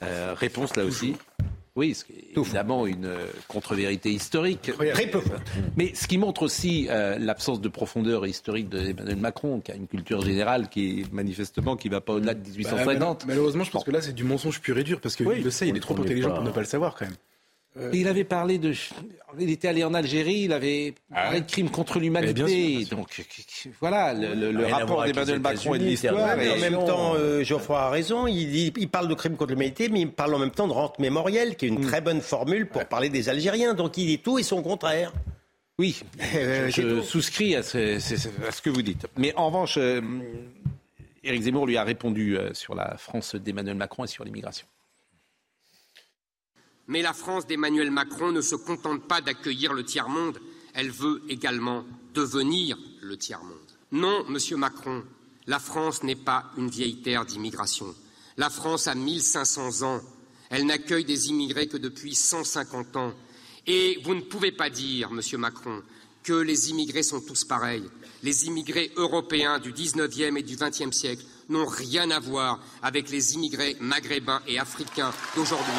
Euh, 0.03 0.35
réponse 0.37 0.77
là 0.77 0.85
aussi. 0.85 1.17
Oui, 1.75 1.95
c'est 1.95 2.39
évidemment 2.39 2.87
une 2.87 3.09
contre-vérité 3.49 4.11
historique. 4.11 4.71
Très 4.93 5.07
peu. 5.07 5.23
Mais 5.77 5.95
ce 5.95 6.07
qui 6.07 6.19
montre 6.19 6.43
aussi 6.43 6.87
euh, 6.91 7.19
l'absence 7.19 7.63
de 7.63 7.69
profondeur 7.69 8.27
historique 8.27 8.69
d'Emmanuel 8.69 9.17
Macron, 9.17 9.61
qui 9.61 9.73
a 9.73 9.75
une 9.75 9.87
culture 9.87 10.21
générale 10.21 10.69
qui 10.69 11.01
est 11.01 11.13
manifestement 11.13 11.77
qui 11.77 11.89
va 11.89 12.03
pas 12.03 12.13
au-delà 12.15 12.35
de 12.35 12.47
1850. 12.47 13.21
Bah, 13.21 13.25
malheureusement, 13.27 13.65
je 13.65 13.71
pense 13.71 13.85
que 13.85 13.91
là 13.91 14.03
c'est 14.03 14.13
du 14.13 14.25
mensonge 14.25 14.61
pur 14.61 14.77
et 14.77 14.85
dur 14.85 15.01
parce 15.01 15.17
qu'il 15.17 15.27
oui, 15.27 15.41
le 15.41 15.51
sait, 15.51 15.67
il 15.69 15.77
est 15.77 15.81
trop 15.81 15.99
intelligent 15.99 16.29
pas... 16.29 16.35
pour 16.37 16.45
ne 16.45 16.51
pas 16.51 16.61
le 16.61 16.67
savoir 16.67 16.95
quand 16.95 17.07
même. 17.07 17.17
Euh... 17.79 17.91
Il 17.95 18.07
avait 18.07 18.25
parlé 18.25 18.59
de. 18.59 18.75
Il 19.39 19.49
était 19.49 19.69
allé 19.69 19.83
en 19.83 19.95
Algérie, 19.95 20.43
il 20.43 20.53
avait 20.53 20.95
parlé 21.11 21.41
de 21.41 21.47
crimes 21.47 21.71
contre 21.71 21.99
l'humanité. 21.99 22.85
Donc 22.91 23.09
voilà, 23.81 24.13
le, 24.13 24.53
le 24.53 24.67
rapport 24.67 25.05
d'Emmanuel 25.05 25.41
Macron 25.41 25.75
et 25.75 25.79
de 25.79 25.85
l'histoire. 25.85 26.35
En 26.35 26.37
même 26.37 26.85
temps, 26.85 27.15
euh, 27.15 27.43
Geoffroy 27.43 27.81
a 27.81 27.89
raison. 27.89 28.27
Il, 28.27 28.77
il, 28.77 28.89
parle 28.89 29.09
de 29.09 29.15
crimes 29.15 29.37
contre 29.37 29.53
l'humanité, 29.53 29.89
mais 29.89 30.01
il 30.01 30.11
parle 30.11 30.35
en 30.35 30.39
même 30.39 30.51
temps 30.51 30.69
de 30.69 30.73
rente 30.73 30.99
mémorielle, 30.99 31.57
qui 31.57 31.65
est 31.65 31.69
une 31.69 31.81
mm. 31.81 31.87
très 31.87 32.01
bonne 32.03 32.21
formule 32.21 32.67
pour 32.67 32.83
ouais. 32.83 32.87
parler 32.87 33.09
des 33.09 33.31
Algériens. 33.31 33.73
Donc 33.73 33.97
il 33.97 34.07
dit 34.07 34.19
tout 34.19 34.39
et 34.39 34.43
son 34.43 34.63
contraire. 34.63 35.13
Oui, 35.79 36.03
je, 36.21 36.69
je 36.69 37.01
souscris 37.01 37.57
à 37.57 37.63
ce, 37.63 37.97
à 38.47 38.53
ce, 38.53 38.61
que 38.61 38.69
vous 38.69 38.83
dites. 38.83 39.07
Mais 39.17 39.33
en 39.35 39.47
revanche, 39.47 39.79
euh, 39.79 40.03
Éric 41.25 41.43
Zemmour 41.43 41.67
lui 41.67 41.77
a 41.77 41.85
répondu 41.85 42.37
euh, 42.37 42.53
sur 42.53 42.75
la 42.75 42.97
France 42.99 43.35
d'Emmanuel 43.35 43.77
Macron 43.77 44.05
et 44.05 44.09
sur 44.09 44.25
l'immigration. 44.25 44.67
Mais 46.89 47.03
la 47.03 47.13
France 47.13 47.47
d'Emmanuel 47.47 47.91
Macron 47.91 48.33
ne 48.33 48.41
se 48.41 48.55
contente 48.57 49.07
pas 49.07 49.21
d'accueillir 49.21 49.73
le 49.73 49.85
tiers-monde, 49.85 50.41
elle 50.75 50.91
veut 50.91 51.23
également 51.29 51.85
devenir 52.15 52.77
le 53.01 53.17
tiers-monde. 53.17 53.57
Non, 53.93 54.25
Monsieur 54.29 54.57
Macron, 54.57 55.05
la 55.47 55.59
France 55.59 56.03
n'est 56.03 56.17
pas 56.17 56.51
une 56.57 56.71
vieille 56.71 57.03
terre 57.03 57.25
d'immigration. 57.25 57.95
La 58.37 58.51
France 58.51 58.87
a 58.87 58.95
1500 58.95 59.83
ans. 59.83 60.01
Elle 60.51 60.67
n'accueille 60.67 61.05
des 61.05 61.29
immigrés 61.29 61.69
que 61.69 61.77
depuis 61.77 62.15
150 62.15 62.97
ans. 62.97 63.13
Et 63.67 63.99
vous 64.05 64.15
ne 64.15 64.21
pouvez 64.21 64.53
pas 64.53 64.71
dire, 64.71 65.11
Monsieur 65.11 65.39
Macron, 65.39 65.83
que 66.23 66.33
les 66.33 66.71
immigrés 66.71 67.03
sont 67.03 67.21
tous 67.21 67.45
pareils. 67.45 67.85
Les 68.23 68.47
immigrés 68.47 68.93
européens 68.97 69.59
du 69.59 69.73
XIXe 69.73 70.37
et 70.37 70.43
du 70.43 70.57
XXe 70.57 70.97
siècle 70.97 71.25
n'ont 71.49 71.67
rien 71.67 72.11
à 72.11 72.21
voir 72.21 72.61
avec 72.83 73.11
les 73.11 73.35
immigrés 73.35 73.77
maghrébins 73.81 74.43
et 74.47 74.59
africains 74.59 75.13
d'aujourd'hui. 75.35 75.73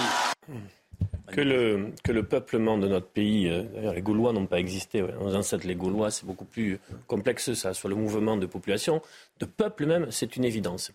Que 1.31 1.41
le, 1.41 2.23
peuplement 2.23 2.77
de 2.77 2.87
notre 2.87 3.07
pays, 3.07 3.49
euh, 3.49 3.63
d'ailleurs 3.73 3.93
les 3.93 4.01
Gaulois 4.01 4.33
n'ont 4.33 4.45
pas 4.45 4.59
existé, 4.59 5.01
ouais. 5.01 5.13
nos 5.19 5.35
ancêtres 5.35 5.65
les 5.65 5.75
Gaulois, 5.75 6.11
c'est 6.11 6.25
beaucoup 6.25 6.45
plus 6.45 6.79
complexe 7.07 7.53
ça, 7.53 7.73
sur 7.73 7.89
le 7.89 7.95
mouvement 7.95 8.37
de 8.37 8.45
population, 8.45 9.01
de 9.39 9.45
peuple 9.45 9.85
même, 9.85 10.07
c'est 10.11 10.35
une 10.35 10.45
évidence. 10.45 10.91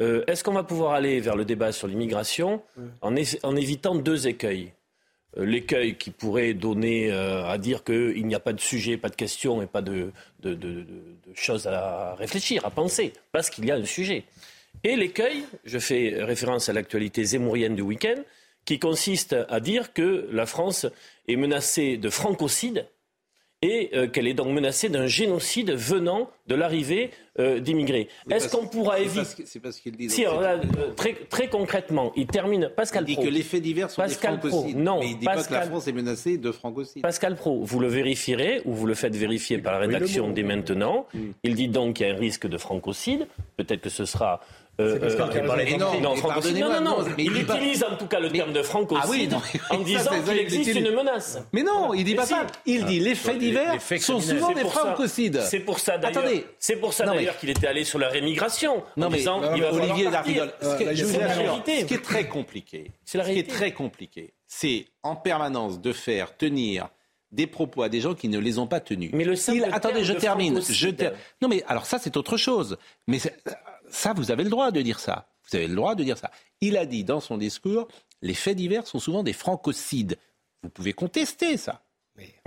Euh, 0.00 0.24
Est-ce 0.26 0.44
qu'on 0.44 0.52
va 0.52 0.62
pouvoir 0.62 0.92
aller 0.92 1.20
vers 1.20 1.36
le 1.36 1.44
débat 1.44 1.72
sur 1.72 1.88
l'immigration 1.88 2.62
en, 3.02 3.16
évitant 3.56 3.94
deux 3.94 4.28
écueils? 4.28 4.72
Euh, 5.36 5.44
L'écueil 5.44 5.96
qui 5.96 6.10
pourrait 6.10 6.54
donner 6.54 7.10
euh, 7.10 7.44
à 7.46 7.58
dire 7.58 7.84
qu'il 7.84 8.26
n'y 8.26 8.34
a 8.34 8.40
pas 8.40 8.52
de 8.52 8.60
sujet, 8.60 8.96
pas 8.96 9.08
de 9.08 9.16
question 9.16 9.62
et 9.62 9.66
pas 9.66 9.82
de 9.82 10.12
choses 11.34 11.66
à 11.66 12.14
réfléchir, 12.14 12.64
à 12.64 12.70
penser, 12.70 13.12
parce 13.32 13.50
qu'il 13.50 13.64
y 13.64 13.70
a 13.70 13.76
un 13.76 13.84
sujet. 13.84 14.24
Et 14.84 14.96
l'écueil, 14.96 15.44
je 15.64 15.78
fais 15.78 16.22
référence 16.22 16.68
à 16.68 16.72
l'actualité 16.72 17.24
zémourienne 17.24 17.74
du 17.74 17.82
week-end, 17.82 18.22
qui 18.70 18.78
consiste 18.78 19.34
à 19.48 19.58
dire 19.58 19.92
que 19.92 20.28
la 20.30 20.46
France 20.46 20.86
est 21.26 21.34
menacée 21.34 21.96
de 21.96 22.08
francocide 22.08 22.86
et 23.62 23.90
euh, 23.94 24.06
qu'elle 24.06 24.28
est 24.28 24.34
donc 24.34 24.54
menacée 24.54 24.88
d'un 24.88 25.08
génocide 25.08 25.72
venant 25.72 26.30
de 26.46 26.54
l'arrivée 26.54 27.10
euh, 27.40 27.58
d'immigrés. 27.58 28.06
Est-ce 28.30 28.48
qu'on 28.48 28.68
pourra 28.68 29.00
éviter 29.00 29.44
C'est 29.44 29.58
parce 29.58 29.80
qu'il 29.80 29.96
dit. 29.96 30.08
Si, 30.08 30.24
alors 30.24 30.40
là, 30.40 30.52
euh, 30.52 30.92
très, 30.96 31.14
très, 31.14 31.48
concrètement, 31.48 32.12
il 32.14 32.28
termine. 32.28 32.70
Pascal 32.76 33.02
il 33.02 33.06
dit 33.06 33.14
Pro. 33.14 33.24
que 33.24 33.28
les 33.28 33.42
faits 33.42 33.60
divers 33.60 33.90
sont 33.90 34.02
Pascal 34.02 34.38
des 34.38 34.48
francocides. 34.48 34.74
Pro. 34.76 34.84
Non, 34.84 35.00
mais 35.00 35.10
il 35.10 35.18
dit 35.18 35.24
Pascal... 35.24 35.42
pas 35.42 35.48
que 35.48 35.64
la 35.64 35.70
France 35.70 35.88
est 35.88 35.92
menacée 35.92 36.38
de 36.38 36.52
francocide. 36.52 37.02
Pascal 37.02 37.34
Pro, 37.34 37.64
vous 37.64 37.80
le 37.80 37.88
vérifierez 37.88 38.62
ou 38.66 38.72
vous 38.72 38.86
le 38.86 38.94
faites 38.94 39.16
vérifier 39.16 39.58
par 39.58 39.72
la 39.72 39.80
rédaction 39.80 40.30
dès 40.30 40.44
maintenant. 40.44 41.06
Mm. 41.12 41.18
Il 41.42 41.54
dit 41.56 41.68
donc 41.68 41.96
qu'il 41.96 42.06
y 42.06 42.10
a 42.10 42.14
un 42.14 42.16
risque 42.16 42.46
de 42.46 42.56
francocide. 42.56 43.26
Peut-être 43.56 43.80
que 43.80 43.90
ce 43.90 44.04
sera 44.04 44.40
non, 45.78 46.00
non, 46.00 46.14
non, 46.14 46.80
non, 46.80 47.04
mais 47.16 47.24
il, 47.24 47.32
il 47.32 47.42
utilise 47.42 47.84
en 47.84 47.96
tout 47.96 48.06
cas 48.06 48.20
le 48.20 48.30
terme 48.30 48.52
de 48.52 48.62
francocide 48.62 49.34
ah 49.34 49.42
non, 49.70 49.78
en 49.78 49.82
disant 49.82 50.10
qu'il 50.22 50.38
existe 50.38 50.74
une 50.74 50.94
menace. 50.94 51.38
Mais 51.52 51.62
non, 51.62 51.94
il 51.94 52.04
dit 52.04 52.14
pas 52.14 52.26
ça. 52.26 52.46
Il 52.66 52.84
dit 52.84 53.00
les 53.00 53.14
faits 53.14 53.38
divers 53.38 53.80
sont 53.98 54.20
souvent 54.20 54.52
des 54.52 54.64
francocides. 54.64 55.40
C'est 55.42 55.60
pour 55.60 55.78
ça 55.78 55.98
d'ailleurs. 55.98 56.44
C'est 56.58 56.76
pour 56.76 56.92
ça 56.92 57.06
d'ailleurs 57.06 57.36
qu'il 57.38 57.50
était 57.50 57.66
allé 57.66 57.84
sur 57.84 57.98
la 57.98 58.08
rémigration. 58.08 58.82
Non 58.96 59.08
mais 59.10 59.18
disant, 59.18 59.54
il 59.54 59.62
va 59.62 59.72
Olivier 59.72 60.10
Dardigol, 60.10 60.52
ce 60.60 60.76
qui 61.84 61.94
est 61.94 62.02
très 62.02 62.26
compliqué, 62.28 62.90
ce 63.04 63.18
qui 63.18 63.38
est 63.38 63.48
très 63.48 63.72
compliqué, 63.72 64.34
c'est 64.46 64.86
en 65.02 65.16
permanence 65.16 65.80
de 65.80 65.92
faire 65.92 66.36
tenir 66.36 66.88
des 67.32 67.46
propos 67.46 67.82
à 67.82 67.88
des 67.88 68.00
gens 68.00 68.14
qui 68.14 68.28
ne 68.28 68.38
les 68.38 68.58
ont 68.58 68.66
pas 68.66 68.80
tenus. 68.80 69.10
Mais 69.12 69.24
le 69.24 69.34
il, 69.52 69.64
attendez, 69.72 70.04
je 70.04 70.12
termine. 70.12 70.60
Je 70.68 70.88
ter... 70.88 71.12
Non 71.40 71.48
mais 71.48 71.62
alors 71.68 71.86
ça 71.86 71.98
c'est 71.98 72.16
autre 72.16 72.36
chose. 72.36 72.76
Mais 73.06 73.18
ça, 73.90 74.12
vous 74.12 74.30
avez 74.30 74.44
le 74.44 74.50
droit 74.50 74.70
de 74.70 74.80
dire 74.80 75.00
ça. 75.00 75.28
Vous 75.44 75.56
avez 75.56 75.66
le 75.68 75.74
droit 75.74 75.94
de 75.94 76.04
dire 76.04 76.18
ça. 76.18 76.30
Il 76.60 76.76
a 76.76 76.86
dit 76.86 77.04
dans 77.04 77.20
son 77.20 77.38
discours, 77.38 77.88
les 78.22 78.34
faits 78.34 78.56
divers 78.56 78.86
sont 78.86 78.98
souvent 78.98 79.22
des 79.22 79.32
francocides. 79.32 80.18
Vous 80.62 80.70
pouvez 80.70 80.92
contester 80.92 81.56
ça. 81.56 81.82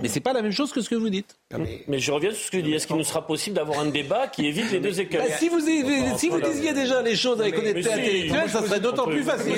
Mais 0.02 0.08
c'est 0.08 0.20
pas 0.20 0.32
la 0.32 0.42
même 0.42 0.52
chose 0.52 0.72
que 0.72 0.80
ce 0.80 0.88
que 0.88 0.94
vous 0.94 1.08
dites. 1.08 1.36
Mais, 1.56 1.84
mais 1.88 1.98
je 1.98 2.12
reviens 2.12 2.30
sur 2.30 2.46
ce 2.46 2.50
que 2.50 2.58
je 2.58 2.62
dis. 2.64 2.74
Est-ce 2.74 2.86
qu'il 2.86 2.96
nous 2.96 3.04
sera 3.04 3.26
possible 3.26 3.56
d'avoir 3.56 3.80
un 3.80 3.86
débat 3.86 4.26
qui 4.28 4.46
évite 4.46 4.70
les 4.72 4.80
deux 4.80 5.00
écueils 5.00 5.20
bah, 5.28 5.36
Si 5.38 5.48
vous, 5.48 5.60
si 5.60 6.28
vous 6.28 6.40
disiez 6.40 6.72
déjà 6.72 7.00
les 7.00 7.16
choses 7.16 7.40
avec 7.40 7.56
honnêteté 7.58 7.90
intellectuelle, 7.92 8.50
ça 8.50 8.62
serait 8.62 8.80
d'autant 8.80 9.06
plus 9.06 9.22
facile. 9.22 9.54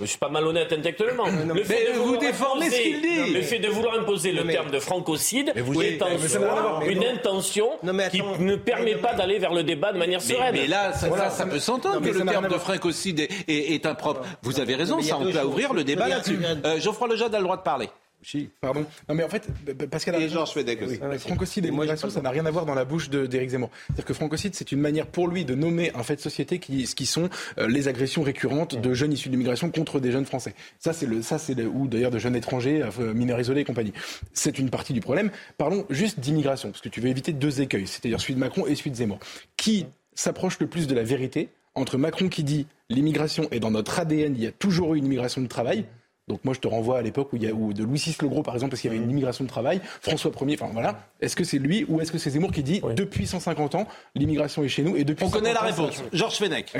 Je 0.00 0.06
suis 0.06 0.18
pas 0.18 0.28
malhonnête 0.28 0.72
intellectuellement. 0.72 1.24
Le 1.26 1.64
fait 1.64 1.92
de 1.92 1.98
vous 1.98 2.16
déformez 2.16 2.70
ce 2.70 2.80
qu'il 2.80 3.00
dit. 3.00 3.32
Le 3.32 3.42
fait 3.42 3.58
de 3.58 3.68
vouloir 3.68 3.98
imposer 3.98 4.32
le 4.32 4.44
terme 4.46 4.70
de 4.70 4.78
francocide 4.78 5.52
est 5.56 6.02
en 6.02 6.18
soi 6.18 6.80
une 6.86 7.04
intention 7.04 7.70
qui 8.10 8.22
ne 8.40 8.56
permet 8.56 8.96
pas 8.96 9.14
d'aller 9.14 9.38
vers 9.38 9.54
le 9.54 9.62
débat 9.62 9.92
de 9.92 9.98
manière 9.98 10.22
sereine. 10.22 10.54
Mais 10.54 10.66
là, 10.66 10.92
ça 10.92 11.46
peut 11.46 11.58
s'entendre 11.58 12.00
que 12.00 12.10
le 12.10 12.24
terme 12.24 12.48
de 12.48 12.58
francocide 12.58 13.28
est 13.48 13.86
impropre. 13.86 14.22
Vous 14.42 14.60
avez 14.60 14.74
raison, 14.74 15.00
ça 15.00 15.18
on 15.18 15.30
peut 15.30 15.42
ouvrir 15.42 15.72
le 15.74 15.84
débat 15.84 16.08
là-dessus. 16.08 16.38
Geoffroy 16.78 17.08
Lejeune 17.08 17.34
a 17.34 17.38
le 17.38 17.44
droit 17.44 17.56
de 17.56 17.62
parler. 17.62 17.88
Si. 18.22 18.50
Pardon. 18.60 18.84
Non, 19.08 19.14
mais 19.14 19.22
en 19.22 19.28
fait, 19.28 19.48
Pascal 19.90 20.16
a 20.16 20.18
Et 20.18 20.28
Georges 20.28 20.52
Fedek 20.52 20.82
aussi. 20.82 20.98
Oui. 21.00 21.18
Francocide 21.18 21.66
et 21.66 21.70
migration, 21.70 22.10
ça 22.10 22.20
n'a 22.20 22.30
rien 22.30 22.44
à 22.46 22.50
voir 22.50 22.66
dans 22.66 22.74
la 22.74 22.84
bouche 22.84 23.10
d'Éric 23.10 23.50
Zemmour. 23.50 23.70
C'est-à-dire 23.86 24.04
que 24.04 24.14
francocide, 24.14 24.54
c'est 24.54 24.72
une 24.72 24.80
manière 24.80 25.06
pour 25.06 25.28
lui 25.28 25.44
de 25.44 25.54
nommer 25.54 25.92
un 25.94 26.02
fait 26.02 26.16
de 26.16 26.20
société 26.20 26.58
qui, 26.58 26.86
ce 26.86 26.94
qui 26.94 27.06
sont 27.06 27.28
euh, 27.58 27.68
les 27.68 27.86
agressions 27.86 28.22
récurrentes 28.22 28.80
de 28.80 28.94
jeunes 28.94 29.12
issus 29.12 29.28
de 29.28 29.34
l'immigration 29.34 29.70
contre 29.70 30.00
des 30.00 30.10
jeunes 30.10 30.26
Français. 30.26 30.54
Ça, 30.78 30.92
c'est 30.92 31.06
le, 31.06 31.22
ça, 31.22 31.38
c'est 31.38 31.54
le, 31.54 31.66
ou 31.66 31.86
d'ailleurs 31.86 32.10
de 32.10 32.18
jeunes 32.18 32.36
étrangers, 32.36 32.82
euh, 32.98 33.14
mineurs 33.14 33.40
isolés 33.40 33.60
et 33.60 33.64
compagnie. 33.64 33.92
C'est 34.32 34.58
une 34.58 34.70
partie 34.70 34.92
du 34.92 35.00
problème. 35.00 35.30
Parlons 35.56 35.86
juste 35.88 36.18
d'immigration, 36.18 36.70
parce 36.70 36.80
que 36.80 36.88
tu 36.88 37.00
veux 37.00 37.08
éviter 37.08 37.32
deux 37.32 37.60
écueils, 37.60 37.86
c'est-à-dire 37.86 38.20
celui 38.20 38.34
de 38.34 38.40
Macron 38.40 38.66
et 38.66 38.74
celui 38.74 38.90
de 38.90 38.96
Zemmour. 38.96 39.20
Qui 39.56 39.86
s'approche 40.14 40.58
le 40.58 40.66
plus 40.66 40.88
de 40.88 40.94
la 40.94 41.04
vérité 41.04 41.48
entre 41.78 41.96
Macron 41.96 42.28
qui 42.28 42.42
dit 42.42 42.66
l'immigration 42.90 43.48
est 43.50 43.60
dans 43.60 43.70
notre 43.70 44.00
ADN, 44.00 44.34
il 44.34 44.42
y 44.42 44.46
a 44.46 44.52
toujours 44.52 44.94
eu 44.94 44.98
une 44.98 45.06
immigration 45.06 45.40
de 45.40 45.46
travail, 45.46 45.84
donc 46.28 46.44
moi, 46.44 46.54
je 46.54 46.60
te 46.60 46.68
renvoie 46.68 46.98
à 46.98 47.02
l'époque 47.02 47.32
où 47.32 47.36
il 47.36 47.42
y 47.42 47.48
a 47.48 47.52
où 47.52 47.72
de 47.72 47.82
Louis 47.82 47.98
VI 47.98 48.16
le 48.20 48.28
Gros, 48.28 48.42
par 48.42 48.54
exemple, 48.54 48.70
parce 48.70 48.82
qu'il 48.82 48.92
y 48.92 48.94
avait 48.94 49.02
une 49.02 49.10
immigration 49.10 49.44
de 49.44 49.48
travail, 49.48 49.80
François 50.02 50.30
Ier, 50.42 50.58
enfin 50.60 50.70
voilà. 50.72 51.08
Est-ce 51.20 51.34
que 51.34 51.44
c'est 51.44 51.58
lui 51.58 51.84
ou 51.88 52.00
est-ce 52.00 52.12
que 52.12 52.18
c'est 52.18 52.30
Zemmour 52.30 52.52
qui 52.52 52.62
dit 52.62 52.80
oui. 52.82 52.94
depuis 52.94 53.26
150 53.26 53.74
ans, 53.74 53.88
l'immigration 54.14 54.62
est 54.62 54.68
chez 54.68 54.82
nous 54.82 54.96
et 54.96 55.04
depuis 55.04 55.24
On 55.24 55.30
connaît 55.30 55.54
la 55.54 55.60
réponse. 55.60 56.02
Georges 56.12 56.36
Fenech. 56.36 56.72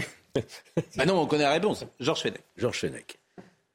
bah 0.97 1.05
non, 1.07 1.21
on 1.21 1.27
connaît 1.27 1.45
la 1.45 1.53
réponse. 1.53 1.85
Georges 1.99 2.21
Fenech. 2.21 2.43
Georges 2.57 2.79
Fenech. 2.79 3.19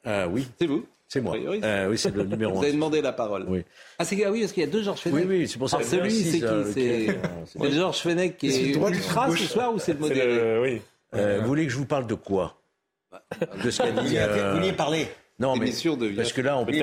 Euh, 0.05 0.27
oui. 0.31 0.47
C'est 0.59 0.67
vous 0.67 0.85
c'est 1.07 1.21
moi. 1.21 1.35
Oui, 1.37 1.61
euh, 1.63 1.89
oui 1.89 1.97
c'est 1.99 2.15
le 2.15 2.23
numéro 2.23 2.53
1. 2.53 2.55
Vous 2.57 2.63
avez 2.63 2.73
demandé 2.73 2.99
la 2.99 3.13
parole. 3.13 3.45
Oui. 3.47 3.63
Ah, 3.99 4.05
c'est 4.05 4.23
ah 4.25 4.31
oui, 4.31 4.39
parce 4.39 4.51
qu'il 4.51 4.63
y 4.63 4.65
a 4.65 4.69
deux 4.69 4.81
Georges 4.81 4.99
Fenech. 4.99 5.15
Oui, 5.15 5.25
oui, 5.27 5.47
c'est 5.47 5.59
pour 5.59 5.69
ça. 5.69 5.77
Alors, 5.77 5.87
celui, 5.87 6.11
c'est 6.11 6.39
qui 6.39 6.73
C'est 6.73 7.59
le 7.59 7.69
Georges 7.69 7.99
Fenech 7.99 8.37
qui 8.37 8.47
est 8.47 8.75
ultra 8.75 9.29
ce 9.29 9.45
soir 9.45 9.73
ou 9.75 9.77
c'est 9.77 9.93
le 9.93 9.99
modèle 9.99 10.59
Oui. 10.59 10.81
Euh, 11.13 11.39
vous 11.41 11.47
voulez 11.47 11.65
que 11.67 11.71
je 11.71 11.77
vous 11.77 11.85
parle 11.85 12.07
de 12.07 12.15
quoi? 12.15 12.55
De 13.63 13.69
ce 13.69 13.83
qu'a 13.83 13.91
dit. 13.91 14.17
Vous 14.17 14.55
vouliez 14.55 14.73
parler 14.73 15.07
non, 15.39 15.55
mais 15.55 15.71
parce 16.15 16.31
que 16.31 16.41
là, 16.41 16.57
on, 16.57 16.65
peut 16.65 16.73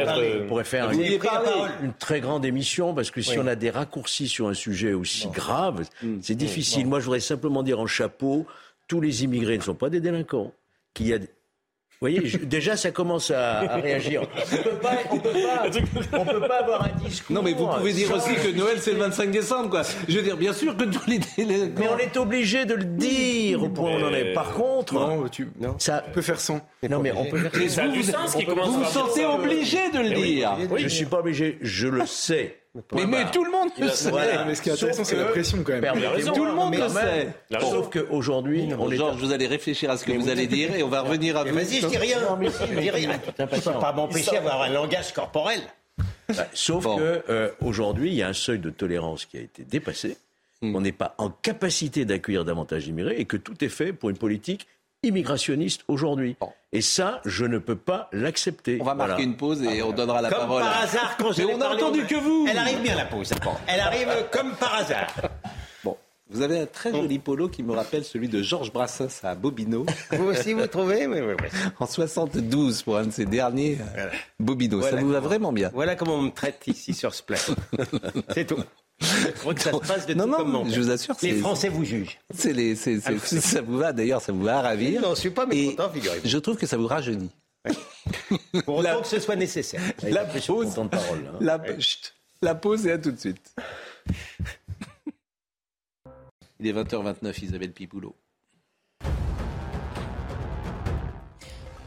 pourrait 0.49 0.65
faire 0.65 0.91
une, 0.91 1.01
une, 1.03 1.93
très 1.99 2.21
grande 2.21 2.45
émission, 2.45 2.93
parce 2.95 3.13
que 3.13 3.23
si 3.23 3.33
oui. 3.33 3.39
on 3.41 3.47
a 3.47 3.55
des 3.55 3.71
raccourcis 3.71 4.27
sur 4.27 4.49
un 4.49 4.55
sujet 4.55 4.93
aussi 4.93 5.29
grave, 5.29 5.89
mmh. 6.03 6.17
c'est 6.21 6.35
difficile. 6.35 6.87
Moi, 6.87 6.99
je 6.99 7.05
voudrais 7.05 7.21
simplement 7.21 7.63
dire 7.63 7.79
en 7.79 7.87
chapeau, 7.87 8.47
tous 8.89 9.01
les 9.01 9.23
immigrés 9.23 9.57
ne 9.57 9.63
sont 9.63 9.77
pas 9.77 9.89
des 9.89 10.01
délinquants, 10.01 10.53
qu'il 10.95 11.07
y 11.07 11.15
a 11.15 11.19
voyez, 12.01 12.21
déjà 12.45 12.77
ça 12.77 12.91
commence 12.91 13.31
à, 13.31 13.61
réagir. 13.77 14.23
On 14.23 14.57
peut 14.57 14.71
pas, 14.71 14.97
on 15.11 15.19
peut 15.19 15.31
pas, 16.11 16.25
peut 16.25 16.41
pas 16.49 16.61
avoir 16.61 16.85
un 16.85 16.99
discours. 17.05 17.35
Non, 17.37 17.43
mais 17.43 17.53
vous 17.53 17.67
pouvez 17.67 17.93
dire 17.93 18.11
aussi 18.15 18.35
que 18.35 18.57
Noël 18.57 18.79
c'est 18.81 18.93
le 18.93 18.99
25 19.01 19.31
décembre, 19.31 19.71
quoi. 19.71 19.83
Je 20.09 20.17
veux 20.17 20.23
dire, 20.23 20.37
bien 20.37 20.53
sûr 20.53 20.77
que 20.77 20.85
tous 20.85 21.07
les. 21.07 21.21
mais 21.37 21.89
on 21.89 21.99
est 21.99 22.17
obligé 22.17 22.65
de 22.65 22.75
le 22.75 22.85
dire 22.85 23.63
au 23.63 23.69
point 23.69 23.91
où 23.91 23.95
on 23.97 24.09
en 24.09 24.15
est. 24.15 24.33
Par 24.33 24.53
contre, 24.53 24.95
non, 24.95 25.29
tu, 25.29 25.49
non. 25.61 25.75
ça 25.79 26.01
peut 26.01 26.23
faire 26.23 26.41
sans. 26.41 26.61
Non, 26.89 27.01
mais 27.01 27.13
on 27.13 27.27
peut 27.27 27.39
faire 27.39 27.71
sans. 27.71 27.87
Vous 27.87 28.73
vous 28.73 28.85
sentez 28.85 29.27
obligé 29.27 29.91
de 29.91 29.99
le 29.99 30.11
dire. 30.11 30.57
Je 30.77 30.89
suis 30.89 31.07
pas 31.07 31.19
obligé, 31.19 31.59
je 31.61 31.89
le 31.89 32.07
sais. 32.07 32.60
Mais, 32.75 33.29
tout 33.33 33.45
le 33.45 33.51
monde 33.51 33.71
le 33.79 33.89
sait. 33.89 34.13
Mais 34.47 34.55
ce 34.55 34.63
qui 34.63 34.69
est 34.69 34.73
intéressant, 34.73 35.03
c'est 35.03 35.17
la 35.17 35.25
pression 35.27 35.63
quand 35.65 35.81
même. 35.81 36.33
tout 36.33 36.45
le 36.45 36.53
monde 36.53 36.75
le 36.75 36.89
sait. 36.89 37.29
Sauf 37.61 37.91
qu'aujourd'hui, 37.91 38.71
Georges, 38.91 39.21
vous 39.21 39.33
allez 39.33 39.47
réfléchir 39.47 39.91
à 39.91 39.97
ce 39.97 40.05
que 40.05 40.13
vous 40.13 40.29
allez 40.29 40.47
dire 40.47 40.75
et 40.75 40.83
on 40.83 40.89
va 40.89 41.01
revenir 41.03 41.37
à 41.37 41.45
vous. 41.45 41.55
Vas-y, 41.55 41.81
je 41.81 41.87
dis 41.87 41.99
rien. 41.99 42.19
Je 42.41 42.81
dis 42.81 42.91
rien. 42.91 43.19
Tu 43.19 43.47
peux 43.47 43.73
pas 43.73 43.93
m'empêcher 43.93 44.33
d'avoir 44.33 44.63
un 44.63 44.69
langage 44.69 45.13
corporel. 45.13 45.61
Bah, 46.29 46.47
sauf 46.55 46.85
que 46.85 47.23
euh, 47.29 47.51
aujourd'hui, 47.61 48.11
il 48.11 48.15
y 48.15 48.23
a 48.23 48.29
un 48.29 48.33
seuil 48.33 48.59
de 48.59 48.71
tolérance 48.71 49.27
qui 49.27 49.37
a 49.37 49.41
été 49.41 49.65
dépassé. 49.65 50.17
Hmm. 50.63 50.77
On 50.77 50.81
n'est 50.81 50.93
pas 50.93 51.15
en 51.19 51.29
capacité 51.31 52.05
d'accueillir 52.05 52.45
davantage 52.45 52.85
d'immigrés 52.85 53.17
et 53.19 53.25
que 53.25 53.37
tout 53.37 53.63
est 53.65 53.69
fait 53.69 53.93
pour 53.93 54.11
une 54.11 54.17
politique 54.17 54.67
immigrationniste 55.03 55.83
aujourd'hui. 55.89 56.37
Et 56.73 56.83
ça, 56.83 57.21
je 57.25 57.45
ne 57.45 57.59
peux 57.59 57.77
pas 57.77 58.09
l'accepter. 58.13 58.79
On 58.81 58.85
va 58.85 58.95
marquer 58.95 59.23
une 59.23 59.37
pause 59.37 59.63
et 59.63 59.83
on 59.83 59.93
donnera 59.93 60.21
la 60.23 60.31
comme 60.31 60.39
parole. 60.39 60.63
Comme 60.63 60.71
par 60.71 60.83
hasard, 60.83 61.17
quand 61.19 61.39
Mais 61.39 61.45
on 61.45 61.61
a 61.61 61.69
entendu 61.69 62.07
que 62.07 62.15
vous. 62.15 62.47
Elle 62.49 62.59
arrive 62.59 62.83
bien 62.83 62.95
la 62.95 63.07
pause. 63.07 63.33
Elle 63.67 63.81
arrive 63.81 64.09
comme 64.31 64.53
par 64.55 64.75
hasard. 64.75 65.15
Bon, 65.83 65.97
vous 66.29 66.43
avez 66.43 66.61
un 66.61 66.67
très 66.67 66.93
joli 66.93 67.19
polo 67.19 67.49
qui 67.49 67.63
me 67.63 67.73
rappelle 67.73 68.05
celui 68.05 68.29
de 68.29 68.43
Georges 68.43 68.71
Brassens 68.71 69.25
à 69.25 69.35
Bobino. 69.35 69.87
Vous 70.13 70.27
aussi, 70.27 70.53
vous 70.53 70.67
trouvez 70.67 71.07
oui, 71.07 71.21
oui, 71.21 71.35
oui. 71.41 71.49
En 71.79 71.87
72 71.87 72.83
pour 72.83 72.99
un 72.99 73.07
de 73.07 73.11
ces 73.11 73.25
derniers 73.25 73.79
euh, 73.97 74.09
Bobino. 74.39 74.83
ça 74.83 74.97
vous 74.97 75.09
va 75.09 75.21
vraiment 75.21 75.53
bien. 75.53 75.71
Voilà 75.73 75.97
comment 75.97 76.17
on 76.17 76.23
me 76.23 76.31
traite 76.31 76.67
ici 76.67 76.93
sur 76.93 77.15
ce 77.15 77.23
plateau. 77.23 77.55
C'est 78.35 78.47
tout. 78.47 78.63
ça 79.57 79.73
se 79.73 79.87
passe 79.87 80.07
de 80.07 80.15
non, 80.15 80.25
tout 80.27 80.45
non, 80.45 80.69
je 80.69 80.81
vous 80.81 80.91
assure. 80.91 81.17
Les 81.23 81.35
Français 81.35 81.69
vous 81.69 81.85
jugent. 81.85 82.19
C'est 82.35 82.53
les, 82.53 82.77
ah, 83.07 83.13
ça 83.25 83.63
vous 83.63 83.79
va 83.79 83.93
d'ailleurs, 83.93 84.21
ça 84.21 84.33
vous 84.33 84.43
va 84.43 84.61
ravir. 84.61 85.01
Non, 85.01 85.15
je 85.15 85.21
suis 85.21 85.31
pas 85.31 85.47
mécontent, 85.47 85.91
figurez-vous. 85.91 86.29
Je 86.29 86.39
trouve 86.39 86.57
que 86.57 86.67
ça 86.67 86.77
vous 86.77 86.87
rajeunit. 86.87 87.31
Pour 88.65 88.79
autant 88.79 89.03
que 89.03 89.09
ce 89.09 89.21
soit 89.21 89.37
nécessaire. 89.37 89.81
La 90.03 90.25
pause, 90.25 90.75
de 90.75 90.89
parole, 90.89 91.31
hein. 91.33 91.39
la, 91.41 91.81
chut, 91.81 92.15
la 92.43 92.55
pause 92.55 92.87
et 92.87 92.93
à 92.93 92.99
tout 92.99 93.11
de 93.11 93.19
suite. 93.19 93.55
Il 96.59 96.67
est 96.67 96.73
20h29, 96.73 97.45
Isabelle 97.45 97.73
Pipoulot. 97.73 98.15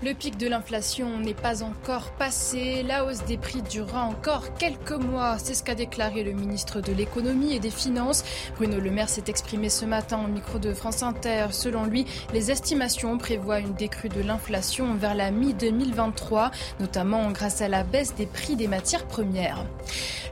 Le 0.03 0.13
pic 0.13 0.37
de 0.37 0.49
l'inflation 0.49 1.17
n'est 1.19 1.33
pas 1.33 1.63
encore 1.63 2.11
passé. 2.17 2.83
La 2.83 3.05
hausse 3.05 3.23
des 3.23 3.37
prix 3.37 3.61
durera 3.61 4.03
encore 4.03 4.53
quelques 4.57 4.91
mois. 4.91 5.37
C'est 5.37 5.53
ce 5.53 5.63
qu'a 5.63 5.75
déclaré 5.75 6.23
le 6.23 6.33
ministre 6.33 6.81
de 6.81 6.91
l'économie 6.91 7.53
et 7.53 7.59
des 7.59 7.69
finances. 7.69 8.25
Bruno 8.57 8.81
Le 8.81 8.91
Maire 8.91 9.07
s'est 9.07 9.23
exprimé 9.27 9.69
ce 9.69 9.85
matin 9.85 10.19
au 10.25 10.27
micro 10.27 10.59
de 10.59 10.73
France 10.73 11.03
Inter. 11.03 11.47
Selon 11.51 11.85
lui, 11.85 12.05
les 12.33 12.51
estimations 12.51 13.17
prévoient 13.17 13.59
une 13.59 13.75
décrue 13.75 14.09
de 14.09 14.21
l'inflation 14.21 14.93
vers 14.95 15.15
la 15.15 15.31
mi-2023, 15.31 16.51
notamment 16.81 17.31
grâce 17.31 17.61
à 17.61 17.69
la 17.69 17.83
baisse 17.83 18.13
des 18.15 18.25
prix 18.25 18.57
des 18.57 18.67
matières 18.67 19.07
premières. 19.07 19.65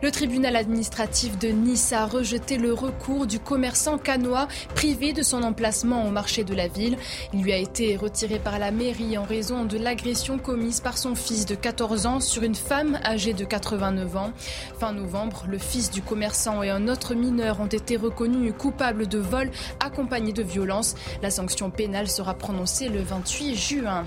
Le 0.03 0.09
tribunal 0.09 0.55
administratif 0.55 1.37
de 1.37 1.49
Nice 1.49 1.93
a 1.93 2.07
rejeté 2.07 2.57
le 2.57 2.73
recours 2.73 3.27
du 3.27 3.39
commerçant 3.39 3.99
canois 3.99 4.47
privé 4.73 5.13
de 5.13 5.21
son 5.21 5.43
emplacement 5.43 6.07
au 6.07 6.09
marché 6.09 6.43
de 6.43 6.55
la 6.55 6.67
ville. 6.67 6.97
Il 7.33 7.43
lui 7.43 7.53
a 7.53 7.57
été 7.57 7.95
retiré 7.97 8.39
par 8.39 8.57
la 8.57 8.71
mairie 8.71 9.15
en 9.19 9.23
raison 9.23 9.60
de 9.65 9.77
l'agression 9.77 10.37
commise 10.37 10.79
par 10.79 10.97
son 10.97 11.15
fils 11.15 11.45
de 11.45 11.55
14 11.55 12.05
ans 12.05 12.19
sur 12.19 12.43
une 12.43 12.55
femme 12.55 12.99
âgée 13.03 13.33
de 13.33 13.45
89 13.45 14.15
ans. 14.15 14.33
Fin 14.79 14.93
novembre, 14.93 15.45
le 15.47 15.57
fils 15.57 15.91
du 15.91 16.01
commerçant 16.01 16.63
et 16.63 16.69
un 16.69 16.87
autre 16.87 17.13
mineur 17.13 17.59
ont 17.59 17.67
été 17.67 17.97
reconnus 17.97 18.53
coupables 18.57 19.07
de 19.07 19.19
vol 19.19 19.51
accompagné 19.79 20.33
de 20.33 20.43
violence. 20.43 20.95
La 21.21 21.31
sanction 21.31 21.69
pénale 21.69 22.07
sera 22.07 22.33
prononcée 22.33 22.89
le 22.89 23.01
28 23.01 23.55
juin. 23.55 24.05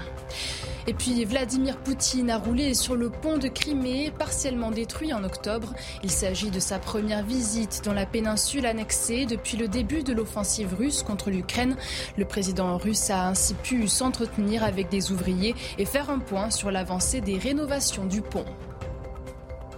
Et 0.87 0.93
puis 0.93 1.25
Vladimir 1.25 1.79
Poutine 1.79 2.29
a 2.29 2.37
roulé 2.37 2.75
sur 2.75 2.95
le 2.95 3.09
pont 3.09 3.39
de 3.39 3.49
Crimée, 3.49 4.13
partiellement 4.19 4.71
détruit 4.71 5.15
en 5.15 5.25
octobre. 5.25 5.73
Il 6.03 6.11
s'agit 6.11 6.51
de 6.51 6.61
sa 6.61 6.79
première 6.79 7.25
visite 7.25 7.81
dans 7.85 7.95
la 7.95 8.05
péninsule 8.05 8.67
annexée 8.67 9.25
depuis 9.25 9.57
le 9.57 9.67
début 9.67 10.03
de 10.03 10.13
l'offensive 10.13 10.75
russe 10.75 11.03
contre 11.03 11.31
l'Ukraine. 11.31 11.77
Le 12.19 12.27
président 12.27 12.77
russe 12.77 13.09
a 13.09 13.29
ainsi 13.29 13.55
pu 13.55 13.89
s'entretenir 13.89 14.63
avec 14.63 14.91
des 14.91 15.11
ouvriers 15.11 15.55
et 15.79 15.87
faire 15.87 16.11
un 16.11 16.19
point 16.19 16.51
sur 16.51 16.71
l'avancée 16.71 17.23
des 17.23 17.39
rénovations 17.39 18.05
du 18.05 18.21
pont. 18.21 18.45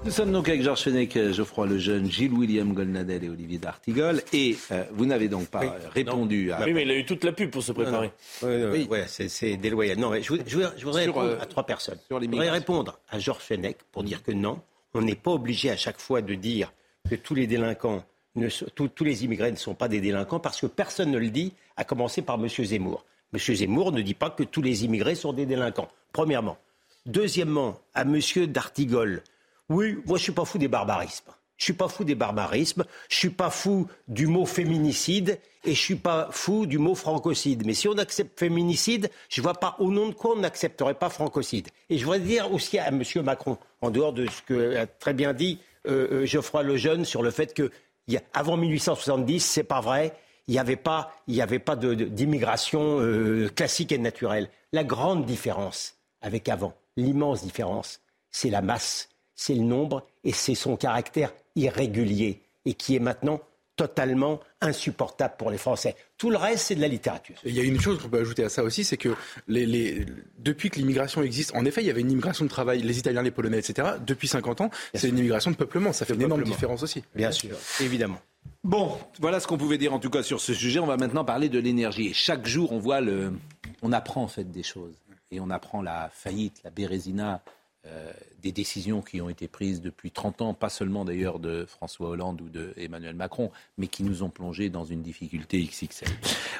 Nous 0.07 0.12
sommes 0.12 0.31
donc 0.31 0.49
avec 0.49 0.62
Georges 0.62 0.83
Fenech, 0.83 1.19
Geoffroy 1.33 1.66
Lejeune, 1.66 2.09
Gilles 2.09 2.33
William 2.33 2.73
Golnadel 2.73 3.25
et 3.25 3.29
Olivier 3.29 3.59
D'Artigol. 3.59 4.23
Et 4.33 4.57
euh, 4.71 4.85
vous 4.92 5.05
n'avez 5.05 5.27
donc 5.27 5.49
pas 5.49 5.79
répondu 5.92 6.53
à. 6.53 6.62
Oui, 6.64 6.73
mais 6.73 6.83
il 6.83 6.90
a 6.92 6.95
eu 6.95 7.05
toute 7.05 7.25
la 7.25 7.33
pub 7.33 7.51
pour 7.51 7.64
se 7.64 7.73
préparer. 7.73 8.12
Oui, 8.40 8.87
oui. 8.88 8.99
c'est 9.09 9.57
déloyal. 9.57 9.99
Non, 9.99 10.12
je, 10.14 10.85
voudrais 10.85 11.07
répondre 11.07 11.27
euh, 11.27 11.40
à 11.40 11.47
trois 11.47 11.66
personnes. 11.66 11.99
je 12.09 12.14
voudrais 12.14 12.51
répondre 12.51 13.01
à 13.11 13.19
Georges 13.19 13.42
Fenech 13.42 13.79
pour 13.90 14.05
dire 14.05 14.23
que 14.23 14.31
non, 14.31 14.61
on 14.95 15.03
n'est 15.03 15.16
pas 15.16 15.33
obligé 15.33 15.71
à 15.71 15.77
chaque 15.77 15.99
fois 15.99 16.23
de 16.23 16.35
dire 16.37 16.73
que 17.11 17.16
tous 17.16 17.35
les 17.35 17.49
délinquants, 17.49 18.05
ne, 18.37 18.49
tous 18.49 19.05
les 19.05 19.25
immigrés 19.25 19.51
ne 19.51 19.57
sont 19.57 19.75
pas 19.75 19.88
des 19.88 20.01
délinquants 20.01 20.38
parce 20.38 20.61
que 20.61 20.66
personne 20.66 21.11
ne 21.11 21.19
le 21.19 21.31
dit, 21.31 21.53
à 21.77 21.83
commencer 21.83 22.23
par 22.23 22.37
M. 22.37 22.49
Zemmour. 22.49 23.05
M. 23.35 23.40
Zemmour 23.40 23.90
ne 23.90 24.03
dit 24.03 24.14
pas 24.14 24.31
que 24.31 24.45
tous 24.45 24.62
les 24.62 24.85
immigrés 24.85 25.16
sont 25.16 25.33
des 25.33 25.47
délinquants, 25.47 25.88
premièrement. 26.12 26.59
Deuxièmement, 27.07 27.81
à 27.92 28.03
M. 28.03 28.21
D'Artigol, 28.47 29.23
oui, 29.68 29.98
moi 30.07 30.18
je 30.18 30.24
suis 30.24 30.33
pas 30.33 30.44
fou 30.44 30.59
des 30.59 30.68
barbarismes. 30.68 31.33
Je 31.57 31.64
suis 31.64 31.72
pas 31.72 31.88
fou 31.88 32.05
des 32.05 32.14
barbarismes, 32.14 32.85
je 33.09 33.16
suis 33.16 33.31
pas 33.31 33.48
fou 33.48 33.88
du 34.09 34.26
mot 34.26 34.44
féminicide 34.44 35.38
et 35.64 35.74
je 35.74 35.81
suis 35.81 35.94
pas 35.94 36.29
fou 36.31 36.66
du 36.66 36.76
mot 36.76 36.94
francocide. 36.94 37.64
Mais 37.64 37.72
si 37.72 37.88
on 37.88 37.96
accepte 37.96 38.38
féminicide, 38.38 39.11
je 39.31 39.40
vois 39.40 39.55
pas 39.55 39.74
au 39.79 39.90
nom 39.90 40.09
de 40.09 40.14
quoi 40.14 40.35
on 40.37 40.40
n'accepterait 40.40 40.94
pas 40.94 41.09
francocide. 41.09 41.68
Et 41.88 41.96
je 41.96 42.05
voudrais 42.05 42.20
dire 42.20 42.52
aussi 42.52 42.79
à 42.79 42.88
M. 42.88 43.02
Macron, 43.24 43.57
en 43.81 43.90
dehors 43.90 44.12
de 44.12 44.26
ce 44.26 44.42
que 44.42 44.76
a 44.76 44.87
très 44.87 45.14
bien 45.14 45.33
dit 45.33 45.59
euh, 45.88 46.22
euh, 46.22 46.26
Geoffroy 46.26 46.62
Lejeune 46.62 47.07
sur 47.07 47.22
le 47.22 47.31
fait 47.31 47.55
que 47.55 47.70
y 48.07 48.18
avant 48.35 48.59
1870, 48.59 49.40
c'est 49.40 49.64
pas 49.64 49.81
vrai, 49.81 50.14
il 50.48 50.52
n'y 50.52 50.59
avait 50.59 50.76
pas, 50.76 51.12
il 51.26 51.40
avait 51.40 51.59
pas 51.59 51.74
d'immigration 51.74 53.00
euh, 53.00 53.48
classique 53.48 53.92
et 53.92 53.98
naturelle. 53.98 54.50
La 54.72 54.85
grande 54.85 55.24
différence 55.24 55.94
avec 56.20 56.48
avant, 56.48 56.74
l'immense 56.96 57.42
différence, 57.42 58.00
c'est 58.31 58.50
la 58.50 58.61
masse 58.61 59.09
c'est 59.37 59.55
le 59.55 59.62
nombre 59.62 60.07
et 60.25 60.33
c'est 60.33 60.55
son 60.55 60.77
caractère 60.77 61.33
irrégulier 61.55 62.40
et 62.64 62.75
qui 62.75 62.96
est 62.96 63.01
maintenant 63.01 63.40
totalement 63.77 64.40
insupportable 64.62 65.35
pour 65.37 65.51
les 65.51 65.59
Français. 65.59 65.94
Tout 66.16 66.31
le 66.31 66.38
reste, 66.38 66.64
c'est 66.66 66.75
de 66.75 66.81
la 66.81 66.88
littérature. 66.88 67.37
il 67.44 67.55
y 67.55 67.61
a 67.61 67.62
une 67.62 67.79
chose 67.79 68.01
qu'on 68.01 68.09
peut 68.09 68.18
ajouter 68.18 68.42
à 68.42 68.49
ça 68.49 68.62
aussi, 68.62 68.85
c'est 68.85 68.96
que 68.96 69.14
les, 69.49 70.07
depuis 70.38 70.70
que 70.70 70.79
l'immigration 70.79 71.22
existe, 71.22 71.55
en 71.55 71.64
effet, 71.66 71.83
il 71.83 71.87
y 71.87 71.90
avait 71.90 72.01
une 72.01 72.11
immigration 72.11 72.46
de 72.46 72.51
travail, 72.51 72.81
les 72.81 72.99
Italiens, 72.99 73.22
les 73.22 73.31
Polonais, 73.31 73.59
etc. 73.59 73.88
Depuis 74.05 74.29
50 74.29 74.62
ans, 74.62 74.70
c'est 74.94 75.09
une 75.09 75.18
immigration 75.18 75.51
de 75.51 75.57
peuplement. 75.57 75.92
Ça 75.92 76.07
fait 76.07 76.14
une 76.14 76.22
énorme 76.22 76.44
différence 76.44 76.83
aussi. 76.83 77.05
Bien 77.14 77.31
sûr, 77.31 77.57
évidemment. 77.81 78.18
Bon, 78.64 78.99
voilà 79.20 79.40
ce 79.40 79.46
qu'on 79.46 79.59
pouvait 79.59 79.79
dire 79.79 79.92
en 79.92 79.99
tout 79.99 80.11
cas 80.11 80.22
sur 80.22 80.40
ce 80.40 80.55
sujet. 80.55 80.81
On 80.81 80.87
va 80.87 80.96
maintenant 80.96 81.25
parler 81.25 81.49
de 81.49 81.59
l'énergie. 81.59 82.14
chaque 82.14 82.46
jour, 82.46 82.72
on 82.72 82.79
voit 82.79 83.01
le, 83.01 83.33
on 83.83 83.92
apprend 83.92 84.22
en 84.22 84.29
fait 84.29 84.51
des 84.51 84.62
choses. 84.62 84.94
Et 85.31 85.40
on 85.40 85.51
apprend 85.51 85.83
la 85.83 86.09
faillite, 86.14 86.61
la 86.64 86.70
Bérésina, 86.70 87.42
euh, 87.88 88.12
des 88.42 88.53
décisions 88.53 89.03
qui 89.03 89.20
ont 89.20 89.29
été 89.29 89.49
prises 89.49 89.81
depuis 89.81 90.12
30 90.12 90.42
ans, 90.42 90.55
pas 90.55 90.68
seulement 90.68 91.05
d'ailleurs 91.05 91.40
de 91.40 91.64
François 91.66 92.11
Hollande 92.11 92.40
ou 92.40 92.49
de 92.49 92.72
Emmanuel 92.77 93.16
Macron, 93.16 93.51
mais 93.77 93.88
qui 93.88 94.05
nous 94.05 94.22
ont 94.22 94.29
plongé 94.29 94.70
dans 94.70 94.85
une 94.85 95.03
difficulté 95.03 95.61
XXL. 95.64 96.09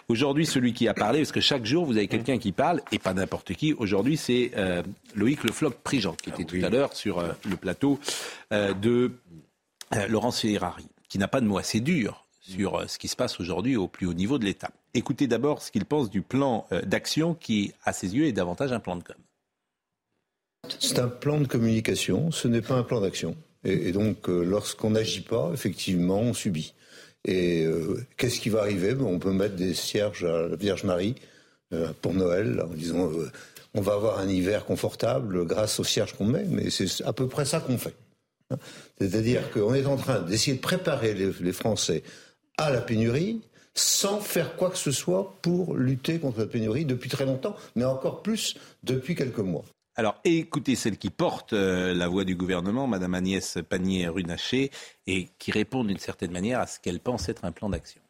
Aujourd'hui, 0.09 0.47
celui 0.47 0.73
qui 0.73 0.89
a 0.89 0.95
parlé, 0.95 1.21
parce 1.21 1.31
que 1.31 1.41
chaque 1.41 1.65
jour, 1.65 1.85
vous 1.85 1.97
avez 1.97 2.09
quelqu'un 2.09 2.39
qui 2.39 2.51
parle, 2.51 2.81
et 2.91 2.99
pas 2.99 3.15
n'importe 3.15 3.55
qui, 3.55 3.73
aujourd'hui, 3.73 4.17
c'est 4.17 4.51
euh, 4.57 4.83
Loïc 5.15 5.45
Le 5.45 5.53
Floch 5.53 5.75
Prigent, 5.85 6.15
qui 6.15 6.31
était 6.31 6.45
tout 6.45 6.65
à 6.65 6.71
l'heure 6.71 6.93
sur 6.93 7.19
euh, 7.19 7.33
le 7.49 7.57
plateau 7.57 8.01
de 8.51 9.13
Laurence 10.09 10.41
Ferrari, 10.41 10.87
qui 11.09 11.19
n'a 11.19 11.29
pas 11.29 11.41
de 11.41 11.47
mot 11.47 11.59
assez 11.59 11.81
dur 11.81 12.27
sur 12.41 12.89
ce 12.89 12.99
qui 12.99 13.09
se 13.09 13.17
passe 13.17 13.39
aujourd'hui 13.39 13.77
au 13.77 13.87
plus 13.87 14.07
haut 14.07 14.15
niveau 14.15 14.39
de 14.39 14.45
l'État. 14.45 14.71
Écoutez 14.95 15.27
d'abord 15.29 15.63
ce 15.63 15.71
qu'il 15.71 15.85
pense 15.85 16.11
du 16.11 16.23
plan 16.23 16.67
d'action 16.85 17.35
qui, 17.35 17.73
à 17.85 17.93
ses 17.93 18.17
yeux, 18.17 18.27
est 18.27 18.33
davantage 18.33 18.73
un 18.73 18.81
plan 18.81 18.97
de 18.97 19.03
com'. 19.03 19.15
C'est 20.81 20.99
un 20.99 21.09
plan 21.09 21.41
de 21.41 21.47
communication, 21.47 22.31
ce 22.31 22.49
n'est 22.49 22.63
pas 22.63 22.75
un 22.75 22.83
plan 22.83 23.01
d'action. 23.01 23.37
Et, 23.65 23.91
donc, 23.93 24.29
euh, 24.29 24.45
lorsqu'on 24.45 24.91
n'agit 24.91 25.23
pas, 25.23 25.51
effectivement, 25.53 26.21
on 26.21 26.33
subit. 26.33 26.75
Et 27.25 27.65
euh, 27.65 28.05
qu'est-ce 28.17 28.39
qui 28.39 28.49
va 28.49 28.61
arriver? 28.61 28.95
Ben, 28.95 29.05
On 29.05 29.19
peut 29.19 29.33
mettre 29.33 29.57
des 29.57 29.75
cierges 29.75 30.25
à 30.25 30.49
la 30.49 30.57
Vierge 30.57 30.85
Marie 30.85 31.17
euh, 31.73 31.89
pour 32.01 32.15
Noël, 32.15 32.61
en 32.61 32.75
disant 32.75 33.11
on 33.75 33.81
va 33.81 33.95
avoir 33.95 34.21
un 34.21 34.29
hiver 34.29 34.65
confortable 34.65 35.45
grâce 35.45 35.79
aux 35.81 35.85
cierges 35.85 36.15
qu'on 36.15 36.25
met, 36.25 36.45
mais 36.45 36.71
c'est 36.71 37.05
à 37.05 37.13
peu 37.13 37.27
près 37.29 37.45
ça 37.45 37.61
qu'on 37.61 37.77
fait. 37.77 37.95
Hein? 38.51 38.57
C'est-à-dire 38.99 39.51
qu'on 39.51 39.75
est 39.75 39.85
en 39.87 39.97
train 39.97 40.21
d'essayer 40.21 40.57
de 40.57 40.63
préparer 40.63 41.13
les, 41.13 41.31
les 41.41 41.53
Français 41.53 42.03
à 42.57 42.71
la 42.71 42.81
pénurie, 42.81 43.43
sans 43.75 44.21
faire 44.21 44.57
quoi 44.57 44.71
que 44.71 44.79
ce 44.79 44.93
soit 44.93 45.37
pour 45.43 45.77
lutter 45.77 46.19
contre 46.19 46.41
la 46.41 46.47
pénurie 46.47 46.87
depuis 46.87 47.11
très 47.11 47.27
longtemps, 47.27 47.57
mais 47.75 47.85
encore 47.85 48.23
plus 48.23 48.57
depuis 48.83 49.15
quelques 49.15 49.39
mois. 49.39 49.65
Alors 49.99 50.17
écoutez 50.25 50.75
celle 50.75 50.99
qui 50.99 51.09
porte 51.09 51.55
euh, 51.55 51.95
la 51.95 52.07
voix 52.07 52.25
du 52.25 52.37
gouvernement, 52.37 52.87
Madame 52.87 53.15
Agnès 53.15 53.59
Pannier-Runacher, 53.67 54.71
et 55.07 55.29
qui 55.39 55.51
répond 55.53 55.85
d'une 55.85 55.99
certaine 55.99 56.33
manière 56.33 56.61
à 56.61 56.67
ce 56.67 56.79
qu'elle 56.79 57.01
pense 57.01 57.31
être 57.31 57.47
un 57.47 57.53
plan 57.53 57.71
d'action. 57.71 58.03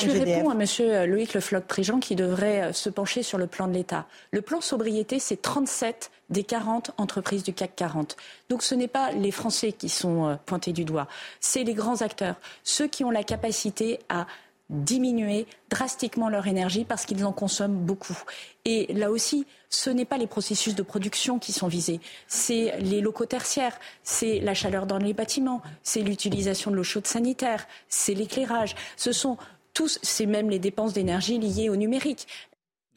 Je 0.00 0.10
réponds 0.10 0.50
à 0.50 0.54
M. 0.54 1.10
Loïc 1.10 1.34
Le 1.34 1.40
Floch-Prigent 1.40 2.00
qui 2.00 2.14
devrait 2.14 2.62
euh, 2.62 2.72
se 2.72 2.90
pencher 2.90 3.22
sur 3.22 3.38
le 3.38 3.46
plan 3.48 3.66
de 3.66 3.72
l'État. 3.72 4.06
Le 4.32 4.40
plan 4.40 4.60
sobriété, 4.60 5.18
c'est 5.18 5.40
37 5.40 6.12
des 6.30 6.44
40 6.44 6.92
entreprises 6.96 7.42
du 7.42 7.52
CAC 7.52 7.74
40. 7.74 8.16
Donc 8.48 8.62
ce 8.62 8.74
n'est 8.76 8.88
pas 8.88 9.10
les 9.12 9.30
Français 9.32 9.72
qui 9.72 9.88
sont 9.88 10.28
euh, 10.28 10.34
pointés 10.46 10.72
du 10.72 10.84
doigt, 10.84 11.08
c'est 11.40 11.64
les 11.64 11.74
grands 11.74 12.02
acteurs, 12.02 12.36
ceux 12.62 12.86
qui 12.86 13.02
ont 13.02 13.10
la 13.10 13.24
capacité 13.24 13.98
à 14.08 14.26
diminuer 14.74 15.46
drastiquement 15.70 16.28
leur 16.28 16.46
énergie 16.46 16.84
parce 16.84 17.06
qu'ils 17.06 17.24
en 17.24 17.32
consomment 17.32 17.78
beaucoup. 17.78 18.16
Et 18.64 18.92
là 18.92 19.10
aussi, 19.10 19.46
ce 19.70 19.90
n'est 19.90 20.04
pas 20.04 20.18
les 20.18 20.26
processus 20.26 20.74
de 20.74 20.82
production 20.82 21.38
qui 21.38 21.52
sont 21.52 21.68
visés, 21.68 22.00
c'est 22.28 22.76
les 22.80 23.00
locaux 23.00 23.26
tertiaires, 23.26 23.78
c'est 24.02 24.40
la 24.40 24.54
chaleur 24.54 24.86
dans 24.86 24.98
les 24.98 25.12
bâtiments, 25.12 25.62
c'est 25.82 26.00
l'utilisation 26.00 26.70
de 26.70 26.76
l'eau 26.76 26.84
chaude 26.84 27.06
sanitaire, 27.06 27.66
c'est 27.88 28.14
l'éclairage. 28.14 28.74
Ce 28.96 29.12
sont 29.12 29.36
tous, 29.72 29.98
c'est 30.02 30.26
même 30.26 30.50
les 30.50 30.58
dépenses 30.58 30.92
d'énergie 30.92 31.38
liées 31.38 31.68
au 31.68 31.76
numérique. 31.76 32.26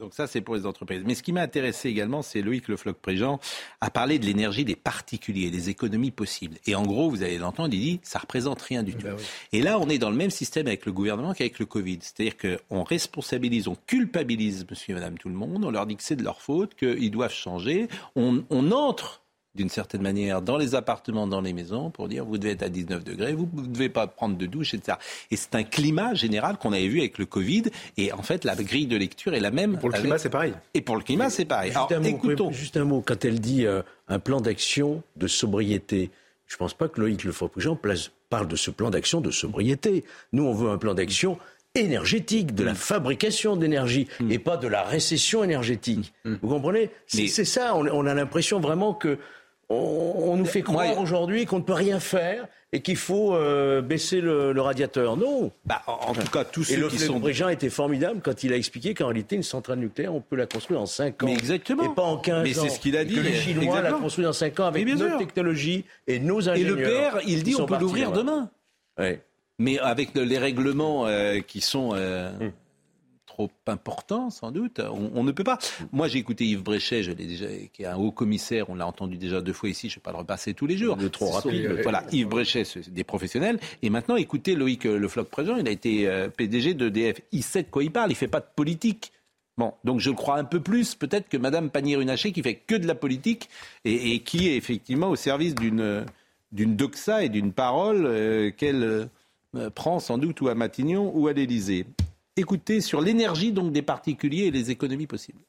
Donc 0.00 0.14
ça, 0.14 0.28
c'est 0.28 0.40
pour 0.40 0.54
les 0.54 0.64
entreprises. 0.64 1.02
Mais 1.04 1.14
ce 1.14 1.22
qui 1.24 1.32
m'a 1.32 1.42
intéressé 1.42 1.88
également, 1.88 2.22
c'est 2.22 2.40
Loïc 2.40 2.68
Le 2.68 2.76
Floch-Préjean 2.76 3.40
a 3.80 3.90
parlé 3.90 4.20
de 4.20 4.26
l'énergie 4.26 4.64
des 4.64 4.76
particuliers, 4.76 5.50
des 5.50 5.70
économies 5.70 6.12
possibles. 6.12 6.56
Et 6.66 6.76
en 6.76 6.84
gros, 6.84 7.10
vous 7.10 7.24
allez 7.24 7.38
l'entendre, 7.38 7.74
il 7.74 7.80
dit, 7.80 8.00
ça 8.04 8.20
représente 8.20 8.62
rien 8.62 8.84
du 8.84 8.94
tout. 8.94 9.08
Et 9.52 9.60
là, 9.60 9.78
on 9.80 9.88
est 9.88 9.98
dans 9.98 10.10
le 10.10 10.16
même 10.16 10.30
système 10.30 10.68
avec 10.68 10.86
le 10.86 10.92
gouvernement 10.92 11.34
qu'avec 11.34 11.58
le 11.58 11.66
Covid. 11.66 11.98
C'est-à-dire 12.00 12.36
qu'on 12.36 12.84
responsabilise, 12.84 13.66
on 13.66 13.76
culpabilise 13.86 14.66
monsieur 14.70 14.92
et 14.92 14.94
madame 14.94 15.18
tout 15.18 15.28
le 15.28 15.34
monde, 15.34 15.64
on 15.64 15.70
leur 15.70 15.86
dit 15.86 15.96
que 15.96 16.02
c'est 16.02 16.16
de 16.16 16.24
leur 16.24 16.42
faute, 16.42 16.74
qu'ils 16.74 17.10
doivent 17.10 17.32
changer. 17.32 17.88
On, 18.14 18.44
on 18.50 18.70
entre 18.70 19.22
d'une 19.54 19.68
certaine 19.68 20.02
manière 20.02 20.42
dans 20.42 20.56
les 20.56 20.74
appartements, 20.74 21.26
dans 21.26 21.40
les 21.40 21.52
maisons, 21.52 21.90
pour 21.90 22.08
dire 22.08 22.24
vous 22.24 22.38
devez 22.38 22.52
être 22.52 22.62
à 22.62 22.68
19 22.68 23.04
degrés, 23.04 23.32
vous 23.32 23.48
ne 23.54 23.66
devez 23.66 23.88
pas 23.88 24.06
prendre 24.06 24.36
de 24.36 24.46
douche, 24.46 24.74
etc. 24.74 24.98
Et 25.30 25.36
c'est 25.36 25.54
un 25.54 25.64
climat 25.64 26.14
général 26.14 26.58
qu'on 26.58 26.72
avait 26.72 26.88
vu 26.88 27.00
avec 27.00 27.18
le 27.18 27.26
Covid. 27.26 27.64
Et 27.96 28.12
en 28.12 28.22
fait, 28.22 28.44
la 28.44 28.54
grille 28.54 28.86
de 28.86 28.96
lecture 28.96 29.34
est 29.34 29.40
la 29.40 29.50
même. 29.50 29.78
Pour 29.78 29.88
le 29.88 29.98
climat, 29.98 30.18
c'est 30.18 30.30
pareil. 30.30 30.54
Et 30.74 30.80
pour 30.80 30.96
le 30.96 31.02
climat, 31.02 31.30
c'est 31.30 31.44
pareil. 31.44 31.72
Juste, 31.72 31.92
un 31.92 32.00
mot, 32.00 32.52
juste 32.52 32.76
un 32.76 32.84
mot. 32.84 33.02
Quand 33.04 33.24
elle 33.24 33.40
dit 33.40 33.66
euh, 33.66 33.82
un 34.08 34.18
plan 34.18 34.40
d'action 34.40 35.02
de 35.16 35.26
sobriété, 35.26 36.10
je 36.46 36.54
ne 36.54 36.58
pense 36.58 36.74
pas 36.74 36.88
que 36.88 37.00
Loïc 37.00 37.24
Le 37.24 37.32
parle 38.30 38.48
de 38.48 38.56
ce 38.56 38.70
plan 38.70 38.90
d'action 38.90 39.20
de 39.20 39.30
sobriété. 39.30 40.04
Nous, 40.32 40.44
on 40.44 40.52
veut 40.52 40.70
un 40.70 40.78
plan 40.78 40.94
d'action 40.94 41.38
énergétique, 41.74 42.54
de 42.54 42.64
la 42.64 42.72
mm. 42.72 42.76
fabrication 42.76 43.56
d'énergie, 43.56 44.08
mm. 44.20 44.32
et 44.32 44.38
pas 44.38 44.56
de 44.56 44.68
la 44.68 44.82
récession 44.82 45.44
énergétique. 45.44 46.12
Mm. 46.24 46.34
Vous 46.42 46.48
comprenez? 46.48 46.90
C'est 47.06 47.28
ça, 47.44 47.74
on, 47.76 48.06
a 48.06 48.14
l'impression 48.14 48.60
vraiment 48.60 48.94
que 48.94 49.18
on, 49.70 50.36
nous 50.36 50.46
fait 50.46 50.62
croire 50.62 50.98
aujourd'hui 50.98 51.44
qu'on 51.44 51.58
ne 51.58 51.62
peut 51.62 51.74
rien 51.74 52.00
faire 52.00 52.46
et 52.72 52.80
qu'il 52.80 52.96
faut 52.96 53.34
euh, 53.34 53.82
baisser 53.82 54.20
le, 54.20 54.58
radiateur. 54.60 55.16
Non. 55.16 55.52
Bah, 55.66 55.82
en, 55.86 56.14
tout 56.14 56.30
cas, 56.30 56.44
tous 56.44 56.70
et 56.70 56.76
ceux 56.76 56.88
qui 56.88 56.98
sont. 56.98 57.18
Le 57.18 57.52
était 57.52 57.68
formidable 57.68 58.20
quand 58.22 58.44
il 58.44 58.52
a 58.52 58.56
expliqué 58.56 58.94
qu'en 58.94 59.06
réalité, 59.06 59.36
une 59.36 59.42
centrale 59.42 59.78
nucléaire, 59.78 60.14
on 60.14 60.20
peut 60.20 60.36
la 60.36 60.46
construire 60.46 60.80
en 60.80 60.86
5 60.86 61.22
ans. 61.22 61.26
Mais 61.26 61.34
exactement. 61.34 61.84
Et 61.84 61.94
pas 61.94 62.02
en 62.02 62.16
15 62.16 62.38
ans. 62.38 62.42
Mais 62.42 62.54
c'est 62.54 62.68
ce 62.68 62.80
qu'il 62.80 62.96
a 62.96 63.04
dit. 63.04 63.14
que 63.14 63.20
les 63.20 63.34
Chinois 63.34 63.82
la 63.82 63.92
construisent 63.92 64.28
en 64.28 64.32
5 64.32 64.60
ans 64.60 64.66
avec 64.66 64.86
notre 64.86 65.18
technologie 65.18 65.84
et 66.06 66.18
nos 66.18 66.48
ingénieurs. 66.48 66.78
Et 66.78 66.82
le 66.82 67.10
PR, 67.10 67.18
il 67.26 67.42
dit 67.42 67.54
on 67.58 67.66
peut 67.66 67.78
l'ouvrir 67.78 68.12
demain. 68.12 68.50
Ouais. 68.98 69.22
Mais 69.58 69.78
avec 69.80 70.14
les 70.14 70.38
règlements 70.38 71.06
euh, 71.06 71.40
qui 71.40 71.60
sont. 71.60 71.90
Euh, 71.94 72.30
hum 72.40 72.52
trop 73.38 73.50
important, 73.68 74.30
sans 74.30 74.50
doute. 74.50 74.80
On, 75.14 75.22
ne 75.22 75.30
peut 75.30 75.44
pas. 75.44 75.58
Moi, 75.92 76.08
j'ai 76.08 76.18
écouté 76.18 76.44
Yves 76.44 76.64
Bréchet, 76.64 77.04
je 77.04 77.12
l'ai 77.12 77.26
déjà, 77.26 77.46
qui 77.72 77.84
est 77.84 77.86
un 77.86 77.96
haut 77.96 78.10
commissaire. 78.10 78.68
On 78.68 78.74
l'a 78.74 78.86
entendu 78.86 79.16
déjà 79.16 79.40
deux 79.40 79.52
fois 79.52 79.68
ici. 79.68 79.88
Je 79.88 79.94
ne 79.94 79.96
vais 79.96 80.02
pas 80.02 80.10
le 80.10 80.16
repasser 80.16 80.54
tous 80.54 80.66
les 80.66 80.76
jours. 80.76 80.96
De 80.96 81.06
trop 81.06 81.30
rapide. 81.30 81.80
voilà, 81.84 82.02
Yves 82.10 82.26
Bréchet, 82.26 82.64
c'est 82.64 82.92
des 82.92 83.04
professionnels. 83.04 83.60
Et 83.82 83.90
maintenant, 83.90 84.16
écoutez 84.16 84.56
Loïc 84.56 84.84
Le 84.84 85.06
Floch 85.06 85.28
présent. 85.28 85.56
Il 85.56 85.68
a 85.68 85.70
été 85.70 86.08
euh, 86.08 86.28
PDG 86.28 86.74
d'EDF. 86.74 87.20
Il 87.30 87.44
sait 87.44 87.62
de 87.62 87.68
quoi 87.68 87.84
il 87.84 87.92
parle. 87.92 88.10
Il 88.10 88.16
fait 88.16 88.26
pas 88.26 88.40
de 88.40 88.48
politique. 88.56 89.12
Bon, 89.56 89.72
donc 89.84 90.00
je 90.00 90.10
crois 90.10 90.38
un 90.38 90.44
peu 90.44 90.60
plus 90.60 90.96
peut-être 90.96 91.28
que 91.28 91.36
Madame 91.36 91.70
Pannier-Runacher 91.70 92.32
qui 92.32 92.42
fait 92.42 92.56
que 92.56 92.74
de 92.74 92.86
la 92.86 92.94
politique 92.94 93.48
et, 93.84 94.20
qui 94.20 94.48
est 94.48 94.56
effectivement 94.56 95.10
au 95.10 95.16
service 95.16 95.54
d'une 95.54 96.06
d'une 96.50 96.76
doxa 96.76 97.24
et 97.24 97.28
d'une 97.28 97.52
parole 97.52 98.06
euh, 98.06 98.50
qu'elle 98.50 99.10
euh, 99.54 99.70
prend 99.70 99.98
sans 99.98 100.16
doute 100.16 100.40
ou 100.40 100.48
à 100.48 100.54
Matignon 100.54 101.12
ou 101.14 101.28
à 101.28 101.32
l'Élysée. 101.32 101.86
Écoutez 102.38 102.80
sur 102.80 103.00
l'énergie 103.00 103.52
donc 103.52 103.72
des 103.72 103.82
particuliers 103.82 104.44
et 104.44 104.50
les 104.52 104.70
économies 104.70 105.08
possibles. 105.08 105.40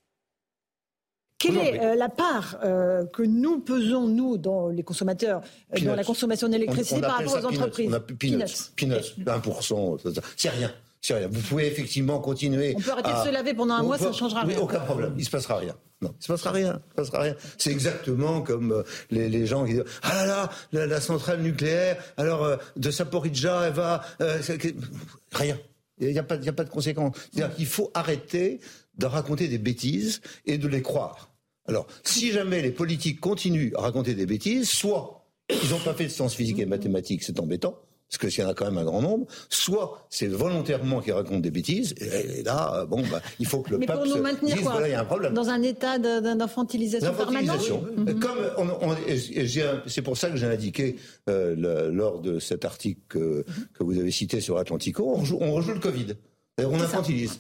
Quelle 1.38 1.58
est 1.58 1.80
euh, 1.80 1.96
la 1.96 2.10
part 2.10 2.58
euh, 2.64 3.06
que 3.06 3.22
nous 3.22 3.60
pesons, 3.60 4.08
nous, 4.08 4.38
dans 4.38 4.70
les 4.70 4.82
consommateurs, 4.82 5.42
euh, 5.74 5.86
dans 5.86 5.96
la 5.96 6.04
consommation 6.04 6.50
d'électricité 6.50 7.00
par 7.00 7.18
rapport 7.18 7.36
aux 7.36 7.46
entreprises? 7.46 7.90
On 7.90 7.94
a 7.94 8.00
peanuts, 8.00 8.72
peanuts, 8.76 9.24
1%, 9.24 10.14
c'est 10.36 10.50
rien. 10.50 10.72
C'est 11.00 11.14
rien. 11.14 11.28
Vous 11.32 11.42
pouvez 11.42 11.68
effectivement 11.68 12.20
continuer. 12.20 12.74
On 12.76 12.82
peut 12.82 12.92
arrêter 12.92 13.12
de 13.12 13.28
se 13.28 13.32
laver 13.32 13.54
pendant 13.54 13.76
un 13.76 13.84
mois, 13.84 14.00
ça 14.00 14.10
ne 14.10 14.14
changera 14.14 14.42
rien. 14.42 14.58
aucun 14.60 14.80
problème. 14.80 15.14
Il 15.16 15.20
ne 15.20 15.26
se 15.26 15.30
passera 15.30 15.58
rien. 15.58 15.76
Non, 16.02 16.14
il 16.20 16.24
se 16.24 16.32
passera 16.32 16.52
rien. 16.52 16.82
Il 16.88 16.90
se 16.90 16.96
passera 16.96 17.22
rien. 17.22 17.36
C'est 17.60 17.72
exactement 17.72 18.42
comme 18.42 18.84
les, 19.12 19.46
gens 19.46 19.64
qui 19.64 19.74
disent 19.74 19.86
ah 20.02 20.26
là 20.26 20.50
là 20.74 20.86
la, 20.88 21.00
centrale 21.00 21.42
nucléaire 21.42 22.04
alors 22.18 22.58
de 22.76 22.92
Saporidja 22.92 23.68
elle 23.68 23.74
va 23.74 24.02
rien. 25.32 25.58
Il 26.00 26.12
n'y 26.12 26.20
a, 26.20 26.24
pas, 26.24 26.36
a 26.36 26.54
pas 26.54 26.64
de 26.64 26.70
conséquences. 26.70 27.16
C'est-à-dire 27.32 27.56
qu'il 27.56 27.66
faut 27.66 27.92
arrêter 27.94 28.60
de 28.98 29.06
raconter 29.06 29.48
des 29.48 29.58
bêtises 29.58 30.22
et 30.46 30.58
de 30.58 30.68
les 30.68 30.82
croire. 30.82 31.30
Alors, 31.66 31.88
si 32.04 32.32
jamais 32.32 32.62
les 32.62 32.72
politiques 32.72 33.20
continuent 33.20 33.74
à 33.76 33.82
raconter 33.82 34.16
des 34.16 34.26
bêtises, 34.26 34.70
soit 34.70 35.28
ils 35.50 35.70
n'ont 35.70 35.80
pas 35.80 35.94
fait 35.94 36.06
de 36.06 36.10
sciences 36.10 36.36
physiques 36.36 36.60
et 36.60 36.66
mathématiques, 36.66 37.24
c'est 37.24 37.40
embêtant, 37.40 37.80
parce 38.10 38.34
qu'il 38.34 38.44
y 38.44 38.46
en 38.46 38.50
a 38.50 38.54
quand 38.54 38.66
même 38.66 38.78
un 38.78 38.84
grand 38.84 39.02
nombre, 39.02 39.28
soit 39.50 40.06
c'est 40.10 40.28
volontairement 40.28 41.00
qu'ils 41.00 41.14
racontent 41.14 41.40
des 41.40 41.52
bêtises, 41.52 41.94
et, 42.00 42.44
là, 42.44 42.86
bon, 42.86 43.04
bah, 43.10 43.22
il 43.40 43.46
faut 43.46 43.60
que 43.62 43.72
le 43.72 43.80
peuple 43.80 43.94
pour 43.94 44.06
nous 44.06 44.22
maintenir 44.22 44.56
dise, 44.56 44.64
voilà, 44.64 44.88
il 44.88 44.92
y 44.92 44.96
a 44.96 45.02
un 45.02 45.06
problème. 45.06 45.34
Dans 45.34 45.50
un 45.50 45.62
état 45.62 46.00
d'infantilisation 46.00 47.14
permanente 47.14 47.68
Comme 48.20 48.38
c'est 49.86 50.02
pour 50.02 50.18
ça 50.18 50.30
que 50.30 50.38
j'ai 50.38 50.48
indiqué 50.48 50.96
euh, 51.30 51.92
lors 51.92 52.20
de 52.20 52.40
cet 52.40 52.66
article 52.66 53.02
que, 53.08 53.46
que, 53.74 53.84
vous 53.84 54.00
avez 54.00 54.12
cité 54.12 54.42
sur 54.42 54.58
Atlantico, 54.58 55.14
on, 55.16 55.24
on 55.42 55.52
rejoue 55.54 55.74
le 55.74 55.80
Covid. 55.80 56.16
On 56.58 56.80
infantilise. 56.80 57.40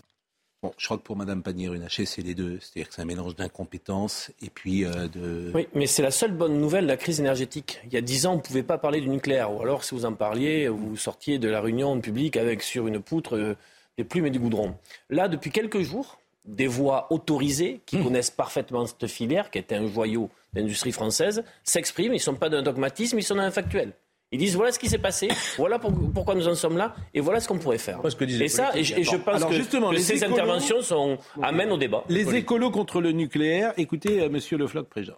Bon, 0.61 0.73
je 0.77 0.85
crois 0.85 0.97
que 0.97 1.03
pour 1.03 1.15
Mme 1.15 1.41
Pannier-Runacher, 1.41 2.05
c'est 2.05 2.21
les 2.21 2.35
deux. 2.35 2.59
C'est-à-dire 2.59 2.89
que 2.89 2.95
c'est 2.95 3.01
un 3.01 3.05
mélange 3.05 3.35
d'incompétence 3.35 4.29
et 4.41 4.49
puis 4.49 4.83
euh, 4.83 5.07
de... 5.07 5.51
Oui, 5.55 5.69
mais 5.73 5.87
c'est 5.87 6.01
la 6.01 6.11
seule 6.11 6.33
bonne 6.33 6.59
nouvelle 6.59 6.83
de 6.83 6.89
la 6.89 6.97
crise 6.97 7.21
énergétique. 7.21 7.79
Il 7.85 7.93
y 7.93 7.97
a 7.97 8.01
dix 8.01 8.25
ans, 8.25 8.33
on 8.33 8.37
ne 8.37 8.41
pouvait 8.41 8.63
pas 8.63 8.77
parler 8.77 8.99
du 8.99 9.07
nucléaire. 9.07 9.53
Ou 9.53 9.61
alors, 9.61 9.85
si 9.85 9.95
vous 9.95 10.03
en 10.03 10.13
parliez, 10.13 10.67
vous 10.67 10.97
sortiez 10.97 11.39
de 11.39 11.47
la 11.47 11.61
réunion 11.61 11.99
publique 12.01 12.35
avec 12.35 12.61
sur 12.61 12.87
une 12.87 12.99
poutre 12.99 13.37
euh, 13.37 13.55
des 13.97 14.03
plumes 14.03 14.25
et 14.25 14.31
du 14.31 14.39
goudron. 14.39 14.75
Là, 15.09 15.29
depuis 15.29 15.51
quelques 15.51 15.81
jours, 15.81 16.19
des 16.43 16.67
voix 16.67 17.07
autorisées 17.09 17.79
qui 17.85 17.97
mmh. 17.97 18.03
connaissent 18.03 18.31
parfaitement 18.31 18.85
cette 18.85 19.07
filière, 19.07 19.51
qui 19.51 19.59
était 19.59 19.75
un 19.75 19.87
joyau 19.87 20.29
d'industrie 20.51 20.91
française, 20.91 21.43
s'expriment. 21.63 22.11
Ils 22.11 22.17
ne 22.17 22.21
sont 22.21 22.35
pas 22.35 22.49
d'un 22.49 22.63
dogmatisme, 22.63 23.17
ils 23.17 23.23
sont 23.23 23.35
d'un 23.35 23.51
factuel. 23.51 23.93
Ils 24.31 24.37
disent 24.37 24.55
voilà 24.55 24.71
ce 24.71 24.77
qui 24.77 24.89
s'est 24.89 24.99
passé, 24.99 25.27
voilà 25.57 25.79
pourquoi 25.79 26.35
nous 26.35 26.47
en 26.47 26.53
sommes 26.53 26.77
là, 26.77 26.95
et 27.15 27.19
voilà 27.19 27.39
ce 27.39 27.47
qu'on 27.47 27.57
pourrait 27.57 27.79
faire. 27.79 27.99
et 28.21 28.47
ça, 28.47 28.71
et, 28.75 28.83
je 28.83 29.15
pense 29.15 29.43
que, 29.43 29.53
justement, 29.53 29.91
ces 29.97 30.23
interventions 30.23 30.81
sont, 30.81 31.17
amènent 31.41 31.71
au 31.71 31.77
débat. 31.77 32.03
Les 32.09 32.35
écolos 32.35 32.69
contre 32.69 33.01
le 33.01 33.11
nucléaire, 33.11 33.73
écoutez 33.77 34.21
euh, 34.21 34.29
Monsieur 34.29 34.57
Le 34.57 34.67
Floch-Préjean. 34.67 35.15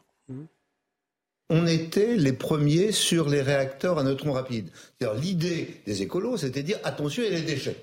On 1.50 1.68
était 1.68 2.16
les 2.16 2.32
premiers 2.32 2.94
sur 2.94 3.28
les 3.28 3.42
réacteurs 3.42 4.00
à 4.00 4.04
neutrons 4.04 4.32
rapides. 4.32 4.70
L'idée 5.22 5.82
des 5.86 6.02
écolos, 6.02 6.38
c'était 6.38 6.62
de 6.62 6.68
dire 6.68 6.80
attention, 6.86 7.24
il 7.26 7.34
y 7.34 7.36
a 7.36 7.40
les 7.40 7.46
déchets. 7.46 7.76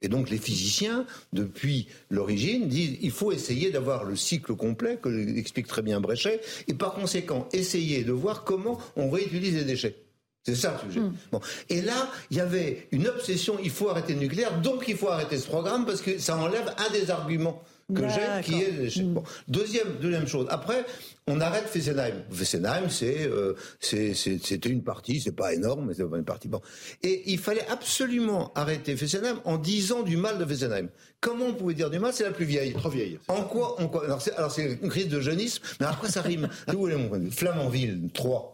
Et 0.00 0.08
donc 0.08 0.30
les 0.30 0.38
physiciens, 0.38 1.06
depuis 1.34 1.86
l'origine, 2.08 2.68
disent 2.68 2.96
il 3.02 3.10
faut 3.10 3.30
essayer 3.30 3.70
d'avoir 3.70 4.04
le 4.04 4.16
cycle 4.16 4.54
complet, 4.54 4.98
que 5.00 5.38
explique 5.38 5.66
très 5.66 5.82
bien 5.82 6.00
Bréchet, 6.00 6.40
et 6.66 6.74
par 6.74 6.94
conséquent 6.94 7.46
essayer 7.52 8.02
de 8.02 8.12
voir 8.12 8.44
comment 8.44 8.78
on 8.96 9.10
réutilise 9.10 9.54
les 9.54 9.64
déchets. 9.64 9.96
C'est 10.44 10.56
ça 10.56 10.80
le 10.82 10.90
sujet. 10.90 11.00
Hmm. 11.00 11.14
Bon. 11.30 11.40
Et 11.68 11.82
là, 11.82 12.10
il 12.30 12.36
y 12.36 12.40
avait 12.40 12.88
une 12.90 13.06
obsession, 13.06 13.58
il 13.62 13.70
faut 13.70 13.88
arrêter 13.88 14.14
le 14.14 14.20
nucléaire, 14.20 14.60
donc 14.60 14.84
il 14.88 14.96
faut 14.96 15.08
arrêter 15.08 15.38
ce 15.38 15.46
programme 15.46 15.86
parce 15.86 16.02
que 16.02 16.18
ça 16.18 16.36
enlève 16.36 16.74
un 16.78 16.92
des 16.92 17.10
arguments 17.10 17.62
que 17.94 18.08
j'ai, 18.08 18.42
qui 18.42 18.62
est 18.62 19.02
bon. 19.02 19.22
deuxième, 19.48 19.96
deuxième 20.00 20.26
chose. 20.26 20.46
Après, 20.50 20.84
on 21.26 21.40
arrête 21.40 21.66
Fessenheim. 21.66 22.24
Fessenheim, 22.30 22.88
c'est 22.88 23.28
euh, 23.28 23.54
c'était 23.80 24.68
une 24.68 24.82
partie, 24.82 25.20
c'est 25.20 25.36
pas 25.36 25.52
énorme, 25.54 25.86
mais 25.86 25.94
c'est 25.94 26.04
pas 26.04 26.16
une 26.16 26.24
partie. 26.24 26.48
Bon. 26.48 26.60
Et 27.02 27.22
il 27.30 27.38
fallait 27.38 27.66
absolument 27.68 28.52
arrêter 28.54 28.96
Fessenheim 28.96 29.40
en 29.44 29.58
disant 29.58 30.02
du 30.02 30.16
mal 30.16 30.38
de 30.38 30.44
Fessenheim. 30.44 30.88
Comment 31.20 31.46
on 31.46 31.54
pouvait 31.54 31.74
dire 31.74 31.90
du 31.90 31.98
mal? 31.98 32.12
C'est 32.12 32.24
la 32.24 32.32
plus 32.32 32.46
vieille. 32.46 32.72
Trop 32.72 32.90
vieille. 32.90 33.18
En 33.28 33.42
quoi, 33.42 33.80
en 33.80 33.88
quoi? 33.88 34.04
Alors 34.06 34.50
c'est 34.50 34.78
une 34.82 34.88
crise 34.88 35.08
de 35.08 35.20
jeunisme, 35.20 35.62
mais 35.78 35.86
à 35.86 35.92
quoi 35.92 36.08
ça 36.08 36.22
rime 36.22 36.48
Où 36.74 36.88
est 36.88 36.96
mon 36.96 37.08
point 37.08 37.18
de 37.18 37.24
vue? 37.24 37.30
Flamanville 37.30 38.08
3. 38.12 38.52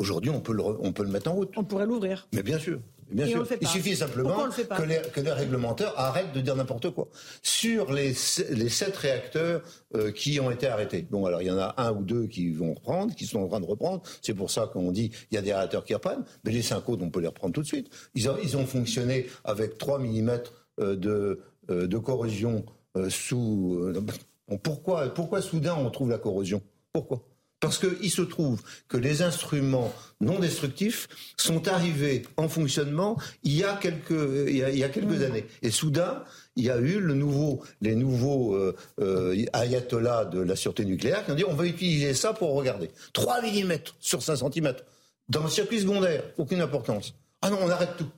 Aujourd'hui, 0.00 0.30
on 0.30 0.40
peut, 0.40 0.54
le, 0.54 0.62
on 0.62 0.92
peut 0.92 1.02
le 1.02 1.10
mettre 1.10 1.30
en 1.30 1.34
route. 1.34 1.52
On 1.56 1.62
pourrait 1.62 1.84
l'ouvrir. 1.84 2.26
Mais 2.32 2.42
bien 2.42 2.58
sûr. 2.58 2.80
Bien 3.10 3.26
sûr. 3.26 3.46
Il 3.60 3.68
suffit 3.68 3.94
simplement 3.94 4.48
que 4.48 4.82
les, 4.82 5.02
que 5.12 5.20
les, 5.20 5.30
réglementeurs 5.30 5.92
arrêtent 5.98 6.32
de 6.32 6.40
dire 6.40 6.56
n'importe 6.56 6.88
quoi. 6.90 7.08
Sur 7.42 7.92
les, 7.92 8.14
les 8.50 8.68
sept 8.70 8.96
réacteurs 8.96 9.60
euh, 9.94 10.10
qui 10.10 10.40
ont 10.40 10.50
été 10.50 10.68
arrêtés. 10.68 11.06
Bon, 11.10 11.26
alors 11.26 11.42
il 11.42 11.48
y 11.48 11.50
en 11.50 11.58
a 11.58 11.74
un 11.76 11.92
ou 11.92 12.02
deux 12.02 12.28
qui 12.28 12.50
vont 12.50 12.72
reprendre, 12.72 13.14
qui 13.14 13.26
sont 13.26 13.40
en 13.40 13.48
train 13.48 13.60
de 13.60 13.66
reprendre. 13.66 14.02
C'est 14.22 14.32
pour 14.32 14.50
ça 14.50 14.70
qu'on 14.72 14.90
dit 14.90 15.10
il 15.30 15.34
y 15.34 15.38
a 15.38 15.42
des 15.42 15.52
réacteurs 15.52 15.84
qui 15.84 15.92
reprennent. 15.92 16.24
Mais 16.44 16.52
les 16.52 16.62
cinq 16.62 16.88
autres, 16.88 17.02
on 17.04 17.10
peut 17.10 17.20
les 17.20 17.28
reprendre 17.28 17.52
tout 17.52 17.62
de 17.62 17.66
suite. 17.66 17.90
Ils 18.14 18.30
ont, 18.30 18.36
ils 18.42 18.56
ont 18.56 18.64
fonctionné 18.64 19.26
avec 19.44 19.76
3 19.76 19.98
mm 19.98 20.30
de, 20.78 21.40
euh, 21.68 21.86
de 21.86 21.98
corrosion 21.98 22.64
sous. 23.10 23.92
pourquoi, 24.62 25.12
pourquoi 25.12 25.42
soudain 25.42 25.74
on 25.78 25.90
trouve 25.90 26.08
la 26.08 26.18
corrosion? 26.18 26.62
Pourquoi? 26.94 27.22
Parce 27.60 27.78
qu'il 27.78 28.10
se 28.10 28.22
trouve 28.22 28.62
que 28.88 28.96
les 28.96 29.22
instruments 29.22 29.92
non 30.20 30.38
destructifs 30.38 31.08
sont 31.36 31.68
arrivés 31.68 32.22
en 32.36 32.48
fonctionnement 32.48 33.18
il 33.42 33.56
y 33.56 33.64
a 33.64 33.74
quelques, 33.76 34.48
il 34.48 34.56
y 34.56 34.84
a, 34.84 34.88
quelques 34.88 35.20
mmh. 35.20 35.24
années. 35.24 35.46
Et 35.62 35.70
soudain, 35.70 36.24
il 36.56 36.64
y 36.64 36.70
a 36.70 36.78
eu 36.78 36.98
le 36.98 37.14
nouveau, 37.14 37.62
les 37.80 37.94
nouveaux 37.94 38.54
euh, 38.54 38.74
euh, 39.00 39.44
ayatollahs 39.52 40.24
de 40.24 40.40
la 40.40 40.56
sûreté 40.56 40.84
nucléaire 40.84 41.24
qui 41.24 41.32
ont 41.32 41.34
dit 41.34 41.44
on 41.46 41.54
va 41.54 41.66
utiliser 41.66 42.14
ça 42.14 42.32
pour 42.32 42.54
regarder. 42.54 42.90
3 43.12 43.42
mm 43.42 43.72
sur 44.00 44.22
5 44.22 44.36
cm. 44.36 44.74
Dans 45.28 45.44
le 45.44 45.50
circuit 45.50 45.80
secondaire, 45.80 46.24
aucune 46.38 46.60
importance. 46.60 47.14
Ah 47.42 47.50
non, 47.50 47.58
on 47.62 47.70
arrête 47.70 47.96
tout. 47.96 48.10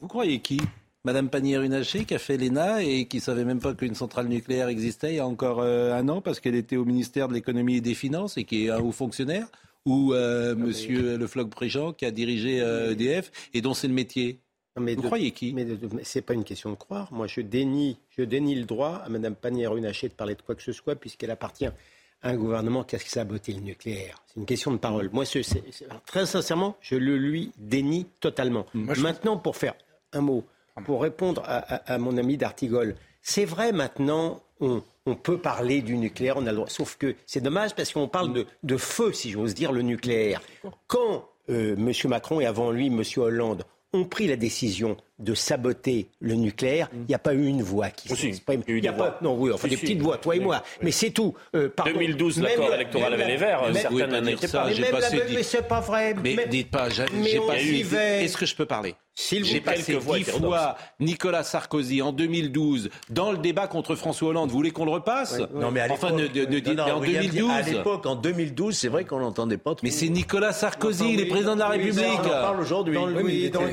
Vous 0.00 0.08
croyez 0.08 0.40
qui? 0.40 0.60
Madame 1.04 1.30
Pannier-Runacher 1.30 2.04
qui 2.04 2.14
a 2.14 2.18
fait 2.18 2.36
l'ENA 2.36 2.84
et 2.84 3.06
qui 3.06 3.18
savait 3.18 3.44
même 3.44 3.58
pas 3.58 3.74
qu'une 3.74 3.96
centrale 3.96 4.28
nucléaire 4.28 4.68
existait 4.68 5.14
il 5.14 5.16
y 5.16 5.18
a 5.18 5.26
encore 5.26 5.58
euh, 5.60 5.92
un 5.94 6.08
an 6.08 6.20
parce 6.20 6.38
qu'elle 6.38 6.54
était 6.54 6.76
au 6.76 6.84
ministère 6.84 7.26
de 7.26 7.34
l'économie 7.34 7.76
et 7.76 7.80
des 7.80 7.94
finances 7.94 8.36
et 8.36 8.44
qui 8.44 8.66
est 8.66 8.70
un 8.70 8.78
haut 8.78 8.92
fonctionnaire 8.92 9.48
ou 9.84 10.14
euh, 10.14 10.54
Monsieur 10.54 11.18
Le 11.18 11.26
Floch-Préjean 11.26 11.92
qui 11.92 12.06
a 12.06 12.12
dirigé 12.12 12.58
EDF 12.58 13.26
euh, 13.26 13.30
e 13.30 13.48
et 13.54 13.60
dont 13.62 13.74
c'est 13.74 13.88
le 13.88 13.94
métier. 13.94 14.38
Vous 14.76 15.02
croyez 15.02 15.32
qui? 15.32 15.52
Mais, 15.52 15.66
c'est 16.04 16.22
pas 16.22 16.34
une 16.34 16.44
question 16.44 16.70
de 16.70 16.76
croire. 16.76 17.12
Moi, 17.12 17.26
je 17.26 17.40
dénie, 17.40 17.98
je 18.16 18.22
dénie 18.22 18.54
le 18.54 18.64
droit 18.64 19.02
à 19.04 19.08
Madame 19.08 19.34
Pannier-Runacher 19.34 20.08
de 20.08 20.14
parler 20.14 20.36
de 20.36 20.40
quoi 20.40 20.54
que 20.54 20.62
ce 20.62 20.72
soit 20.72 20.94
puisqu'elle 20.94 21.32
appartient 21.32 21.66
à 21.66 21.74
un 22.22 22.36
gouvernement 22.36 22.84
qui 22.84 22.94
a 22.94 23.00
saboté 23.00 23.52
le 23.52 23.60
nucléaire. 23.60 24.22
C'est 24.28 24.38
une 24.38 24.46
question 24.46 24.70
de 24.70 24.78
parole. 24.78 25.10
Moi, 25.12 25.24
très 26.06 26.26
sincèrement, 26.26 26.76
je 26.80 26.94
le 26.94 27.18
lui 27.18 27.50
dénie 27.58 28.06
totalement. 28.20 28.66
Maintenant, 28.72 29.36
pour 29.36 29.56
faire 29.56 29.74
un 30.12 30.20
mot 30.20 30.44
pour 30.84 31.02
répondre 31.02 31.42
à, 31.46 31.98
mon 31.98 32.16
ami 32.16 32.36
d'Artigol, 32.36 32.96
c'est 33.20 33.44
vrai 33.44 33.72
maintenant, 33.72 34.42
on, 34.60 34.82
peut 35.14 35.38
parler 35.38 35.82
du 35.82 35.96
nucléaire, 35.96 36.36
on 36.36 36.46
a 36.46 36.50
le 36.50 36.56
droit. 36.56 36.68
Sauf 36.68 36.96
que 36.96 37.14
c'est 37.26 37.40
dommage 37.40 37.74
parce 37.74 37.92
qu'on 37.92 38.08
parle 38.08 38.46
de, 38.62 38.76
feu, 38.76 39.12
si 39.12 39.30
j'ose 39.30 39.54
dire, 39.54 39.72
le 39.72 39.82
nucléaire. 39.82 40.40
Quand 40.86 41.28
euh, 41.50 41.76
M. 41.76 41.92
Macron 42.08 42.40
et 42.40 42.46
avant 42.46 42.70
lui 42.70 42.86
M. 42.86 43.02
Hollande 43.16 43.64
ont 43.92 44.04
pris 44.04 44.26
la 44.26 44.36
décision 44.36 44.96
de 45.22 45.34
saboter 45.34 46.08
le 46.20 46.34
nucléaire, 46.34 46.88
il 46.92 47.06
n'y 47.08 47.14
a 47.14 47.18
pas 47.18 47.34
eu 47.34 47.46
une 47.46 47.62
voix 47.62 47.90
qui 47.90 48.08
s'exprime. 48.08 48.62
Il 48.68 48.84
y 48.84 48.88
a, 48.88 48.92
pas, 48.92 49.18
non, 49.22 49.36
oui, 49.38 49.52
enfin 49.52 49.68
des 49.68 49.76
petites 49.76 50.00
voix, 50.00 50.18
toi 50.18 50.36
et 50.36 50.40
moi. 50.40 50.62
Mais 50.82 50.90
c'est 50.90 51.10
tout. 51.10 51.34
Euh, 51.54 51.70
2012, 51.84 52.40
l'accord 52.40 52.74
électoral 52.74 53.14
avec 53.14 53.26
les 53.26 53.36
Verts, 53.36 53.62
certaines 53.74 54.10
n'en 54.10 54.26
étaient 54.26 54.48
pas. 54.48 54.66
Mais 55.30 55.42
c'est 55.42 55.68
pas 55.68 55.80
vrai. 55.80 56.14
Mais 56.22 56.46
dites 56.46 56.70
pas, 56.70 56.88
j'ai 56.88 57.04
pas 57.06 57.62
eu. 57.62 57.82
Est-ce 58.24 58.36
que 58.36 58.46
je 58.46 58.54
peux 58.54 58.66
parler 58.66 58.94
j'ai 59.14 59.60
passé 59.60 59.98
dix 59.98 60.24
fois 60.24 60.76
Nicolas 60.98 61.42
Sarkozy 61.42 62.00
en 62.00 62.12
2012 62.12 62.88
dans 63.10 63.32
le 63.32 63.38
débat 63.38 63.66
contre 63.66 63.94
François 63.94 64.30
Hollande. 64.30 64.48
Vous 64.50 64.56
voulez 64.56 64.70
qu'on 64.70 64.86
le 64.86 64.90
repasse 64.90 65.38
Non, 65.54 65.70
mais 65.70 65.80
à 65.80 65.90
enfin, 65.90 66.12
ne, 66.12 66.24
en 66.24 67.00
2012. 67.00 67.50
À 67.50 67.62
l'époque, 67.62 68.06
en 68.06 68.16
2012, 68.16 68.74
c'est 68.74 68.88
vrai 68.88 69.04
qu'on 69.04 69.18
l'entendait 69.18 69.58
pas 69.58 69.74
trop. 69.74 69.80
Mais 69.82 69.90
c'est 69.90 70.08
Nicolas 70.08 70.52
Sarkozy, 70.52 71.12
il 71.12 71.20
est 71.20 71.26
président 71.26 71.54
de 71.54 71.60
la 71.60 71.68
République. 71.68 72.04
On 72.24 72.28
parle 72.28 72.60
aujourd'hui. 72.60 72.98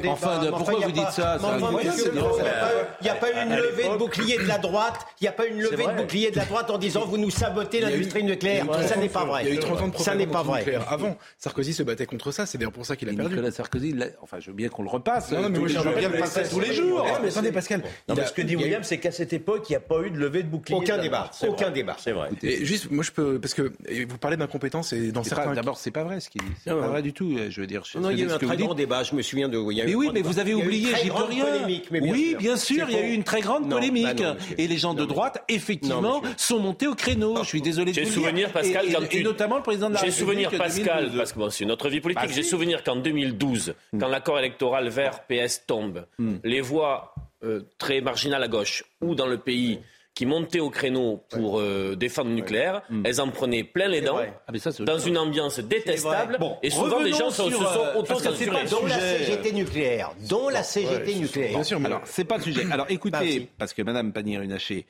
Enfin, 0.08 0.42
pourquoi 0.52 0.80
vous 0.80 0.92
dites 0.92 1.12
ça, 1.12 1.39
Il 1.42 3.04
n'y 3.04 3.10
a 3.10 3.16
pas 3.16 3.30
eu 3.30 3.46
une 3.46 3.56
levée 3.56 3.90
de 3.90 3.98
bouclier 3.98 4.38
de 4.38 4.48
la 4.48 4.58
droite. 4.58 5.06
Il 5.20 5.24
n'y 5.24 5.28
a 5.28 5.32
pas 5.32 5.46
une 5.46 5.62
levée 5.62 5.86
de 5.86 5.98
bouclier 5.98 6.32
de 6.32 6.38
la 6.38 6.46
droite 6.46 6.70
en 6.70 6.78
disant 6.78 7.06
vous 7.06 7.18
nous 7.18 7.30
sabotez 7.30 7.82
l'industrie 7.82 8.24
nucléaire. 8.24 8.66
Ça 8.88 8.96
n'est 8.96 9.10
pas 9.10 9.26
vrai. 9.26 9.44
Il 9.44 9.50
y 9.50 9.52
a 9.52 9.56
eu 9.56 9.60
30 9.60 9.82
ans 9.82 9.88
de 9.88 9.98
ça 9.98 10.16
n'est 10.16 10.28
pas 10.28 10.44
vrai. 10.44 10.66
Avant, 10.88 11.18
Sarkozy 11.38 11.74
se 11.74 11.84
battait 11.84 12.06
contre 12.06 12.32
ça. 12.32 12.46
C'est 12.46 12.58
d'ailleurs 12.58 12.72
pour 12.72 12.86
ça 12.86 12.96
qu'il 12.96 13.10
a 13.10 13.14
perdu. 13.14 13.36
Nicolas 13.36 13.52
Sarkozy, 13.52 13.96
enfin, 14.22 14.38
je 14.40 14.48
veux 14.48 14.56
bien 14.56 14.70
qu'on 14.70 14.84
le 14.84 14.90
repasse. 14.90 15.32
Non, 15.32 15.50
mais 15.50 15.60
je 15.68 15.80
bien 15.98 16.10
le 16.10 16.20
passer 16.20 16.44
tous 16.50 16.60
les 16.60 16.74
jours. 16.74 17.06
Mais 17.22 17.30
attendez, 17.30 17.52
Pascal. 17.52 17.84
Non, 18.08 18.16
ce 18.16 18.34
que 18.34 18.42
dit 18.42 18.56
William, 18.56 18.84
c'est 18.84 18.98
qu'à 18.98 19.12
cette 19.12 19.34
époque, 19.34 19.66
il 19.70 19.74
n'y 19.74 19.78
a 19.78 19.82
pas 19.82 20.02
eu 20.02 20.12
de 20.12 20.18
levée 20.18 20.44
de 20.44 20.50
bouclier. 20.50 20.78
Aucun 20.78 20.98
débat. 20.98 21.32
Aucun 21.48 21.72
débat. 21.72 21.96
C'est 22.00 22.12
vrai. 22.12 22.30
Juste, 22.42 22.92
moi, 22.92 23.04
je 23.04 23.12
peux, 23.12 23.40
parce 23.40 23.54
que 23.54 23.72
vous 24.08 24.18
parlez 24.18 24.38
d'incompétence 24.38 24.94
et 24.94 25.12
dans 25.12 25.24
certains. 25.24 25.54
D'abord, 25.54 25.78
c'est 25.78 25.92
pas 25.92 26.04
vrai 26.04 26.20
ce 26.20 26.30
qu'il 26.30 26.42
dit. 26.42 26.52
C'est 26.64 26.72
pas 26.72 26.88
vrai 26.88 27.02
du 27.02 27.14
tout. 27.14 27.38
Je 27.50 27.62
veux 27.62 27.68
dire. 27.68 27.84
Non, 27.96 28.10
il 28.10 28.20
y 28.20 28.24
a 28.24 28.26
eu 28.26 28.32
un 28.32 28.38
très 28.38 28.58
grand 28.58 28.74
débat. 28.74 29.04
Je 29.04 29.16
me 29.16 29.22
souviens 29.22 29.50
de. 29.50 29.58
Mais 29.58 29.96
oui, 29.96 30.10
mais 30.14 30.22
vous 30.22 30.40
avez 30.40 30.54
oublié. 30.54 30.94
J'y 31.02 31.10
peux 31.10 31.24
rien. 31.30 31.68
Oui, 32.02 32.36
bien 32.38 32.58
sûr, 32.58 32.86
il 32.90 32.96
y 32.96 33.00
a 33.00 33.08
eu 33.08 33.14
une 33.14 33.24
très 33.24 33.42
grande 33.42 33.70
polémique. 33.70 34.24
Et 34.58 34.68
les 34.68 34.78
gens 34.78 34.94
de 34.94 35.06
droite, 35.06 35.44
effectivement, 35.48 36.22
sont 36.38 36.60
montés 36.60 36.88
au 36.88 36.96
créneau. 36.96 37.38
Je 37.44 37.48
suis 37.48 37.62
désolé 37.62 37.92
de 37.92 38.00
vous 38.00 38.06
J'ai 38.06 38.12
souvenir, 38.12 38.52
Pascal, 38.52 38.86
et 39.12 39.24
notamment 39.24 39.58
le 39.58 39.64
président 39.64 39.90
de 39.90 39.94
la 39.96 40.00
République. 40.00 40.18
J'ai 40.20 40.26
souvenir, 40.26 40.52
Pascal, 40.52 41.12
parce 41.16 41.34
que 41.34 41.50
c'est 41.50 41.66
notre 41.66 41.90
vie 41.90 42.02
politique. 42.02 42.32
J'ai 42.32 42.44
souvenir 42.44 42.84
qu'en 42.84 42.96
2012, 42.96 43.74
quand 44.00 44.08
l'accord 44.08 44.40
électoral 44.40 44.90
vert 44.90 45.22
PS 45.28 45.66
tombe, 45.66 46.06
les 46.44 46.62
voix 46.62 47.14
euh, 47.44 47.62
très 47.78 48.02
marginales 48.02 48.44
à 48.44 48.48
gauche 48.50 48.84
ou 49.02 49.16
dans 49.16 49.28
le 49.28 49.38
pays 49.38 49.80
qui 50.20 50.26
montaient 50.26 50.60
au 50.60 50.70
créneau 50.70 51.24
pour 51.30 51.62
euh, 51.62 51.96
défendre 51.96 52.28
le 52.28 52.36
nucléaire, 52.36 52.82
mm. 52.90 53.04
elles 53.06 53.22
en 53.22 53.30
prenaient 53.30 53.64
plein 53.64 53.88
les 53.88 54.02
dents, 54.02 54.20
ah, 54.20 54.52
dans 54.82 55.00
une 55.00 55.18
ambiance 55.18 55.62
détestable, 55.62 56.38
et 56.62 56.70
souvent 56.70 57.00
les 57.00 57.14
gens 57.14 57.30
se 57.30 57.50
sont 57.50 57.64
euh, 57.64 57.96
auto-censurés. 57.96 58.66
Dont 58.70 58.86
la 58.86 59.00
CGT 59.00 59.54
nucléaire, 59.54 60.14
dont 60.28 60.50
la 60.50 60.62
CGT 60.62 61.16
nucléaire. 61.16 61.52
Bien 61.52 61.64
sûr, 61.64 61.80
mais 61.80 61.86
alors 61.86 62.02
c'est 62.04 62.26
pas 62.26 62.36
le 62.36 62.44
sujet. 62.44 62.66
Alors 62.70 62.88
écoutez, 62.90 63.48
parce 63.58 63.74
que 63.74 63.82
Madame 63.82 64.12
Pannier-Runacher, 64.12 64.88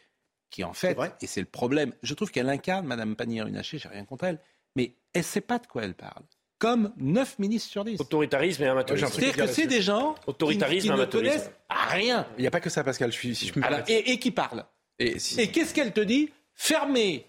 qui 0.50 0.64
en 0.64 0.74
fait, 0.74 0.98
et 1.22 1.28
c'est 1.28 1.42
le 1.42 1.46
problème, 1.46 1.94
je 2.02 2.16
trouve 2.16 2.32
qu'elle 2.32 2.50
incarne 2.50 2.88
Madame 2.88 3.16
Pannier-Runacher, 3.16 3.78
j'ai 3.78 3.90
rien 3.90 4.06
contre 4.06 4.24
elle, 4.24 4.40
mais 4.76 4.96
elle 5.14 5.24
sait 5.24 5.42
pas 5.42 5.60
de 5.60 5.68
quoi 5.68 5.84
elle 5.84 5.94
parle 5.94 6.24
comme 6.58 6.92
9 6.98 7.40
ministres 7.40 7.72
sur 7.72 7.86
10. 7.86 8.02
Autoritarisme 8.02 8.64
et 8.64 8.68
amateurisme. 8.68 9.08
C'est-à-dire 9.08 9.46
que 9.46 9.48
c'est 9.48 9.66
des 9.66 9.82
gens 9.82 10.16
Autoritarisme 10.28 10.94
qui, 10.94 11.00
ne 11.00 11.06
connaissent 11.06 11.52
rien. 11.70 12.28
Il 12.38 12.42
n'y 12.42 12.48
a 12.48 12.52
pas 12.52 12.60
que 12.60 12.70
ça, 12.70 12.84
Pascal, 12.84 13.14
si 13.14 13.34
je 13.34 13.58
me 13.58 13.64
et, 13.88 14.20
qui 14.20 14.32
parlent. 14.32 14.66
Et, 15.00 15.14
qu'est-ce 15.14 15.74
qu'elle 15.74 15.94
te 15.94 16.02
dit 16.02 16.30
Fermez 16.56 17.26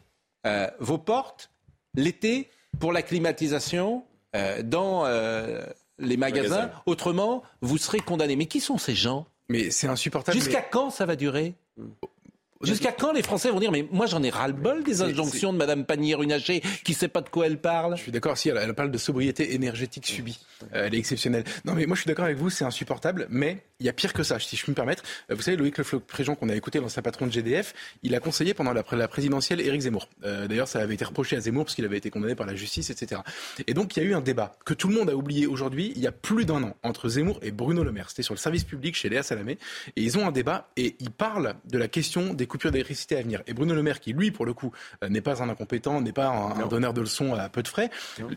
euh, 0.47 0.67
vos 0.81 0.99
portes 0.99 1.51
l'été 1.95 2.49
pour 2.79 2.93
la 2.93 3.03
climatisation 3.03 4.05
euh, 4.35 4.63
dans 4.63 5.07
euh, 5.07 5.65
les 5.99 6.17
magasins. 6.17 6.71
Autrement, 6.87 7.43
vous 7.61 7.79
serez 7.79 8.01
condamnés. 8.01 8.37
Mais 8.37 8.47
qui 8.47 8.61
sont 8.61 8.79
ces 8.79 8.95
gens 8.95 9.27
Mais 9.49 9.71
c'est 9.71 9.87
insupportable. 9.87 10.37
Jusqu'à 10.37 10.63
quand 10.63 10.91
ça 10.91 11.07
va 11.07 11.17
durer? 11.17 11.55
Jusqu'à 12.63 12.93
quand 12.93 13.13
les 13.13 13.23
Français 13.23 13.51
vont 13.51 13.59
dire 13.59 13.73
mais 13.73 13.87
moi 13.91 14.05
j'en 14.05 14.23
ai 14.23 14.29
ras-le-bol 14.29 14.83
des 14.85 15.01
injonctions 15.01 15.51
de 15.51 15.57
Madame 15.57 15.87
Pannier-Runacher 15.87 16.61
qui 16.85 16.93
sait 16.93 17.09
pas 17.09 17.23
de 17.23 17.31
quoi 17.31 17.47
elle 17.47 17.59
parle. 17.59 17.97
Je 17.97 18.03
suis 18.03 18.13
d'accord 18.13 18.37
si 18.37 18.51
elle, 18.51 18.75
parle 18.75 18.91
de 18.91 18.99
sobriété 18.99 19.55
énergétique 19.55 20.07
subie, 20.07 20.39
euh, 20.75 20.85
elle 20.87 20.95
est 20.95 20.99
exceptionnelle. 20.99 21.45
Non 21.65 21.73
mais 21.73 21.87
moi 21.87 21.97
je 21.97 22.03
suis 22.03 22.09
d'accord 22.09 22.27
avec 22.27 22.37
vous, 22.37 22.51
c'est 22.51 22.67
insupportable, 22.67 23.27
mais 23.31 23.65
il 23.81 23.87
y 23.87 23.89
a 23.89 23.95
pire 23.95 24.13
que 24.13 24.23
ça, 24.23 24.39
si 24.39 24.57
je 24.57 24.67
peux 24.67 24.73
me 24.73 24.77
permettre. 24.77 25.05
Euh, 25.31 25.37
vous 25.37 25.41
savez 25.41 25.57
Loïc 25.57 25.79
Le 25.79 25.85
Préjean 26.01 26.35
qu'on 26.35 26.51
a 26.51 26.55
écouté 26.55 26.81
dans 26.81 26.91
sa 26.91 27.01
patron 27.01 27.27
de 27.27 27.33
GDF, 27.33 27.73
il 28.03 28.15
a 28.15 28.21
conseillé 28.21 28.53
pendant 28.53 28.75
la, 28.75 28.85
la 28.93 29.09
présidentielle 29.09 29.63
Éric 29.63 29.81
Zemmour. 29.81 30.11
Euh, 30.25 30.47
d'ailleurs 30.47 30.69
ça 30.69 30.81
avait 30.81 30.95
été 30.95 31.07
reproché 31.07 31.37
à 31.37 31.41
Zemmour 31.41 31.65
parce 31.65 31.75
qu'il 31.75 31.87
avait 31.87 31.97
été 31.97 32.11
condamné 32.11 32.35
par 32.35 32.47
la 32.47 32.55
justice, 32.55 32.91
etc. 32.91 33.23
Et 33.67 33.73
donc 33.73 33.97
il 33.97 34.03
y 34.03 34.07
a 34.07 34.07
eu 34.07 34.13
un 34.13 34.21
débat 34.21 34.53
que 34.67 34.75
tout 34.75 34.89
le 34.89 34.95
monde 34.95 35.09
a 35.09 35.17
oublié 35.17 35.47
aujourd'hui. 35.47 35.95
Il 35.97 36.03
y 36.03 36.07
a 36.07 36.13
plus 36.13 36.45
d'un 36.45 36.63
an 36.63 36.77
entre 36.83 37.09
Zemmour 37.09 37.39
et 37.41 37.53
Bruno 37.53 37.83
Le 37.85 37.93
Maire. 37.93 38.11
C'était 38.11 38.23
sur 38.23 38.35
le 38.35 38.39
service 38.39 38.65
public 38.65 38.97
chez 38.97 39.09
Léa 39.09 39.23
Salamé 39.23 39.57
et 39.97 40.03
ils 40.03 40.19
ont 40.19 40.27
un 40.27 40.33
débat 40.33 40.69
et 40.77 40.97
ils 41.01 41.11
parlent 41.11 41.55
de 41.65 41.79
la 41.79 41.89
question 41.89 42.35
des 42.35 42.50
coupures 42.51 42.71
d'électricité 42.71 43.17
à 43.17 43.23
venir. 43.23 43.43
Et 43.47 43.55
Bruno 43.55 43.75
Le 43.75 43.83
Maire, 43.83 44.01
qui 44.01 44.13
lui, 44.13 44.31
pour 44.31 44.45
le 44.45 44.53
coup, 44.53 44.73
euh, 45.03 45.09
n'est 45.09 45.23
pas 45.23 45.43
un 45.43 45.49
incompétent, 45.49 46.01
n'est 46.03 46.13
pas 46.13 46.29
un, 46.29 46.67
donneur 46.67 46.93
de 46.93 47.01
leçons 47.01 47.35
à 47.35 47.49
peu 47.49 47.63
de 47.63 47.69
frais, 47.69 47.91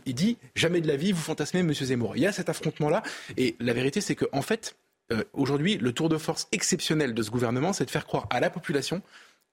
il 0.06 0.14
dit 0.14 0.38
jamais 0.54 0.80
de 0.80 0.88
la 0.88 0.96
vie 0.96 1.12
vous 1.12 1.20
fantasmez 1.20 1.62
Monsieur 1.62 1.86
Zemmour. 1.86 2.16
Il 2.16 2.22
y 2.22 2.26
a 2.26 2.32
cet 2.32 2.48
affrontement-là, 2.48 3.02
et 3.36 3.56
la 3.60 3.74
vérité, 3.74 4.00
c'est 4.00 4.14
qu'en 4.14 4.26
en 4.32 4.42
fait, 4.42 4.76
euh, 5.12 5.22
aujourd'hui, 5.34 5.76
le 5.76 5.92
tour 5.92 6.08
de 6.08 6.16
force 6.16 6.48
exceptionnel 6.52 7.12
de 7.12 7.22
ce 7.22 7.30
gouvernement, 7.30 7.72
c'est 7.72 7.84
de 7.84 7.90
faire 7.90 8.06
croire 8.06 8.26
à 8.30 8.40
la 8.40 8.48
population 8.48 9.02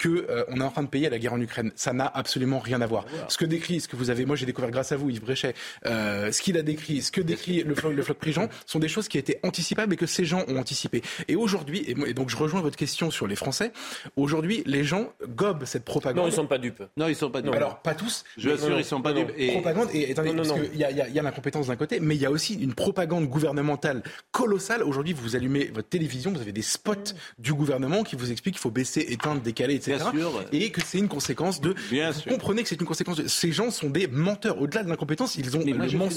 qu'on 0.02 0.10
euh, 0.10 0.44
on 0.50 0.60
est 0.60 0.64
en 0.64 0.70
train 0.70 0.84
de 0.84 0.88
payer 0.88 1.10
la 1.10 1.20
guerre 1.20 1.34
en 1.34 1.42
Ukraine. 1.42 1.72
Ça 1.76 1.94
n'a 1.94 2.06
absolument 2.06 2.60
rien 2.60 2.82
à 2.82 2.88
voir. 2.88 3.06
Ce 3.28 3.38
que 3.38 3.46
décrit, 3.46 3.80
ce 3.82 3.88
que 3.88 3.96
vous 3.96 4.10
avez, 4.10 4.26
moi 4.26 4.36
j'ai 4.36 4.46
découvert 4.46 4.72
grâce 4.72 4.92
à 4.92 4.98
vous, 4.98 5.10
Yves 5.10 5.22
Bréchet, 5.22 5.54
euh, 5.86 6.32
ce 6.32 6.42
qu'il 6.42 6.58
a 6.58 6.62
décrit, 6.62 7.02
ce 7.02 7.12
que 7.12 7.22
décrit 7.22 7.64
le, 7.64 7.76
le 7.92 8.04
floc 8.04 8.18
Prigent, 8.18 8.50
sont 8.66 8.80
des 8.80 8.88
choses 8.88 9.08
qui 9.08 9.18
étaient 9.18 9.40
anticipables 9.44 9.94
et 9.94 9.98
que 9.98 10.06
ces 10.06 10.26
gens 10.26 10.44
ont 10.48 10.58
anticipé. 10.58 11.02
Et 11.28 11.36
aujourd'hui, 11.36 11.84
et, 11.88 12.14
donc 12.14 12.30
je 12.30 12.38
rejoins 12.38 12.62
votre 12.62 12.78
question 12.78 13.12
sur 13.12 13.28
les 13.28 13.36
Français, 13.36 13.72
aujourd'hui 14.16 14.64
les 14.66 14.84
gens 14.84 15.12
gobent 15.28 15.66
cette 15.66 15.86
propagande. 15.86 16.24
Non, 16.24 16.30
ils 16.30 16.34
sont 16.36 16.48
pas 16.48 16.58
dupes. 16.58 16.84
Non, 16.98 17.08
ils 17.08 17.16
sont 17.16 17.32
pas 17.32 17.42
dupes. 17.42 17.54
Alors 17.54 17.82
pas 17.82 17.96
tous. 17.96 18.24
Je 18.38 18.50
vous 18.50 18.56
assure, 18.56 18.80
ils 18.80 18.86
sont 18.86 19.02
pas 19.02 19.14
dupes. 19.14 19.32
Et... 19.38 19.52
Propagande, 19.54 19.90
et 19.94 20.12
attendez, 20.12 20.34
parce 20.34 20.52
qu'il 20.54 20.78
y 20.78 20.84
a, 20.84 20.92
y, 20.92 21.14
y 21.14 21.20
a 21.20 21.22
l'incompétence 21.22 21.68
d'un 21.68 21.76
côté, 21.76 22.00
mais 22.00 22.16
il 22.16 22.22
y 22.22 22.26
a 22.26 22.32
aussi 22.32 22.56
une 22.56 22.74
propagande 22.74 23.28
gouvernementale 23.28 24.04
colossale. 24.32 24.84
Aujourd'hui, 24.84 25.14
vous 25.14 25.36
allumez 25.36 25.66
votre 25.66 25.90
télévision, 25.90 26.32
vous 26.32 26.42
avez 26.42 26.52
des 26.52 26.62
spots 26.62 27.14
du 27.40 27.54
gouvernement 27.54 28.04
qui 28.04 28.16
vous 28.16 28.32
expliquent 28.32 28.56
qu'il 28.56 28.62
faut 28.62 28.72
baisser, 28.72 29.06
éteindre, 29.10 29.42
décaler, 29.42 29.76
etc. 29.88 30.06
Et 30.52 30.72
que 30.72 30.82
c'est 30.82 30.98
une 30.98 31.08
conséquence 31.08 31.62
de. 31.62 31.76
Bien 31.90 32.12
vous 32.12 32.22
comprenez 32.30 32.64
que 32.64 32.70
c'est 32.70 32.80
une 32.80 32.88
conséquence 32.88 33.18
de. 33.18 33.28
Ces 33.28 33.52
gens 33.52 33.72
sont 33.72 33.90
des 33.90 34.08
menteurs. 34.08 34.62
Au-delà 34.62 34.84
de 34.84 34.90
l'incompétence, 34.90 35.36
ils 35.36 35.58
ont 35.58 35.64
le 35.66 35.74
mensonge 35.74 36.16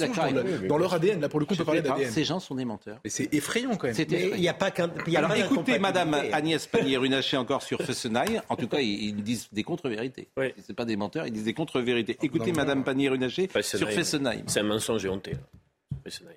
dans, 0.67 0.77
leur 0.77 0.93
ADN. 0.93 1.21
Là, 1.21 1.29
pour 1.29 1.39
le 1.39 1.45
coup, 1.45 1.53
on 1.53 1.57
peut 1.57 1.65
parler 1.65 1.81
d'ADN. 1.81 2.11
Ces 2.11 2.23
gens 2.23 2.39
sont 2.39 2.55
des 2.55 2.65
menteurs. 2.65 2.99
Mais 3.03 3.09
c'est 3.09 3.33
effrayant 3.33 3.75
quand 3.75 3.87
même. 3.87 3.95
Il 4.09 4.39
n'y 4.39 4.49
a 4.49 4.53
pas 4.53 4.71
qu'un. 4.71 4.89
Alors 5.15 5.33
écoutez, 5.35 5.79
Madame 5.79 6.13
Agnès 6.13 6.65
Pannier-Runacher 6.67 7.37
encore 7.37 7.63
sur 7.63 7.81
Fessenheim. 7.83 8.41
En 8.49 8.55
tout 8.55 8.67
cas, 8.67 8.79
ils, 8.79 9.23
disent 9.23 9.47
des 9.51 9.63
contre-vérités. 9.63 10.27
Oui. 10.37 10.53
C'est 10.65 10.75
pas 10.75 10.85
des 10.85 10.95
menteurs, 10.95 11.25
ils 11.27 11.33
disent 11.33 11.45
des 11.45 11.53
contre-vérités. 11.53 12.17
Écoutez, 12.21 12.51
Madame 12.51 12.83
Pannier-Runacher 12.83 13.49
sur 13.61 13.89
Fessenheim. 13.89 14.43
C'est 14.47 14.59
un 14.59 14.63
mensonge 14.63 15.05
honté. 15.05 15.33
Fessenheim. 16.03 16.35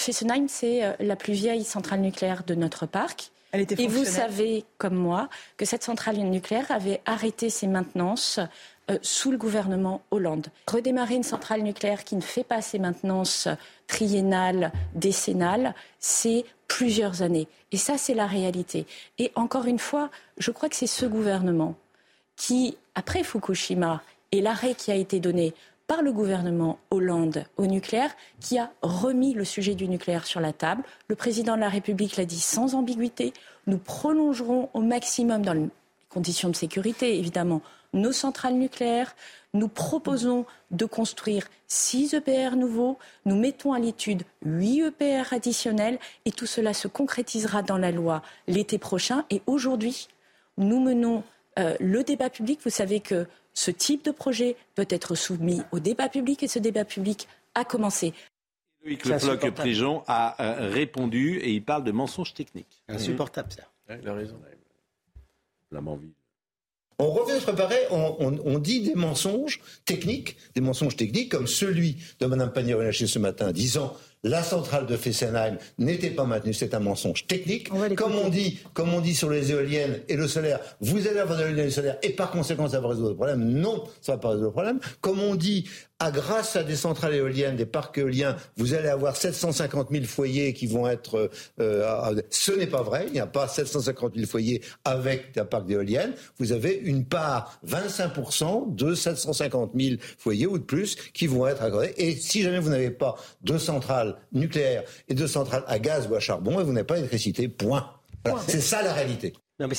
Fessenheim, 0.00 0.48
c'est 0.48 0.82
euh, 0.82 0.92
la 0.98 1.14
plus 1.14 1.34
vieille 1.34 1.64
centrale 1.64 2.00
nucléaire 2.00 2.42
de 2.44 2.54
notre 2.54 2.86
parc. 2.86 3.30
Elle 3.52 3.62
était 3.62 3.82
Et 3.82 3.88
vous 3.88 4.04
savez, 4.04 4.64
comme 4.78 4.94
moi, 4.94 5.28
que 5.56 5.64
cette 5.64 5.82
centrale 5.82 6.16
nucléaire 6.18 6.70
avait 6.70 7.00
arrêté 7.04 7.50
ses 7.50 7.66
maintenances 7.66 8.38
euh, 8.90 8.98
sous 9.02 9.30
le 9.30 9.38
gouvernement 9.38 10.02
Hollande. 10.10 10.48
Redémarrer 10.68 11.14
une 11.14 11.22
centrale 11.22 11.62
nucléaire 11.62 12.04
qui 12.04 12.16
ne 12.16 12.20
fait 12.20 12.44
pas 12.44 12.62
ses 12.62 12.78
maintenances 12.78 13.48
triennales, 13.86 14.72
décennales, 14.94 15.74
c'est 15.98 16.44
plusieurs 16.68 17.22
années. 17.22 17.48
Et 17.72 17.76
ça, 17.76 17.98
c'est 17.98 18.14
la 18.14 18.26
réalité. 18.26 18.86
Et 19.18 19.32
encore 19.34 19.66
une 19.66 19.78
fois, 19.78 20.10
je 20.38 20.50
crois 20.50 20.68
que 20.68 20.76
c'est 20.76 20.86
ce 20.86 21.06
gouvernement 21.06 21.74
qui, 22.36 22.76
après 22.94 23.22
Fukushima 23.22 24.02
et 24.32 24.40
l'arrêt 24.40 24.74
qui 24.74 24.90
a 24.90 24.94
été 24.94 25.20
donné 25.20 25.54
par 25.90 26.02
le 26.02 26.12
gouvernement 26.12 26.78
Hollande 26.92 27.42
au 27.56 27.66
nucléaire 27.66 28.14
qui 28.38 28.60
a 28.60 28.70
remis 28.80 29.34
le 29.34 29.44
sujet 29.44 29.74
du 29.74 29.88
nucléaire 29.88 30.24
sur 30.24 30.38
la 30.38 30.52
table. 30.52 30.84
Le 31.08 31.16
président 31.16 31.56
de 31.56 31.60
la 31.60 31.68
République 31.68 32.16
l'a 32.16 32.24
dit 32.24 32.38
sans 32.38 32.76
ambiguïté. 32.76 33.32
Nous 33.66 33.78
prolongerons 33.78 34.68
au 34.72 34.82
maximum, 34.82 35.42
dans 35.42 35.52
les 35.52 35.66
conditions 36.08 36.48
de 36.48 36.54
sécurité 36.54 37.18
évidemment, 37.18 37.60
nos 37.92 38.12
centrales 38.12 38.54
nucléaires. 38.54 39.16
Nous 39.52 39.66
proposons 39.66 40.46
de 40.70 40.84
construire 40.84 41.48
6 41.66 42.14
EPR 42.14 42.54
nouveaux. 42.54 42.96
Nous 43.24 43.34
mettons 43.34 43.72
à 43.72 43.80
l'étude 43.80 44.22
8 44.44 44.82
EPR 44.82 45.32
additionnels. 45.32 45.98
Et 46.24 46.30
tout 46.30 46.46
cela 46.46 46.72
se 46.72 46.86
concrétisera 46.86 47.62
dans 47.62 47.78
la 47.78 47.90
loi 47.90 48.22
l'été 48.46 48.78
prochain. 48.78 49.24
Et 49.28 49.42
aujourd'hui, 49.48 50.06
nous 50.56 50.78
menons 50.78 51.24
euh, 51.58 51.74
le 51.80 52.04
débat 52.04 52.30
public. 52.30 52.60
Vous 52.62 52.70
savez 52.70 53.00
que 53.00 53.26
ce 53.54 53.70
type 53.70 54.04
de 54.04 54.10
projet 54.10 54.56
peut 54.74 54.86
être 54.88 55.14
soumis 55.14 55.60
au 55.72 55.78
débat 55.78 56.08
public 56.08 56.42
et 56.42 56.48
ce 56.48 56.58
débat 56.58 56.84
public 56.84 57.28
a 57.54 57.64
commencé. 57.64 58.14
Loïc 58.84 59.04
Le 59.04 59.50
Prigent 59.50 60.04
a 60.06 60.42
euh, 60.42 60.70
répondu 60.70 61.38
et 61.38 61.52
il 61.52 61.62
parle 61.62 61.84
de 61.84 61.92
mensonges 61.92 62.32
techniques. 62.32 62.82
Insupportable 62.88 63.52
ça. 63.52 63.64
il 64.00 64.08
a 64.08 64.14
raison. 64.14 64.36
La 65.70 65.80
envie. 65.80 66.12
On 66.98 67.10
revient 67.12 67.38
se 67.38 67.44
préparer, 67.44 67.78
on, 67.90 68.58
dit 68.58 68.82
des 68.82 68.94
mensonges 68.94 69.62
techniques, 69.86 70.36
des 70.54 70.60
mensonges 70.60 70.96
techniques 70.96 71.30
comme 71.30 71.46
celui 71.46 71.96
de 72.18 72.26
Mme 72.26 72.52
Pannier-Runacher 72.52 73.06
ce 73.06 73.18
matin, 73.18 73.52
disant 73.52 73.96
la 74.22 74.42
centrale 74.42 74.86
de 74.86 74.96
Fessenheim 74.96 75.56
n'était 75.78 76.10
pas 76.10 76.24
maintenue, 76.24 76.52
c'est 76.52 76.74
un 76.74 76.80
mensonge 76.80 77.26
technique. 77.26 77.70
comme 77.96 78.14
on 78.14 78.28
dit, 78.28 78.60
comme 78.74 78.92
on 78.92 79.00
dit 79.00 79.14
sur 79.14 79.30
les 79.30 79.50
éoliennes 79.50 80.00
et 80.08 80.16
le 80.16 80.28
solaire, 80.28 80.60
vous 80.80 81.06
allez 81.06 81.18
avoir 81.18 81.38
de 81.38 81.44
l'éolienne 81.44 81.68
et 81.68 81.70
solaire 81.70 81.96
et 82.02 82.10
par 82.10 82.30
conséquent 82.30 82.68
ça 82.68 82.80
va 82.80 82.88
résoudre 82.88 83.10
le 83.10 83.16
problème. 83.16 83.42
Non, 83.42 83.84
ça 84.00 84.12
va 84.12 84.18
pas 84.18 84.28
résoudre 84.30 84.48
le 84.48 84.52
problème. 84.52 84.80
Comme 85.00 85.20
on 85.20 85.34
dit, 85.34 85.64
à 86.00 86.10
grâce 86.10 86.56
à 86.56 86.62
des 86.62 86.76
centrales 86.76 87.14
éoliennes, 87.14 87.56
des 87.56 87.66
parcs 87.66 87.96
éoliens, 87.98 88.34
vous 88.56 88.72
allez 88.72 88.88
avoir 88.88 89.16
750 89.16 89.88
000 89.90 90.04
foyers 90.04 90.54
qui 90.54 90.66
vont 90.66 90.88
être. 90.88 91.30
Euh, 91.60 92.22
ce 92.30 92.52
n'est 92.52 92.66
pas 92.66 92.82
vrai. 92.82 93.04
Il 93.08 93.12
n'y 93.12 93.20
a 93.20 93.26
pas 93.26 93.46
750 93.46 94.14
000 94.14 94.26
foyers 94.26 94.62
avec 94.84 95.36
un 95.36 95.44
parc 95.44 95.66
d'éoliennes. 95.66 96.14
Vous 96.38 96.52
avez 96.52 96.74
une 96.74 97.04
part 97.04 97.60
25 97.64 98.74
de 98.74 98.94
750 98.94 99.72
000 99.78 99.96
foyers 100.18 100.46
ou 100.46 100.58
de 100.58 100.64
plus 100.64 100.96
qui 101.12 101.26
vont 101.26 101.46
être 101.46 101.62
accordés. 101.62 101.92
Et 101.98 102.16
si 102.16 102.42
jamais 102.42 102.60
vous 102.60 102.70
n'avez 102.70 102.90
pas 102.90 103.16
de 103.42 103.58
centrales 103.58 104.09
nucléaires 104.32 104.84
et 105.08 105.14
de 105.14 105.26
centrales 105.26 105.64
à 105.66 105.78
gaz 105.78 106.08
ou 106.10 106.14
à 106.14 106.20
charbon, 106.20 106.62
vous 106.62 106.72
n'avez 106.72 106.86
pas 106.86 106.96
d'électricité. 106.96 107.48
Point. 107.48 107.90
C'est 108.46 108.60
ça 108.60 108.82
la 108.82 108.92
réalité. 108.92 109.32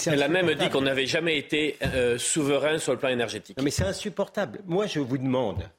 Elle 0.08 0.22
a 0.22 0.28
même 0.28 0.54
dit 0.54 0.70
qu'on 0.70 0.82
n'avait 0.82 1.08
jamais 1.08 1.38
été 1.38 1.78
euh, 1.84 2.18
souverain 2.18 2.78
sur 2.78 2.92
le 2.92 3.00
plan 3.00 3.10
énergétique. 3.10 3.58
mais 3.62 3.72
c'est 3.72 3.84
insupportable. 3.84 4.60
Moi, 4.66 4.86
je 4.86 5.00
vous 5.00 5.18
demande 5.18 5.70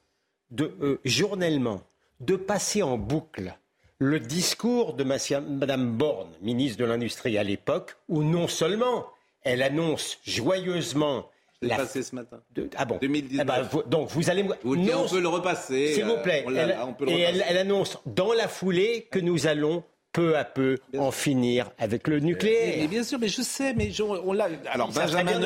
de, 0.51 0.73
euh, 0.81 0.99
journellement 1.05 1.81
de 2.19 2.35
passer 2.35 2.83
en 2.83 2.97
boucle 2.97 3.53
le 3.99 4.19
discours 4.19 4.93
de 4.93 5.03
Mme 5.03 5.91
Borne, 5.97 6.29
ministre 6.41 6.77
de 6.79 6.85
l'Industrie 6.85 7.37
à 7.37 7.43
l'époque, 7.43 7.95
où 8.09 8.23
non 8.23 8.47
seulement 8.47 9.07
elle 9.43 9.61
annonce 9.61 10.19
joyeusement 10.25 11.29
la 11.67 11.77
passé 11.77 12.03
ce 12.03 12.15
matin. 12.15 12.39
ah 12.77 12.85
bon 12.85 12.97
2019. 13.01 13.41
Eh 13.41 13.45
ben, 13.45 13.83
donc 13.87 14.09
vous 14.09 14.29
allez 14.29 14.45
on 14.63 15.07
peut 15.07 15.19
le 15.19 15.27
repasser. 15.27 15.93
S'il 15.93 16.05
vous 16.05 16.17
plaît. 16.23 16.45
Euh, 16.47 17.07
et 17.07 17.19
elle, 17.21 17.57
annonce 17.57 17.99
dans 18.05 18.33
la 18.33 18.47
foulée 18.47 19.07
que 19.11 19.19
nous 19.19 19.47
allons 19.47 19.83
peu 20.11 20.37
à 20.37 20.45
peu 20.45 20.77
en 20.97 21.11
finir 21.11 21.71
avec 21.79 22.07
le 22.07 22.19
nucléaire. 22.19 22.75
Mais, 22.77 22.87
bien 22.87 23.03
sûr, 23.03 23.17
mais 23.19 23.27
je 23.27 23.41
sais, 23.41 23.73
mais 23.73 23.91
on 24.01 24.31
l'a. 24.31 24.47
Alors 24.71 24.91
Benjamin 24.91 25.41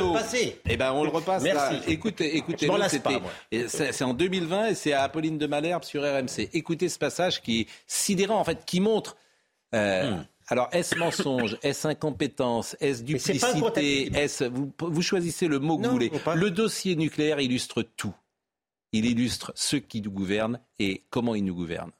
eh 0.69 0.77
ben 0.77 0.91
on 0.91 1.03
le 1.03 1.09
repasse. 1.09 1.41
Merci. 1.41 1.75
Là. 1.75 1.81
Écoutez, 1.87 2.35
écoutez, 2.35 2.67
c'est 3.67 4.03
en 4.03 4.13
2020 4.13 4.67
et 4.67 4.75
c'est 4.75 4.93
à 4.93 5.03
Apolline 5.03 5.37
de 5.37 5.47
Malherbe 5.47 5.83
sur 5.83 6.03
RMC. 6.03 6.49
Écoutez 6.53 6.89
ce 6.89 6.99
passage 6.99 7.41
qui 7.41 7.61
est 7.61 7.67
sidérant 7.87 8.39
en 8.39 8.43
fait, 8.43 8.65
qui 8.65 8.81
montre. 8.81 9.15
Euh, 9.73 10.11
hmm. 10.11 10.25
Alors, 10.47 10.69
est-ce 10.71 10.95
mensonge 10.95 11.57
Est-ce 11.63 11.87
incompétence 11.87 12.75
Est-ce 12.79 13.03
duplicité 13.03 14.11
est 14.13 14.43
vous, 14.47 14.71
vous, 14.79 15.01
choisissez 15.01 15.47
le 15.47 15.59
mot 15.59 15.77
que 15.77 15.85
vous 15.85 15.91
voulez. 15.91 16.11
Le 16.35 16.49
dossier 16.51 16.95
nucléaire 16.95 17.39
illustre 17.39 17.81
tout. 17.81 18.15
Il 18.93 19.05
illustre 19.05 19.51
ceux 19.55 19.79
qui 19.79 20.01
nous 20.01 20.11
gouvernent 20.11 20.59
et 20.79 21.03
comment 21.09 21.35
ils 21.35 21.43
nous 21.43 21.55
gouvernent. 21.55 21.91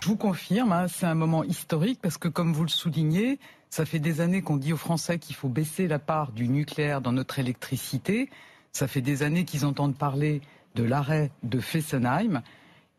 Je 0.00 0.06
vous 0.06 0.16
confirme, 0.16 0.72
hein, 0.72 0.88
c'est 0.88 1.06
un 1.06 1.14
moment 1.14 1.44
historique 1.44 2.00
parce 2.02 2.18
que, 2.18 2.26
comme 2.26 2.52
vous 2.52 2.64
le 2.64 2.68
soulignez, 2.68 3.38
ça 3.68 3.86
fait 3.86 4.00
des 4.00 4.20
années 4.20 4.42
qu'on 4.42 4.56
dit 4.56 4.72
aux 4.72 4.78
Français 4.78 5.18
qu'il 5.18 5.36
faut 5.36 5.48
baisser 5.48 5.86
la 5.86 6.00
part 6.00 6.32
du 6.32 6.48
nucléaire 6.48 7.00
dans 7.00 7.12
notre 7.12 7.38
électricité. 7.38 8.28
Ça 8.72 8.88
fait 8.88 9.00
des 9.00 9.22
années 9.22 9.44
qu'ils 9.44 9.64
entendent 9.64 9.96
parler 9.96 10.40
de 10.74 10.82
l'arrêt 10.82 11.30
de 11.44 11.60
Fessenheim. 11.60 12.42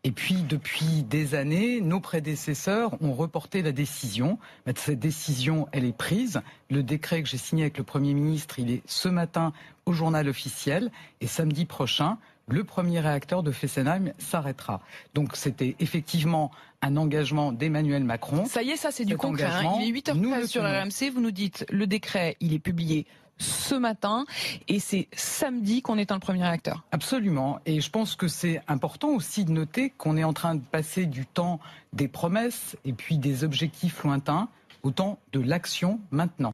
Et 0.04 0.10
puis, 0.10 0.42
depuis 0.42 1.04
des 1.04 1.36
années, 1.36 1.80
nos 1.80 2.00
prédécesseurs 2.00 3.00
ont 3.00 3.12
reporté 3.12 3.62
la 3.62 3.70
décision. 3.70 4.38
Cette 4.74 4.98
décision, 4.98 5.68
elle 5.70 5.84
est 5.84 5.96
prise. 5.96 6.42
Le 6.70 6.82
décret 6.82 7.22
que 7.22 7.28
j'ai 7.28 7.38
signé 7.38 7.62
avec 7.62 7.78
le 7.78 7.84
Premier 7.84 8.12
ministre, 8.12 8.58
il 8.58 8.72
est 8.72 8.82
ce 8.86 9.08
matin 9.08 9.52
au 9.86 9.92
journal 9.92 10.28
officiel. 10.28 10.90
Et 11.20 11.28
samedi 11.28 11.66
prochain, 11.66 12.18
le 12.48 12.64
premier 12.64 13.00
réacteur 13.00 13.42
de 13.42 13.52
Fessenheim 13.52 14.12
s'arrêtera. 14.18 14.80
Donc 15.14 15.36
c'était 15.36 15.76
effectivement 15.78 16.50
un 16.82 16.96
engagement 16.96 17.52
d'Emmanuel 17.52 18.02
Macron. 18.02 18.44
Ça 18.46 18.62
y 18.62 18.70
est, 18.70 18.76
ça 18.76 18.90
c'est 18.90 19.04
du 19.04 19.16
concret. 19.16 19.44
Hein. 19.44 19.78
Il 19.80 19.88
est 19.88 20.00
8h13 20.00 20.46
sur 20.46 20.62
RMC, 20.62 21.12
vous 21.14 21.20
nous 21.20 21.30
dites 21.30 21.64
le 21.70 21.86
décret, 21.86 22.36
il 22.40 22.52
est 22.52 22.58
publié 22.58 23.06
ce 23.42 23.74
matin 23.74 24.24
et 24.68 24.78
c'est 24.78 25.08
samedi 25.12 25.82
qu'on 25.82 25.98
éteint 25.98 26.14
le 26.14 26.20
premier 26.20 26.42
réacteur. 26.42 26.84
Absolument. 26.92 27.60
Et 27.66 27.80
je 27.80 27.90
pense 27.90 28.14
que 28.14 28.28
c'est 28.28 28.60
important 28.68 29.08
aussi 29.10 29.44
de 29.44 29.50
noter 29.50 29.90
qu'on 29.90 30.16
est 30.16 30.24
en 30.24 30.32
train 30.32 30.54
de 30.54 30.62
passer 30.64 31.06
du 31.06 31.26
temps 31.26 31.60
des 31.92 32.08
promesses 32.08 32.76
et 32.84 32.92
puis 32.92 33.18
des 33.18 33.44
objectifs 33.44 34.02
lointains 34.04 34.48
au 34.82 34.90
temps 34.90 35.18
de 35.32 35.40
l'action 35.40 36.00
maintenant. 36.10 36.52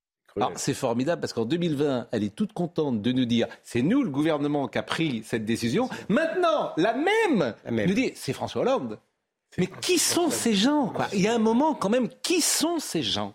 C'est 0.55 0.75
formidable 0.75 1.21
parce 1.21 1.33
qu'en 1.33 1.45
2020, 1.45 2.09
elle 2.13 2.23
est 2.23 2.35
toute 2.35 2.53
contente 2.53 3.03
de 3.03 3.13
nous 3.13 3.25
dire 3.25 3.49
c'est 3.65 3.83
nous 3.83 4.05
le 4.05 4.11
gouvernement 4.11 4.69
qui 4.69 4.79
a 4.79 4.83
pris 4.83 5.23
cette 5.25 5.45
décision. 5.45 5.89
Maintenant, 6.09 6.73
la 6.77 6.95
même, 6.95 7.55
nous 7.71 7.95
dit 7.95 8.13
c'est 8.15 8.33
François 8.33 8.63
Hollande. 8.63 8.99
Mais 9.57 9.67
qui 9.81 9.99
sont 9.99 10.31
ces 10.31 10.55
gens 10.55 10.93
Il 11.13 11.23
y 11.23 11.27
a 11.27 11.35
un 11.35 11.39
moment 11.39 11.75
quand 11.75 11.89
même, 11.89 12.09
qui 12.23 12.41
sont 12.41 12.79
ces 12.79 13.03
gens? 13.03 13.35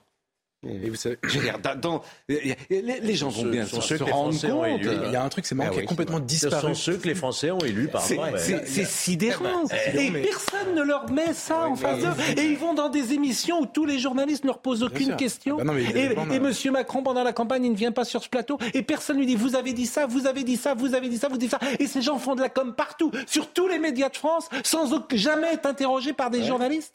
Et 0.66 0.90
vous 0.90 0.96
savez, 0.96 1.18
je 1.24 1.40
veux 1.40 1.44
dire, 1.44 1.60
dans, 1.60 2.02
les, 2.30 3.16
gens 3.16 3.30
vont 3.30 3.46
bien 3.46 3.66
se, 3.66 4.04
rendre 4.04 4.40
compte. 4.40 4.80
Il 4.82 5.12
y 5.12 5.16
a 5.16 5.24
un 5.24 5.30
truc, 5.30 5.46
c'est 5.46 5.56
marrant, 5.56 5.70
ah 5.72 5.76
qui 5.76 5.82
est 5.82 5.86
complètement 5.86 6.20
disparu. 6.20 6.56
Ce 6.56 6.68
sont 6.68 6.74
ceux 6.74 6.98
que 6.98 7.08
les 7.08 7.16
Français 7.16 7.52
ont 7.52 7.60
élus 7.60 7.88
par 7.88 8.02
C'est 8.02 8.86
sidérant. 8.86 9.64
Eh 9.88 9.92
ben, 9.92 10.16
et 10.16 10.22
personne 10.22 10.76
ne 10.76 10.82
leur 10.82 11.10
met 11.12 11.34
ça 11.34 11.68
en 11.68 11.76
face 11.76 12.00
d'eux. 12.00 12.42
Et 12.42 12.46
ils 12.46 12.58
vont 12.58 12.74
dans 12.74 12.90
des 12.90 13.14
émissions 13.14 13.62
où 13.62 13.66
tous 13.66 13.86
les 13.86 14.00
journalistes 14.00 14.44
ne 14.44 14.50
leur 14.50 14.60
posent 14.60 14.84
aucune 14.84 15.16
question. 15.16 15.58
Bah 15.58 15.74
et, 15.80 16.16
et 16.34 16.40
Monsieur 16.40 16.72
Macron, 16.72 17.04
pendant 17.04 17.24
la 17.24 17.34
campagne, 17.34 17.66
il 17.66 17.72
ne 17.72 17.78
vient 17.78 17.92
pas 17.92 18.06
sur 18.06 18.24
ce 18.24 18.30
plateau 18.30 18.58
et 18.74 18.82
personne 18.82 19.18
lui 19.18 19.26
dit 19.26 19.36
vous 19.36 19.56
avez 19.56 19.74
dit 19.74 19.86
ça, 19.86 20.06
vous 20.06 20.28
avez 20.28 20.44
dit 20.44 20.58
ça, 20.58 20.74
vous 20.74 20.94
avez 20.94 21.10
dit 21.10 21.18
ça, 21.18 21.28
vous 21.28 21.38
dites 21.38 21.52
ça. 21.52 21.60
Et 21.80 21.88
ces 21.88 22.02
gens 22.02 22.18
font 22.18 22.36
de 22.36 22.42
la 22.42 22.50
com 22.50 22.74
partout, 22.76 23.12
sur 23.28 23.52
tous 23.52 23.68
les 23.68 23.80
médias 23.80 24.10
de 24.10 24.18
France, 24.18 24.50
sans 24.64 24.94
jamais 25.14 25.54
être 25.54 25.66
interrogés 25.66 26.14
par 26.14 26.30
des 26.30 26.44
journalistes. 26.44 26.94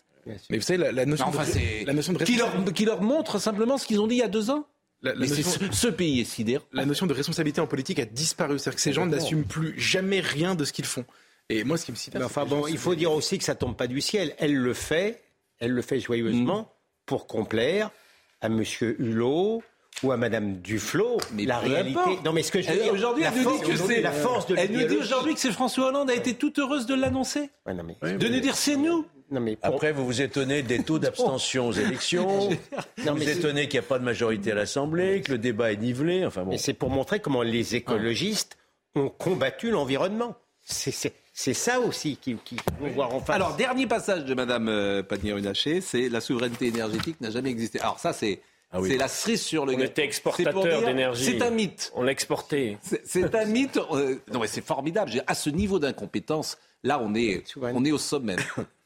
Mais 0.50 0.58
vous 0.58 0.62
savez, 0.62 0.92
la, 0.92 1.06
notion, 1.06 1.30
de, 1.30 1.86
la 1.86 1.92
notion 1.92 2.12
de 2.12 2.24
qui 2.24 2.36
leur, 2.36 2.52
qui 2.74 2.84
leur 2.84 3.02
montre 3.02 3.38
simplement 3.38 3.78
ce 3.78 3.86
qu'ils 3.86 4.00
ont 4.00 4.06
dit 4.06 4.16
il 4.16 4.18
y 4.18 4.22
a 4.22 4.28
deux 4.28 4.50
ans 4.50 4.66
mais 5.02 5.28
ce, 5.28 5.88
pays 5.88 6.20
est 6.20 6.24
sidérant. 6.24 6.64
La 6.72 6.84
notion 6.84 7.06
de 7.06 7.14
responsabilité 7.14 7.60
en 7.60 7.66
politique 7.66 8.00
a 8.00 8.04
disparu. 8.04 8.58
C'est-à-dire 8.58 8.76
que 8.76 8.80
ces 8.80 8.92
gens 8.92 9.06
n'assument 9.06 9.44
plus 9.44 9.78
jamais 9.78 10.20
rien 10.20 10.54
de 10.54 10.64
ce 10.64 10.72
qu'ils 10.72 10.86
font. 10.86 11.04
Et 11.48 11.64
moi, 11.64 11.76
ce 11.76 11.86
qui 11.86 11.92
me 11.92 11.96
sidère. 11.96 12.24
Enfin 12.24 12.44
bon, 12.44 12.66
il 12.66 12.78
faut 12.78 12.94
dire 12.94 13.12
aussi 13.12 13.38
que 13.38 13.44
ça 13.44 13.54
tombe 13.54 13.76
pas 13.76 13.86
du 13.86 14.00
ciel. 14.00 14.34
Elle 14.38 14.56
le 14.56 14.74
fait, 14.74 15.22
elle 15.60 15.70
le 15.70 15.82
fait 15.82 16.00
joyeusement 16.00 16.62
mm. 16.62 16.66
pour 17.06 17.26
complaire 17.26 17.90
à 18.40 18.46
M. 18.46 18.62
Hulot 18.80 19.62
ou 20.02 20.12
à 20.12 20.16
Madame 20.16 20.58
Duflot, 20.58 21.18
mais 21.32 21.44
la 21.44 21.58
réalité. 21.58 22.18
Non, 22.24 22.32
mais 22.32 22.42
ce 22.42 22.52
que 22.52 22.60
je 22.60 22.70
veux 22.70 22.82
dire, 22.82 22.92
aujourd'hui, 22.92 23.24
elle 23.24 23.42
nous 23.42 23.58
dit 23.58 23.62
que 23.62 23.76
c'est 23.76 24.00
la 24.00 24.12
force 24.12 24.46
de 24.46 24.56
Elle 24.56 24.72
nous 24.72 24.86
dit 24.86 24.96
aujourd'hui 24.96 25.34
que 25.34 25.40
c'est 25.40 25.52
François 25.52 25.88
Hollande 25.88 26.10
a 26.10 26.14
été 26.14 26.34
toute 26.34 26.58
heureuse 26.58 26.86
de 26.86 26.94
l'annoncer. 26.94 27.50
Ouais, 27.66 27.74
mais... 28.02 28.16
De 28.18 28.28
nous 28.28 28.40
dire 28.40 28.56
c'est 28.56 28.76
nous. 28.76 29.06
Non, 29.30 29.40
mais 29.40 29.58
Après, 29.62 29.92
vous 29.92 30.06
vous 30.06 30.22
étonnez 30.22 30.62
des 30.62 30.82
taux 30.82 30.98
d'abstention 30.98 31.68
aux 31.68 31.72
élections. 31.72 32.48
vous 32.96 33.14
vous 33.14 33.28
étonnez 33.28 33.68
qu'il 33.68 33.80
n'y 33.80 33.86
a 33.86 33.88
pas 33.88 33.98
de 33.98 34.04
majorité 34.04 34.52
à 34.52 34.54
l'Assemblée, 34.54 35.22
que 35.22 35.32
le 35.32 35.38
débat 35.38 35.72
est 35.72 35.76
nivelé. 35.76 36.24
Enfin 36.24 36.44
bon. 36.44 36.50
Mais 36.50 36.58
c'est 36.58 36.72
pour 36.72 36.90
montrer 36.90 37.20
comment 37.20 37.42
les 37.42 37.74
écologistes 37.74 38.56
ont 38.94 39.10
combattu 39.10 39.70
l'environnement. 39.70 40.36
C'est 40.64 41.54
ça 41.54 41.80
aussi 41.80 42.16
qu'il 42.16 42.38
qui 42.38 42.56
faut 42.56 42.86
voir 42.88 43.14
en 43.14 43.20
face. 43.20 43.36
Alors, 43.36 43.56
dernier 43.56 43.86
passage 43.86 44.24
de 44.24 44.34
Mme 44.34 44.68
euh, 44.68 45.02
Pannier-Runacher, 45.02 45.80
c'est 45.80 46.08
la 46.08 46.20
souveraineté 46.20 46.66
énergétique 46.66 47.20
n'a 47.20 47.30
jamais 47.30 47.50
existé. 47.50 47.80
Alors 47.80 47.98
ça, 47.98 48.12
c'est 48.12 48.40
ah 48.70 48.80
c'est 48.82 48.98
la 48.98 49.08
cerise 49.08 49.42
sur 49.42 49.64
le 49.64 49.74
On 49.74 49.78
était 49.78 50.04
exportateur 50.04 50.82
d'énergie. 50.82 51.24
C'est 51.24 51.42
un 51.42 51.50
mythe. 51.50 51.90
On 51.94 52.02
l'exportait. 52.02 52.76
C'est 53.04 53.34
un 53.34 53.44
mythe. 53.46 53.78
Euh, 53.92 54.16
non, 54.30 54.40
mais 54.40 54.46
c'est 54.46 54.64
formidable. 54.64 55.10
À 55.26 55.34
ce 55.34 55.48
niveau 55.48 55.78
d'incompétence, 55.78 56.58
là, 56.82 57.00
on 57.02 57.14
est, 57.14 57.44
on 57.56 57.84
est 57.84 57.92
au 57.92 57.98
sommet. 57.98 58.36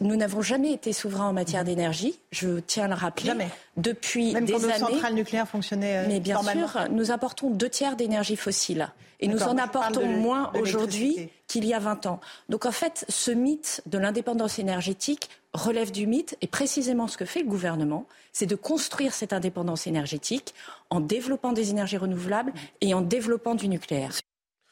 Nous 0.00 0.16
n'avons 0.16 0.42
jamais 0.42 0.72
été 0.72 0.92
souverains 0.92 1.28
en 1.28 1.32
matière 1.32 1.64
d'énergie, 1.64 2.18
je 2.32 2.58
tiens 2.58 2.84
à 2.84 2.88
le 2.88 2.94
rappeler. 2.94 3.26
Jamais. 3.26 3.48
Depuis 3.76 4.32
Même 4.32 4.44
des 4.44 4.54
quand 4.54 4.64
années. 4.64 4.72
nos 4.80 4.88
centrales 4.88 5.14
nucléaires 5.14 5.48
fonctionnaient 5.48 5.98
euh, 5.98 6.06
Mais 6.08 6.18
bien 6.18 6.42
sûr, 6.42 6.88
nous 6.90 7.12
apportons 7.12 7.50
deux 7.50 7.68
tiers 7.68 7.94
d'énergie 7.94 8.36
fossile. 8.36 8.88
Et 9.20 9.28
nous 9.28 9.44
en 9.44 9.56
apportons 9.56 10.06
moins 10.06 10.52
aujourd'hui 10.54 11.30
qu'il 11.46 11.64
y 11.64 11.72
a 11.72 11.78
20 11.78 12.06
ans. 12.06 12.20
Donc 12.48 12.66
en 12.66 12.72
fait, 12.72 13.06
ce 13.08 13.30
mythe 13.30 13.82
de 13.86 13.96
l'indépendance 13.96 14.58
énergétique 14.58 15.30
relève 15.52 15.92
du 15.92 16.06
mythe. 16.08 16.36
Et 16.42 16.48
précisément 16.48 17.06
ce 17.06 17.16
que 17.16 17.24
fait 17.24 17.40
le 17.40 17.48
gouvernement, 17.48 18.06
c'est 18.32 18.46
de 18.46 18.56
construire 18.56 19.14
cette 19.14 19.32
indépendance 19.32 19.86
énergétique 19.86 20.54
en 20.90 21.00
développant 21.00 21.52
des 21.52 21.70
énergies 21.70 21.96
renouvelables 21.96 22.52
et 22.80 22.92
en 22.92 23.00
développant 23.00 23.54
du 23.54 23.68
nucléaire 23.68 24.10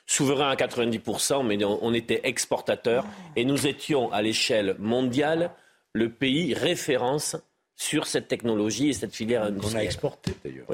souverain 0.06 0.50
à 0.50 0.56
90%, 0.56 1.46
mais 1.46 1.64
on 1.64 1.94
était 1.94 2.20
exportateur 2.24 3.04
et 3.36 3.44
nous 3.44 3.66
étions 3.66 4.12
à 4.12 4.22
l'échelle 4.22 4.76
mondiale 4.78 5.52
le 5.92 6.10
pays 6.10 6.54
référence 6.54 7.36
sur 7.76 8.06
cette 8.06 8.28
technologie 8.28 8.90
et 8.90 8.92
cette 8.92 9.14
filière 9.14 9.42
industrielle. 9.42 9.76
On 9.76 9.80
a 9.80 9.84
exporté 9.84 10.32
d'ailleurs. 10.44 10.66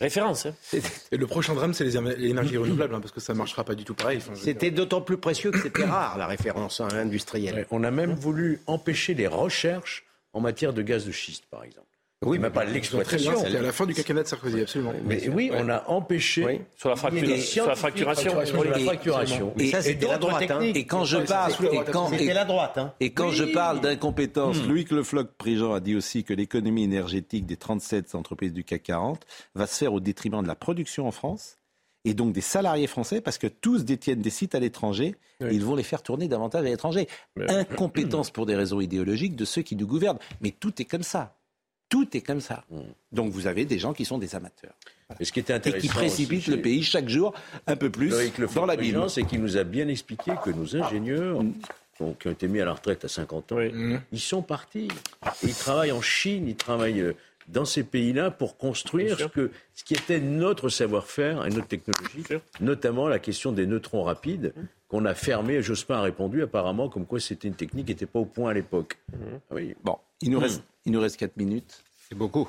Référence. 0.00 0.46
Hein. 0.46 0.54
Et 1.10 1.16
le 1.16 1.26
prochain 1.26 1.54
drame, 1.54 1.74
c'est 1.74 1.82
les 1.82 1.96
énergies 1.96 2.56
renouvelables, 2.56 2.94
hein, 2.94 3.00
parce 3.00 3.12
que 3.12 3.20
ça 3.20 3.32
ne 3.32 3.38
marchera 3.38 3.64
pas 3.64 3.74
du 3.74 3.84
tout 3.84 3.94
pareil. 3.94 4.20
c'était 4.34 4.70
d'autant 4.70 5.00
plus 5.00 5.16
précieux 5.16 5.50
que 5.50 5.60
c'était 5.60 5.84
rare, 5.84 6.16
la 6.18 6.26
référence 6.26 6.80
industrielle. 6.80 7.66
on 7.70 7.82
a 7.82 7.90
même 7.90 8.14
voulu 8.14 8.60
empêcher 8.66 9.14
les 9.14 9.26
recherches 9.26 10.04
en 10.32 10.40
matière 10.40 10.72
de 10.72 10.82
gaz 10.82 11.04
de 11.04 11.12
schiste, 11.12 11.46
par 11.50 11.64
exemple. 11.64 11.86
Oui, 12.24 12.40
mais 12.40 12.50
pas 12.50 12.64
l'exploitation. 12.64 13.32
C'était 13.36 13.58
à 13.58 13.62
la 13.62 13.70
fin 13.70 13.86
du 13.86 13.94
quinquennat 13.94 14.24
de 14.24 14.28
Sarkozy, 14.28 14.60
absolument. 14.60 14.92
Mais 15.04 15.28
oui, 15.28 15.50
on 15.54 15.68
a 15.68 15.84
empêché 15.86 16.66
sur, 16.76 16.90
la 16.90 16.96
sur, 16.96 17.68
la 17.68 17.76
fracturation. 17.76 18.44
Sur 18.44 18.64
la 18.64 18.78
fracturation. 18.78 19.54
Et, 19.56 19.68
ça, 19.68 19.82
c'était 19.82 20.08
la 20.08 20.18
droite. 20.18 20.50
Hein. 20.50 20.60
Et 20.60 20.84
quand 20.84 21.04
je 21.04 21.18
parle, 21.18 21.52
et 21.72 21.84
quand, 21.92 22.10
la 22.10 22.44
droite. 22.44 22.78
Hein. 22.78 22.92
Et 22.98 23.10
quand 23.10 23.30
je 23.30 23.44
parle 23.44 23.80
d'incompétence, 23.80 24.62
Louis 24.64 24.84
Le 24.90 25.24
Prigent 25.24 25.72
a 25.72 25.80
dit 25.80 25.94
aussi 25.94 26.24
que 26.24 26.34
l'économie 26.34 26.82
énergétique 26.82 27.46
des 27.46 27.56
37 27.56 28.16
entreprises 28.16 28.52
du 28.52 28.64
CAC 28.64 28.82
40 28.82 29.24
va 29.54 29.68
se 29.68 29.76
faire 29.76 29.92
au 29.92 30.00
détriment 30.00 30.42
de 30.42 30.48
la 30.48 30.56
production 30.56 31.06
en 31.06 31.12
France 31.12 31.58
et 32.04 32.14
donc 32.14 32.32
des 32.32 32.40
salariés 32.40 32.86
français, 32.86 33.20
parce 33.20 33.38
que 33.38 33.46
tous 33.46 33.84
détiennent 33.84 34.22
des 34.22 34.30
sites 34.30 34.54
à 34.54 34.60
l'étranger, 34.60 35.14
et 35.40 35.54
ils 35.54 35.64
vont 35.64 35.74
les 35.74 35.82
faire 35.82 36.02
tourner 36.02 36.26
davantage 36.26 36.64
à 36.64 36.68
l'étranger. 36.68 37.06
Incompétence 37.48 38.30
pour 38.30 38.46
des 38.46 38.56
raisons 38.56 38.80
idéologiques 38.80 39.36
de 39.36 39.44
ceux 39.44 39.62
qui 39.62 39.76
nous 39.76 39.86
gouvernent. 39.86 40.18
Mais 40.40 40.50
tout 40.50 40.80
est 40.80 40.84
comme 40.84 41.02
ça. 41.02 41.37
Tout 41.88 42.16
est 42.16 42.20
comme 42.20 42.40
ça. 42.40 42.64
Hmm. 42.70 42.82
Donc 43.12 43.32
vous 43.32 43.46
avez 43.46 43.64
des 43.64 43.78
gens 43.78 43.92
qui 43.92 44.04
sont 44.04 44.18
des 44.18 44.34
amateurs. 44.34 44.74
Et, 45.18 45.24
ce 45.24 45.32
qui 45.32 45.40
était 45.40 45.54
intéressant 45.54 45.78
et 45.78 45.88
qui 45.88 45.88
précipitent 45.88 46.48
le 46.48 46.60
pays 46.60 46.82
chaque 46.82 47.08
jour 47.08 47.32
un 47.66 47.76
peu 47.76 47.88
plus 47.90 48.10
le 48.10 48.54
dans 48.54 48.66
l'abîme. 48.66 49.08
C'est 49.08 49.24
qu'il 49.24 49.40
nous 49.40 49.56
a 49.56 49.64
bien 49.64 49.88
expliqué 49.88 50.32
que 50.44 50.50
nos 50.50 50.76
ingénieurs, 50.76 51.42
hmm. 51.42 51.54
qui 52.18 52.28
ont 52.28 52.30
été 52.30 52.46
mis 52.46 52.60
à 52.60 52.66
la 52.66 52.74
retraite 52.74 53.04
à 53.04 53.08
50 53.08 53.52
ans, 53.52 53.58
hmm. 53.58 54.00
ils 54.12 54.20
sont 54.20 54.42
partis. 54.42 54.88
Ils 55.42 55.54
travaillent 55.54 55.92
en 55.92 56.02
Chine, 56.02 56.46
ils 56.48 56.56
travaillent 56.56 57.00
euh, 57.00 57.14
dans 57.48 57.64
ces 57.64 57.82
pays-là 57.82 58.30
pour 58.30 58.58
construire 58.58 59.18
ce, 59.18 59.24
que, 59.24 59.50
ce 59.74 59.82
qui 59.82 59.94
était 59.94 60.20
notre 60.20 60.68
savoir-faire 60.68 61.46
et 61.46 61.50
notre 61.50 61.68
technologie, 61.68 62.24
notamment 62.60 63.08
la 63.08 63.18
question 63.18 63.52
des 63.52 63.66
neutrons 63.66 64.02
rapides 64.02 64.52
qu'on 64.88 65.04
a 65.04 65.14
fermé. 65.14 65.62
Jospin 65.62 65.96
a 65.96 66.02
répondu 66.02 66.42
apparemment 66.42 66.88
comme 66.88 67.06
quoi 67.06 67.20
c'était 67.20 67.48
une 67.48 67.54
technique 67.54 67.86
qui 67.86 67.92
n'était 67.92 68.06
pas 68.06 68.18
au 68.18 68.26
point 68.26 68.50
à 68.50 68.54
l'époque. 68.54 68.98
Ah 69.12 69.54
oui. 69.54 69.74
Bon, 69.82 69.96
il 70.20 70.30
nous 70.30 70.40
reste 70.40 70.62
il 70.88 70.92
nous 70.92 71.00
reste 71.00 71.18
4 71.18 71.36
minutes. 71.36 71.82
C'est 72.08 72.14
beaucoup. 72.14 72.48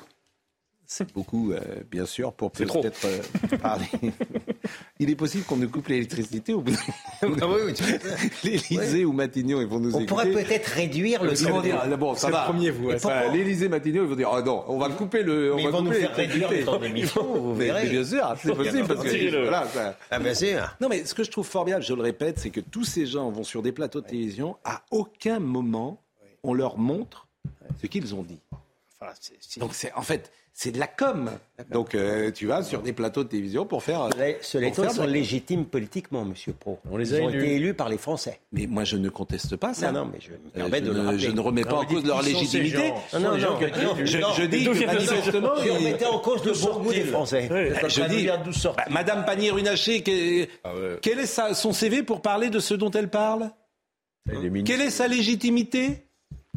C'est 0.86 1.12
beaucoup, 1.12 1.52
euh, 1.52 1.60
bien 1.90 2.06
sûr, 2.06 2.32
pour 2.32 2.50
peut-être 2.50 3.04
euh, 3.04 3.56
parler. 3.58 3.84
Il 4.98 5.10
est 5.10 5.14
possible 5.14 5.44
qu'on 5.44 5.58
nous 5.58 5.68
coupe 5.68 5.88
l'électricité 5.88 6.54
au 6.54 6.62
bout 6.62 6.72
de... 6.72 6.76
ah 7.22 7.46
oui, 7.48 7.74
L'Élysée 8.42 9.04
ou 9.04 9.12
Matignon, 9.12 9.60
ils 9.60 9.66
vont 9.68 9.78
nous 9.78 9.94
On 9.94 10.06
pourrait 10.06 10.32
peut-être 10.32 10.66
réduire 10.66 11.22
le... 11.22 11.32
Ils 11.32 11.62
dire, 11.62 11.98
bon, 11.98 12.14
ça 12.14 12.30
va. 12.30 12.44
premier, 12.44 12.70
vous. 12.70 12.90
L'Élysée, 13.32 13.68
Matignon, 13.68 14.04
ils 14.04 14.08
vont 14.08 14.16
dire, 14.16 14.30
oh 14.32 14.40
non, 14.40 14.64
on 14.68 14.78
va 14.78 14.88
couper 14.88 15.22
le... 15.22 15.50
Mais 15.50 15.50
on 15.50 15.58
ils 15.58 15.64
va 15.66 15.70
vont 15.70 15.82
nous 15.82 15.92
faire 15.92 16.14
réduire 16.14 16.50
le 16.50 16.64
temps 16.64 16.78
d'émission, 16.78 17.22
vous 17.22 17.54
verrez. 17.54 17.88
bien 17.88 18.04
sûr, 18.04 18.34
c'est 18.42 18.54
possible, 18.54 18.88
parce 18.88 19.04
que... 19.04 19.42
Voilà, 19.42 19.66
ça... 19.66 19.98
Ah 20.10 20.18
bien 20.18 20.34
sûr. 20.34 20.76
Non, 20.80 20.88
mais 20.88 21.04
ce 21.04 21.14
que 21.14 21.24
je 21.24 21.30
trouve 21.30 21.46
formidable, 21.46 21.84
je 21.84 21.92
le 21.92 22.02
répète, 22.02 22.38
c'est 22.38 22.50
que 22.50 22.60
tous 22.60 22.84
ces 22.84 23.04
gens 23.04 23.30
vont 23.30 23.44
sur 23.44 23.60
des 23.60 23.72
plateaux 23.72 24.00
de 24.00 24.06
télévision, 24.06 24.56
à 24.64 24.82
aucun 24.90 25.40
moment, 25.40 26.02
on 26.42 26.54
leur 26.54 26.78
montre 26.78 27.28
ce 27.80 27.86
qu'ils 27.86 28.14
ont 28.14 28.22
dit. 28.22 28.40
Donc 29.58 29.72
c'est 29.72 29.92
en 29.94 30.02
fait 30.02 30.30
c'est 30.52 30.72
de 30.72 30.78
la 30.78 30.86
com. 30.86 31.30
Donc 31.70 31.94
euh, 31.94 32.30
tu 32.32 32.46
vas 32.46 32.62
sur 32.62 32.82
des 32.82 32.92
plateaux 32.92 33.24
de 33.24 33.28
télévision 33.28 33.64
pour 33.64 33.82
faire. 33.82 34.10
Les 34.18 34.70
pour 34.72 34.90
sont 34.90 35.06
légitimes 35.06 35.64
politiquement, 35.64 36.24
Monsieur 36.26 36.52
Pro. 36.52 36.78
On 36.90 36.98
les 36.98 37.14
a 37.14 37.18
Ils 37.18 37.22
ont 37.22 37.30
été 37.30 37.54
élus 37.54 37.72
par 37.72 37.88
les 37.88 37.96
Français. 37.96 38.40
Mais 38.52 38.66
moi 38.66 38.84
je 38.84 38.96
ne 38.98 39.08
conteste 39.08 39.56
pas 39.56 39.72
ça. 39.72 39.90
Non, 39.90 40.04
non, 40.04 40.10
mais 40.12 40.20
je 40.20 40.32
me 40.32 40.50
permets 40.50 40.82
de 40.82 40.92
ne, 40.92 41.12
le 41.12 41.18
Je 41.18 41.30
ne 41.30 41.40
remets 41.40 41.64
pas 41.64 41.76
en 41.76 41.86
cause 41.86 42.04
leur 42.04 42.22
légitimité. 42.22 42.92
Non, 43.14 43.20
non, 43.20 43.38
non, 43.38 43.58
je, 44.04 44.44
dis 44.44 44.64
que 44.64 44.84
manifestement, 44.84 45.54
ils 45.64 45.70
remettaient 45.70 46.04
en 46.04 46.18
cause 46.18 46.44
le 46.44 46.52
bon 46.52 46.80
goût 46.80 46.92
des 46.92 47.04
Français. 47.04 47.48
Je 47.88 48.02
dis, 48.08 48.26
bah, 48.26 48.84
Madame 48.90 49.24
Pannier-Runacher, 49.24 50.48
ah 50.64 50.72
quel 51.00 51.20
est 51.20 51.54
son 51.54 51.72
CV 51.72 52.02
pour 52.02 52.20
parler 52.20 52.50
de 52.50 52.58
ce 52.58 52.74
dont 52.74 52.90
elle 52.90 53.08
parle? 53.08 53.50
Quelle 54.66 54.82
est 54.82 54.90
sa 54.90 55.08
légitimité? 55.08 56.04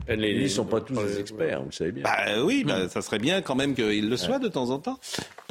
Les, 0.08 0.32
ils 0.32 0.44
ne 0.44 0.48
sont 0.48 0.66
pas 0.66 0.82
tous 0.82 0.96
des 0.96 1.20
experts, 1.20 1.60
vous 1.60 1.68
le 1.68 1.72
savez 1.72 1.92
bien. 1.92 2.04
Bah, 2.04 2.44
oui, 2.44 2.64
bah, 2.64 2.90
ça 2.90 3.02
serait 3.02 3.20
bien 3.20 3.42
quand 3.42 3.56
même 3.56 3.74
qu'ils 3.76 4.10
le 4.10 4.18
soient 4.18 4.40
de 4.40 4.48
temps 4.48 4.70
en 4.70 4.80
temps. 4.80 5.00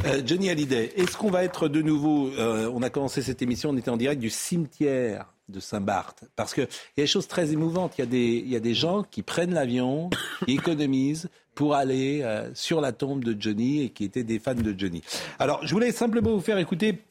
Euh, 0.05 0.21
Johnny 0.25 0.51
Hallyday, 0.51 0.93
est-ce 0.97 1.17
qu'on 1.17 1.31
va 1.31 1.45
être 1.45 1.69
de 1.69 1.81
nouveau... 1.81 2.31
Euh, 2.39 2.71
on 2.75 2.83
a 2.83 2.91
commencé 2.91 3.23
cette 3.23 3.43
émission, 3.43 3.71
on 3.71 3.77
était 3.77 3.91
en 3.91 3.97
direct 3.97 4.21
du 4.21 4.31
cimetière 4.31 5.33
de 5.49 5.61
Saint-Barth. 5.61 6.25
Parce 6.37 6.55
qu'il 6.55 6.65
y 6.65 7.01
a 7.01 7.05
des 7.05 7.07
choses 7.07 7.29
très 7.29 7.53
émouvantes. 7.53 7.95
Il 7.99 8.01
y 8.01 8.05
a 8.05 8.07
des, 8.07 8.43
il 8.45 8.49
y 8.49 8.57
a 8.57 8.61
des 8.61 8.75
gens 8.75 9.03
qui 9.03 9.23
prennent 9.23 9.55
l'avion, 9.55 10.11
qui 10.47 10.55
économisent 10.55 11.29
pour 11.55 11.75
aller 11.75 12.23
euh, 12.23 12.51
sur 12.55 12.81
la 12.81 12.93
tombe 12.93 13.25
de 13.25 13.37
Johnny 13.39 13.83
et 13.83 13.91
qui 13.91 14.05
étaient 14.05 14.25
des 14.25 14.39
fans 14.39 14.55
de 14.55 14.75
Johnny. 14.77 15.03
Alors, 15.39 15.65
je 15.67 15.73
voulais 15.73 15.93
simplement 15.93 16.33
vous 16.33 16.41
faire 16.41 16.59
écouter 16.59 17.03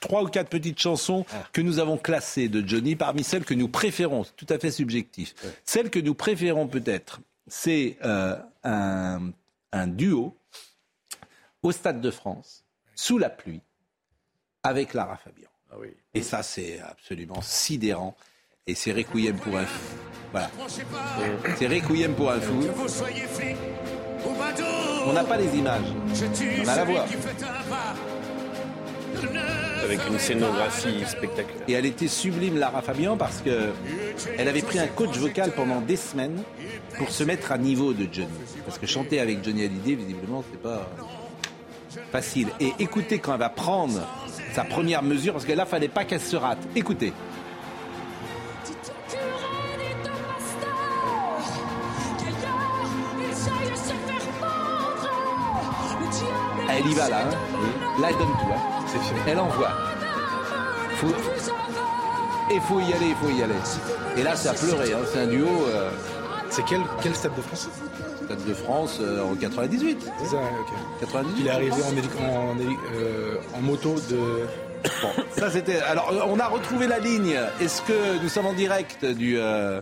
trois 0.00 0.22
ou 0.22 0.28
quatre 0.28 0.48
petites 0.48 0.78
chansons 0.78 1.24
ah. 1.32 1.44
que 1.52 1.60
nous 1.60 1.78
avons 1.78 1.98
classées 1.98 2.48
de 2.48 2.66
Johnny 2.66 2.96
parmi 2.96 3.24
celles 3.24 3.44
que 3.44 3.54
nous 3.54 3.68
préférons. 3.68 4.24
C'est 4.24 4.36
tout 4.36 4.46
à 4.48 4.58
fait 4.58 4.70
subjectif. 4.70 5.34
Celle 5.64 5.90
que 5.90 5.98
nous 5.98 6.14
préférons 6.14 6.66
peut-être, 6.66 7.20
c'est 7.46 7.98
euh, 8.04 8.36
un, 8.64 9.86
duo 9.86 10.36
au 11.62 11.72
Stade 11.72 12.00
de 12.00 12.10
France, 12.10 12.64
sous 12.94 13.18
la 13.18 13.30
pluie, 13.30 13.60
avec 14.62 14.94
Lara 14.94 15.16
Fabian. 15.16 15.48
Ah 15.70 15.76
Et 16.14 16.22
ça, 16.22 16.42
c'est 16.42 16.80
absolument 16.80 17.40
sidérant. 17.40 18.16
Et 18.66 18.74
c'est 18.74 18.92
Requiem 18.92 19.36
pour 19.36 19.56
un 19.56 19.64
fou. 19.64 19.96
Voilà. 20.30 20.50
C'est 21.58 21.66
Requiem 21.66 22.14
pour 22.14 22.30
un 22.30 22.40
fou. 22.40 22.60
On 25.06 25.12
n'a 25.12 25.24
pas 25.24 25.36
les 25.36 25.56
images. 25.56 25.86
On 26.64 26.68
a 26.68 26.76
la 26.76 26.84
voix 26.84 27.06
avec 29.82 30.00
une 30.08 30.18
scénographie 30.18 31.04
spectaculaire. 31.06 31.64
Et 31.68 31.72
elle 31.72 31.86
était 31.86 32.08
sublime, 32.08 32.58
Lara 32.58 32.82
Fabian, 32.82 33.16
parce 33.16 33.40
que 33.42 33.70
elle 34.38 34.48
avait 34.48 34.62
pris 34.62 34.78
un 34.78 34.86
coach 34.86 35.16
vocal 35.16 35.52
pendant 35.52 35.80
des 35.80 35.96
semaines 35.96 36.42
pour 36.98 37.10
se 37.10 37.24
mettre 37.24 37.52
à 37.52 37.58
niveau 37.58 37.92
de 37.92 38.06
Johnny. 38.10 38.28
Parce 38.64 38.78
que 38.78 38.86
chanter 38.86 39.20
avec 39.20 39.44
Johnny 39.44 39.64
Hallyday, 39.64 39.94
visiblement, 39.94 40.44
c'est 40.50 40.62
pas 40.62 40.88
facile. 42.10 42.48
Et 42.60 42.72
écoutez 42.78 43.18
quand 43.18 43.32
elle 43.34 43.40
va 43.40 43.48
prendre 43.48 44.00
sa 44.54 44.64
première 44.64 45.02
mesure, 45.02 45.32
parce 45.32 45.44
que 45.44 45.52
là, 45.52 45.66
fallait 45.66 45.88
pas 45.88 46.04
qu'elle 46.04 46.20
se 46.20 46.36
rate. 46.36 46.58
Écoutez. 46.76 47.12
Elle 56.74 56.86
y 56.86 56.94
va 56.94 57.08
là, 57.08 57.18
hein. 57.26 58.00
là 58.00 58.08
elle 58.10 58.16
donne 58.16 58.28
tout. 58.28 58.52
Hein. 58.52 58.81
Elle 59.26 59.38
envoie. 59.38 59.70
Faut... 60.96 61.14
Et 62.50 62.60
faut 62.60 62.80
y 62.80 62.92
aller, 62.92 63.08
il 63.08 63.14
faut 63.14 63.30
y 63.30 63.42
aller. 63.42 63.54
Et 64.16 64.22
là, 64.22 64.36
ça 64.36 64.50
a 64.50 64.54
pleuré. 64.54 64.92
Hein. 64.92 64.98
C'est 65.10 65.20
un 65.20 65.26
duo. 65.26 65.46
Euh, 65.46 65.90
c'est 66.50 66.64
quel, 66.64 66.80
quel 67.02 67.14
Stade 67.14 67.34
de 67.34 67.40
France? 67.40 67.68
Stade 68.24 68.44
de 68.44 68.54
France 68.54 69.00
en 69.00 69.34
98. 69.34 70.06
C'est 70.18 70.26
ça, 70.26 70.36
ok. 70.36 71.00
98. 71.00 71.36
Il 71.40 71.46
est 71.46 71.50
arrivé 71.50 71.76
en, 71.82 73.58
en 73.58 73.60
moto 73.62 73.94
de 74.10 74.46
Bon, 75.02 75.08
ça 75.36 75.50
c'était. 75.50 75.78
Alors, 75.80 76.12
on 76.28 76.38
a 76.38 76.46
retrouvé 76.48 76.86
la 76.86 76.98
ligne. 76.98 77.38
Est-ce 77.60 77.82
que 77.82 78.22
nous 78.22 78.28
sommes 78.28 78.46
en 78.46 78.52
direct 78.52 79.04
du 79.04 79.38
euh, 79.38 79.80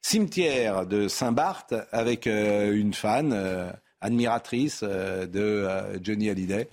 cimetière 0.00 0.86
de 0.86 1.08
Saint-Barth 1.08 1.74
avec 1.90 2.26
euh, 2.26 2.72
une 2.72 2.92
fan, 2.92 3.32
euh, 3.32 3.70
admiratrice 4.00 4.82
de 4.82 5.68
Johnny 6.02 6.28
Hallyday, 6.28 6.68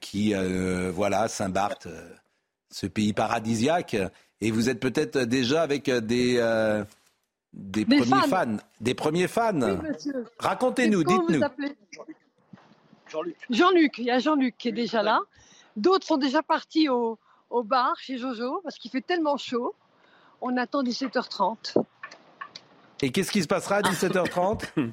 qui, 0.00 0.34
voilà, 0.92 1.28
Saint-Barth, 1.28 1.88
ce 2.70 2.86
pays 2.86 3.12
paradisiaque. 3.12 3.96
Et 4.40 4.50
vous 4.50 4.68
êtes 4.68 4.80
peut-être 4.80 5.20
déjà 5.20 5.62
avec 5.62 5.90
des. 5.90 6.34
des, 7.52 7.84
premiers 7.84 8.28
fans. 8.28 8.56
Des 8.80 8.94
premiers 8.94 9.28
fans. 9.28 9.78
Racontez-nous, 10.38 11.04
dites-nous. 11.04 11.40
Jean-Luc. 13.12 13.36
Jean-Luc, 13.50 13.98
il 13.98 14.04
y 14.04 14.10
a 14.10 14.18
Jean-Luc 14.18 14.56
qui 14.56 14.68
est 14.68 14.72
déjà 14.72 15.02
là. 15.02 15.20
D'autres 15.76 16.06
sont 16.06 16.16
déjà 16.16 16.42
partis 16.42 16.88
au, 16.88 17.18
bar 17.64 17.94
chez 18.00 18.18
Jojo 18.18 18.60
parce 18.62 18.76
qu'il 18.78 18.90
fait 18.90 19.02
tellement 19.02 19.36
chaud. 19.36 19.74
On 20.40 20.56
attend 20.56 20.82
17h30. 20.82 21.76
Et 23.02 23.10
qu'est-ce 23.12 23.30
qui 23.30 23.42
se 23.42 23.48
passera 23.48 23.76
à 23.76 23.82
17h30 23.82 24.64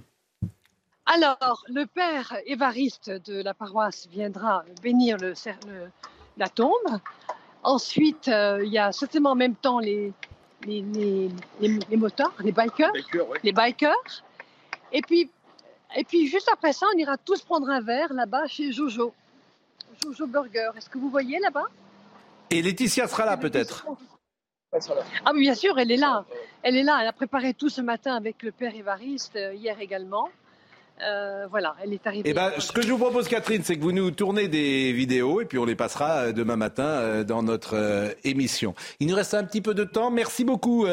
Alors, 1.12 1.64
le 1.68 1.86
père 1.88 2.38
Évariste 2.46 3.10
de 3.10 3.42
la 3.42 3.56
paroisse 3.56 4.08
viendra 4.12 4.64
bénir 4.84 5.18
le, 5.18 5.34
la 6.38 6.48
tombe. 6.50 7.00
Ensuite, 7.64 8.28
euh, 8.28 8.62
il 8.64 8.72
y 8.72 8.78
a 8.78 8.92
certainement 8.92 9.32
en 9.32 9.36
même 9.36 9.56
temps 9.56 9.80
les, 9.80 10.14
les, 10.68 10.84
les, 10.84 11.30
les 11.90 11.98
motards, 11.98 12.36
les 12.42 12.52
bikers. 12.52 12.92
Les 13.42 13.52
bikers. 13.52 14.24
Et, 14.92 15.02
puis, 15.02 15.32
et 15.96 16.04
puis, 16.04 16.28
juste 16.28 16.48
après 16.54 16.74
ça, 16.74 16.86
on 16.94 16.98
ira 17.00 17.18
tous 17.18 17.42
prendre 17.42 17.70
un 17.72 17.82
verre 17.82 18.14
là-bas 18.14 18.46
chez 18.46 18.72
Jojo. 18.72 19.12
Jojo 20.04 20.28
Burger. 20.28 20.70
Est-ce 20.78 20.92
que 20.92 21.00
vous 21.00 21.10
voyez 21.10 21.40
là-bas? 21.40 21.66
Et 22.52 22.62
Laetitia 22.62 23.08
sera 23.08 23.26
là 23.26 23.36
peut-être 23.36 23.88
Ah 25.26 25.32
oui, 25.34 25.42
bien 25.42 25.56
sûr, 25.56 25.80
elle 25.80 25.92
est 25.92 25.98
là. 25.98 26.24
Elle 26.62 26.78
est 26.78 26.84
là. 26.84 27.00
Elle 27.02 27.08
a 27.08 27.14
préparé 27.14 27.56
tout 27.56 27.70
ce 27.70 27.82
matin 27.82 28.16
avec 28.16 28.44
le 28.44 28.52
père 28.52 28.76
Évariste, 28.76 29.38
euh, 29.38 29.56
hier 29.56 29.80
également. 29.80 30.30
Euh, 31.02 31.48
voilà, 31.50 31.76
elle 31.84 31.94
est 31.94 32.06
arrivée. 32.06 32.30
Eh 32.30 32.34
ben, 32.34 32.52
ce 32.58 32.72
que 32.72 32.82
je 32.82 32.90
vous 32.90 32.98
propose, 32.98 33.28
Catherine, 33.28 33.62
c'est 33.64 33.78
que 33.78 33.82
vous 33.82 33.92
nous 33.92 34.12
tournez 34.12 34.48
des 34.48 34.92
vidéos 34.92 35.42
et 35.42 35.46
puis 35.46 35.58
on 35.58 35.66
les 35.66 35.76
passera 35.76 36.18
euh, 36.18 36.32
demain 36.34 36.56
matin 36.56 37.24
dans 37.24 37.44
notre 37.44 37.76
émission. 38.24 38.74
Il 39.00 39.08
nous 39.08 39.16
reste 39.16 39.34
un 39.34 39.44
petit 39.44 39.62
peu 39.62 39.74
de 39.74 39.84
temps. 39.84 40.12
Merci 40.12 40.44
beaucoup, 40.44 40.86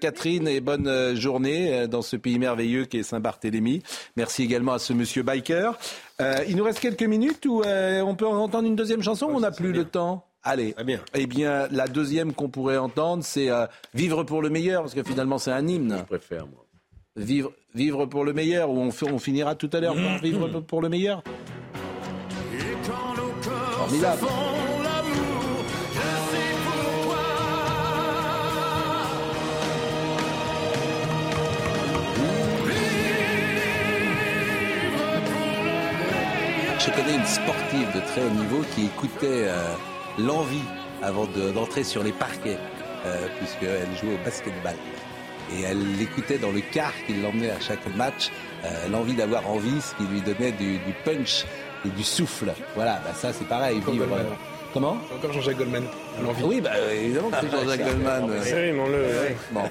Catherine, 0.00 0.48
et 0.48 0.60
bonne 0.60 1.14
journée 1.16 1.86
dans 1.88 2.02
ce 2.02 2.16
pays 2.16 2.38
merveilleux 2.38 2.84
qui 2.84 2.98
est 2.98 3.02
Saint-Barthélemy. 3.02 3.82
Merci 4.16 4.42
également 4.42 4.72
à 4.72 4.78
ce 4.78 4.92
monsieur 4.92 5.22
Biker. 5.22 5.78
Euh, 6.20 6.44
il 6.48 6.56
nous 6.56 6.64
reste 6.64 6.80
quelques 6.80 7.02
minutes 7.02 7.44
où 7.46 7.62
euh, 7.62 8.00
on 8.00 8.14
peut 8.14 8.26
entendre 8.26 8.66
une 8.66 8.76
deuxième 8.76 9.02
chanson 9.02 9.26
ou 9.26 9.36
on 9.36 9.40
n'a 9.40 9.50
plus 9.50 9.72
le 9.72 9.84
temps? 9.84 10.26
Allez. 10.42 10.74
bien. 10.84 11.00
Eh 11.14 11.26
bien, 11.26 11.68
la 11.70 11.88
deuxième 11.88 12.32
qu'on 12.32 12.48
pourrait 12.48 12.76
entendre, 12.76 13.24
c'est 13.24 13.50
euh, 13.50 13.66
Vivre 13.94 14.22
pour 14.22 14.42
le 14.42 14.48
meilleur, 14.48 14.82
parce 14.82 14.94
que 14.94 15.02
finalement, 15.02 15.38
c'est 15.38 15.50
un 15.50 15.66
hymne. 15.66 15.96
Je 15.98 16.04
préfère, 16.04 16.46
moi. 16.46 16.64
Vivre, 17.16 17.52
vivre 17.76 18.06
pour 18.06 18.24
le 18.24 18.32
meilleur, 18.32 18.70
ou 18.70 18.80
on, 18.80 18.90
on 19.12 19.18
finira 19.18 19.54
tout 19.54 19.70
à 19.72 19.80
l'heure 19.80 19.94
par 19.94 20.18
Vivre 20.18 20.48
pour 20.60 20.80
le 20.80 20.88
meilleur. 20.88 21.22
Formidable. 23.78 24.26
je 36.86 36.92
connais 36.92 37.16
une 37.16 37.26
sportive 37.26 37.92
de 37.94 38.00
très 38.00 38.22
haut 38.22 38.30
niveau 38.30 38.62
qui 38.74 38.84
écoutait 38.84 39.48
euh, 39.48 39.74
l'envie 40.18 40.62
avant 41.02 41.26
d'entrer 41.52 41.82
sur 41.82 42.04
les 42.04 42.12
parquets, 42.12 42.58
euh, 43.04 43.26
puisqu'elle 43.38 43.96
jouait 43.96 44.14
au 44.14 44.24
basketball. 44.24 44.76
Et 45.54 45.62
elle 45.62 45.96
l'écoutait 45.98 46.38
dans 46.38 46.50
le 46.50 46.60
car 46.72 46.92
qui 47.06 47.14
l'emmenait 47.14 47.50
à 47.50 47.60
chaque 47.60 47.86
match, 47.96 48.30
euh, 48.64 48.88
l'envie 48.90 49.14
d'avoir 49.14 49.48
envie, 49.48 49.80
ce 49.80 49.94
qui 49.94 50.10
lui 50.10 50.20
donnait 50.20 50.52
du, 50.52 50.78
punch 51.04 51.44
et 51.84 51.88
du 51.88 52.02
souffle. 52.02 52.52
Voilà, 52.74 53.00
bah 53.04 53.12
ça 53.14 53.32
c'est 53.32 53.46
pareil, 53.46 53.80
vivre. 53.86 54.06
Comment 54.72 54.98
Encore 55.14 55.32
Jean-Jacques 55.32 55.56
Goldman. 55.56 55.84
Oui, 56.44 56.60
bah, 56.60 56.72
évidemment 56.92 57.30
que 57.30 57.36
c'est 57.40 57.46
ah, 57.50 57.56
Jean-Jacques 57.62 57.84
Goldman. 57.84 58.24
Oui, 58.28 59.32
Bon. 59.52 59.62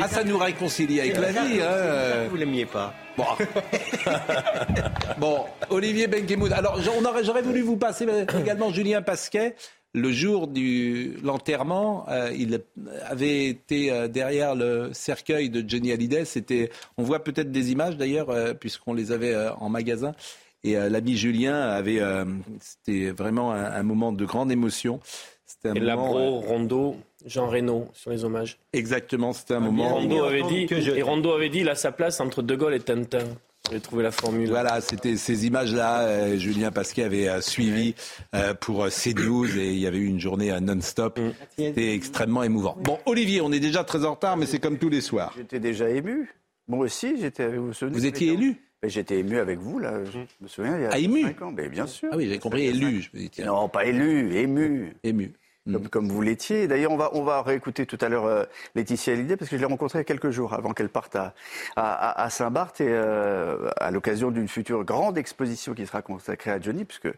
Ah, 0.00 0.08
ça 0.08 0.22
nous 0.22 0.38
réconcilie 0.38 1.00
avec 1.00 1.18
la 1.18 1.32
vie. 1.32 1.60
Hein. 1.60 2.28
Vous 2.30 2.36
l'aimiez 2.36 2.66
pas 2.66 2.94
Bon. 3.16 3.24
bon, 5.18 5.44
Olivier 5.70 6.06
Benkemoud. 6.06 6.52
Alors, 6.52 6.78
j'aurais 6.80 7.42
voulu 7.42 7.62
vous 7.62 7.76
passer 7.76 8.06
également 8.38 8.70
Julien 8.70 9.02
Pasquet. 9.02 9.56
Le 9.94 10.12
jour 10.12 10.46
de 10.46 11.24
l'enterrement, 11.24 12.06
euh, 12.08 12.30
il 12.36 12.60
avait 13.02 13.46
été 13.46 13.90
euh, 13.90 14.08
derrière 14.08 14.54
le 14.54 14.90
cercueil 14.92 15.48
de 15.48 15.64
Johnny 15.66 15.90
Hallyday. 15.92 16.24
C'était, 16.24 16.70
on 16.98 17.02
voit 17.02 17.24
peut-être 17.24 17.50
des 17.50 17.72
images 17.72 17.96
d'ailleurs, 17.96 18.30
euh, 18.30 18.52
puisqu'on 18.52 18.92
les 18.92 19.12
avait 19.12 19.34
en 19.58 19.68
magasin. 19.68 20.14
Et 20.64 20.74
l'ami 20.74 21.16
Julien 21.16 21.60
avait, 21.60 22.00
c'était 22.58 23.10
vraiment 23.10 23.52
un, 23.52 23.82
moment 23.84 24.10
de 24.10 24.24
grande 24.24 24.50
émotion. 24.50 25.00
C'était 25.46 25.68
un 25.68 25.74
et 25.74 25.80
moment, 25.80 26.16
euh, 26.16 26.30
Rondo, 26.30 26.96
Jean 27.24 27.48
Reno 27.48 27.88
sur 27.92 28.10
les 28.10 28.24
hommages. 28.24 28.58
Exactement, 28.72 29.32
c'était 29.32 29.54
un 29.54 29.60
moment. 29.60 29.94
Rondo 29.94 30.24
avait 30.24 30.42
dit, 30.42 30.66
et 30.70 31.02
Rondo 31.02 31.32
avait 31.32 31.48
dit, 31.48 31.60
il 31.60 31.68
a 31.68 31.76
sa 31.76 31.92
place 31.92 32.18
entre 32.20 32.42
De 32.42 32.56
Gaulle 32.56 32.74
et 32.74 32.80
Tintin. 32.80 33.24
J'ai 33.70 33.80
trouvé 33.80 34.02
la 34.02 34.12
formule. 34.12 34.48
Voilà, 34.48 34.80
c'était 34.80 35.16
ces 35.16 35.46
images-là. 35.46 36.36
Julien 36.36 36.70
Pasquet 36.70 37.04
avait 37.04 37.40
suivi 37.40 37.94
pour 38.60 38.86
CNews 38.88 39.58
et 39.58 39.72
il 39.72 39.78
y 39.78 39.86
avait 39.86 39.98
eu 39.98 40.06
une 40.06 40.20
journée 40.20 40.56
non-stop. 40.60 41.18
Mm. 41.18 41.30
C'était 41.56 41.94
extrêmement 41.94 42.42
émouvant. 42.42 42.76
Bon, 42.80 42.98
Olivier, 43.06 43.40
on 43.40 43.52
est 43.52 43.60
déjà 43.60 43.84
très 43.84 44.04
en 44.04 44.14
retard, 44.14 44.36
mais 44.36 44.46
c'est 44.46 44.60
comme 44.60 44.78
tous 44.78 44.88
les 44.88 45.00
soirs. 45.00 45.32
J'étais 45.36 45.60
déjà 45.60 45.88
ému. 45.88 46.30
Moi 46.68 46.84
aussi, 46.86 47.16
j'étais. 47.20 47.48
Vous, 47.48 47.72
vous 47.80 48.06
étiez 48.06 48.32
élu 48.32 48.60
J'étais 48.82 49.18
ému 49.18 49.38
avec 49.38 49.58
vous, 49.58 49.78
là, 49.78 50.04
je 50.04 50.18
mm. 50.18 50.26
me 50.42 50.48
souviens, 50.48 50.76
il 50.76 50.82
y 50.82 50.84
a 50.84 50.90
ah, 50.92 50.98
ému? 50.98 51.22
5 51.22 51.42
ans. 51.42 51.52
Mais 51.52 51.68
bien 51.68 51.86
sûr. 51.86 52.08
Ah 52.12 52.16
oui, 52.16 52.28
j'ai 52.28 52.38
compris 52.38 52.66
élu. 52.66 53.10
Non, 53.44 53.68
pas 53.68 53.84
élu, 53.86 54.36
ému. 54.36 54.94
Ému. 55.02 55.32
Comme, 55.70 55.88
comme, 55.88 56.08
vous 56.08 56.22
l'étiez. 56.22 56.68
D'ailleurs, 56.68 56.92
on 56.92 56.96
va, 56.96 57.10
on 57.14 57.22
va 57.22 57.42
réécouter 57.42 57.86
tout 57.86 57.98
à 58.00 58.08
l'heure 58.08 58.26
euh, 58.26 58.44
Laetitia 58.74 59.14
Hallyday, 59.14 59.36
parce 59.36 59.50
que 59.50 59.56
je 59.56 59.60
l'ai 59.60 59.66
rencontrée 59.66 59.98
il 59.98 60.00
y 60.00 60.02
a 60.02 60.04
quelques 60.04 60.30
jours 60.30 60.54
avant 60.54 60.72
qu'elle 60.72 60.88
parte 60.88 61.16
à, 61.16 61.34
à, 61.74 62.22
à 62.22 62.30
Saint-Barth, 62.30 62.80
et 62.80 62.88
euh, 62.88 63.68
à 63.78 63.90
l'occasion 63.90 64.30
d'une 64.30 64.48
future 64.48 64.84
grande 64.84 65.18
exposition 65.18 65.74
qui 65.74 65.86
sera 65.86 66.02
consacrée 66.02 66.52
à 66.52 66.60
Johnny, 66.60 66.84
puisque 66.84 67.08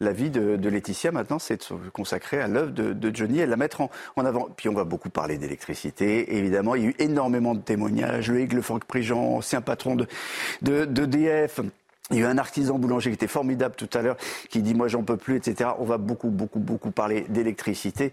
la 0.00 0.12
vie 0.12 0.30
de, 0.30 0.56
de 0.56 0.68
Laetitia 0.68 1.12
maintenant, 1.12 1.38
c'est 1.38 1.56
de 1.56 1.62
se 1.62 1.74
consacrer 1.92 2.40
à 2.40 2.48
l'œuvre 2.48 2.70
de, 2.70 2.92
de, 2.92 3.14
Johnny 3.14 3.40
et 3.40 3.46
la 3.46 3.56
mettre 3.56 3.80
en, 3.80 3.90
en, 4.16 4.24
avant. 4.24 4.48
Puis 4.56 4.68
on 4.68 4.74
va 4.74 4.84
beaucoup 4.84 5.10
parler 5.10 5.38
d'électricité, 5.38 6.36
évidemment. 6.36 6.74
Il 6.76 6.82
y 6.82 6.86
a 6.86 6.88
eu 6.90 6.94
énormément 6.98 7.54
de 7.54 7.60
témoignages. 7.60 8.30
Le 8.30 8.40
Aigle 8.40 8.62
Franck 8.62 8.84
Prigent, 8.84 9.20
ancien 9.20 9.60
patron 9.60 9.96
de, 9.96 10.06
de, 10.62 10.84
d'EDF, 10.84 11.60
il 12.10 12.16
y 12.16 12.20
a 12.20 12.22
eu 12.22 12.26
un 12.26 12.38
artisan 12.38 12.78
boulanger 12.78 13.10
qui 13.10 13.14
était 13.14 13.26
formidable 13.26 13.74
tout 13.76 13.88
à 13.92 14.02
l'heure, 14.02 14.16
qui 14.48 14.62
dit 14.62 14.74
moi 14.74 14.88
j'en 14.88 15.02
peux 15.02 15.16
plus, 15.16 15.36
etc. 15.36 15.70
On 15.78 15.84
va 15.84 15.98
beaucoup, 15.98 16.30
beaucoup, 16.30 16.58
beaucoup 16.58 16.90
parler 16.90 17.26
d'électricité. 17.28 18.12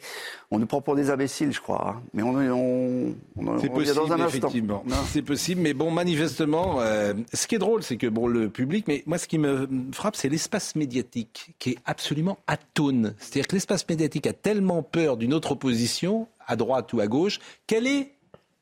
On 0.52 0.60
nous 0.60 0.66
prend 0.66 0.82
pour 0.82 0.96
des 0.96 1.10
imbéciles, 1.10 1.54
je 1.54 1.62
crois, 1.62 1.96
hein. 1.96 2.02
mais 2.14 2.24
on, 2.24 2.36
on, 2.36 3.16
on, 3.38 3.60
c'est 3.60 3.70
possible, 3.70 3.96
dans 3.96 4.12
un 4.12 4.20
instant. 4.20 4.48
Effectivement. 4.48 4.84
C'est 5.08 5.22
possible, 5.22 5.62
mais 5.62 5.74
bon, 5.74 5.91
manifestement, 5.91 6.82
euh, 6.82 7.14
ce 7.34 7.48
qui 7.48 7.56
est 7.56 7.60
drôle, 7.60 7.84
c'est 7.84 7.98
que 7.98 8.08
bon, 8.08 8.28
le 8.28 8.50
public, 8.50 8.86
mais 8.88 9.04
moi 9.06 9.18
ce 9.18 9.28
qui 9.28 9.38
me 9.38 9.68
frappe, 9.91 10.16
c'est 10.16 10.30
l'espace 10.30 10.76
médiatique 10.76 11.56
qui 11.60 11.72
est 11.72 11.78
absolument 11.86 12.38
atone. 12.48 13.16
C'est-à-dire 13.18 13.48
que 13.48 13.56
l'espace 13.56 13.88
médiatique 13.88 14.28
a 14.28 14.34
tellement 14.34 14.84
peur 14.84 15.18
d'une 15.18 15.34
autre 15.34 15.54
opposition, 15.54 16.28
à 16.48 16.56
droite 16.56 16.93
ou 16.93 17.00
à 17.00 17.08
gauche, 17.08 17.39
qu'elle 17.68 17.88
est 17.88 18.14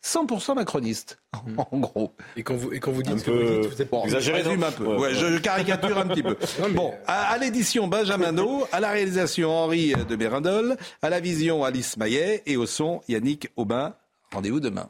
100% 0.04 0.56
macroniste, 0.56 1.20
hmm. 1.34 1.56
en 1.58 1.80
gros. 1.80 2.16
Et 2.36 2.44
quand 2.44 2.56
vous, 2.56 2.74
et 2.74 2.80
quand 2.80 2.92
vous 2.92 3.04
dites 3.04 3.24
que 3.24 3.68
vous, 3.68 3.82
êtes 3.82 3.90
bon, 3.90 4.04
je 4.08 4.32
résume 4.32 4.64
un 4.64 4.72
peu. 4.72 4.98
Ouais, 4.98 5.14
je 5.14 5.38
caricature 5.40 5.98
un 5.98 6.08
petit 6.08 6.24
peu. 6.24 6.38
Bon, 6.74 6.94
à, 7.08 7.38
l'édition 7.38 7.88
Benjamin 7.88 8.34
Do, 8.34 8.66
à 8.72 8.80
la 8.80 8.92
réalisation 8.92 9.52
Henri 9.52 9.94
de 9.94 10.16
Bérindol, 10.16 10.78
à 11.02 11.10
la 11.10 11.20
vision 11.20 11.64
Alice 11.64 11.98
Maillet 11.98 12.42
et 12.46 12.58
au 12.58 12.66
son 12.66 13.02
Yannick 13.08 13.50
Aubin. 13.56 13.96
Rendez-vous 14.32 14.60
demain. 14.60 14.90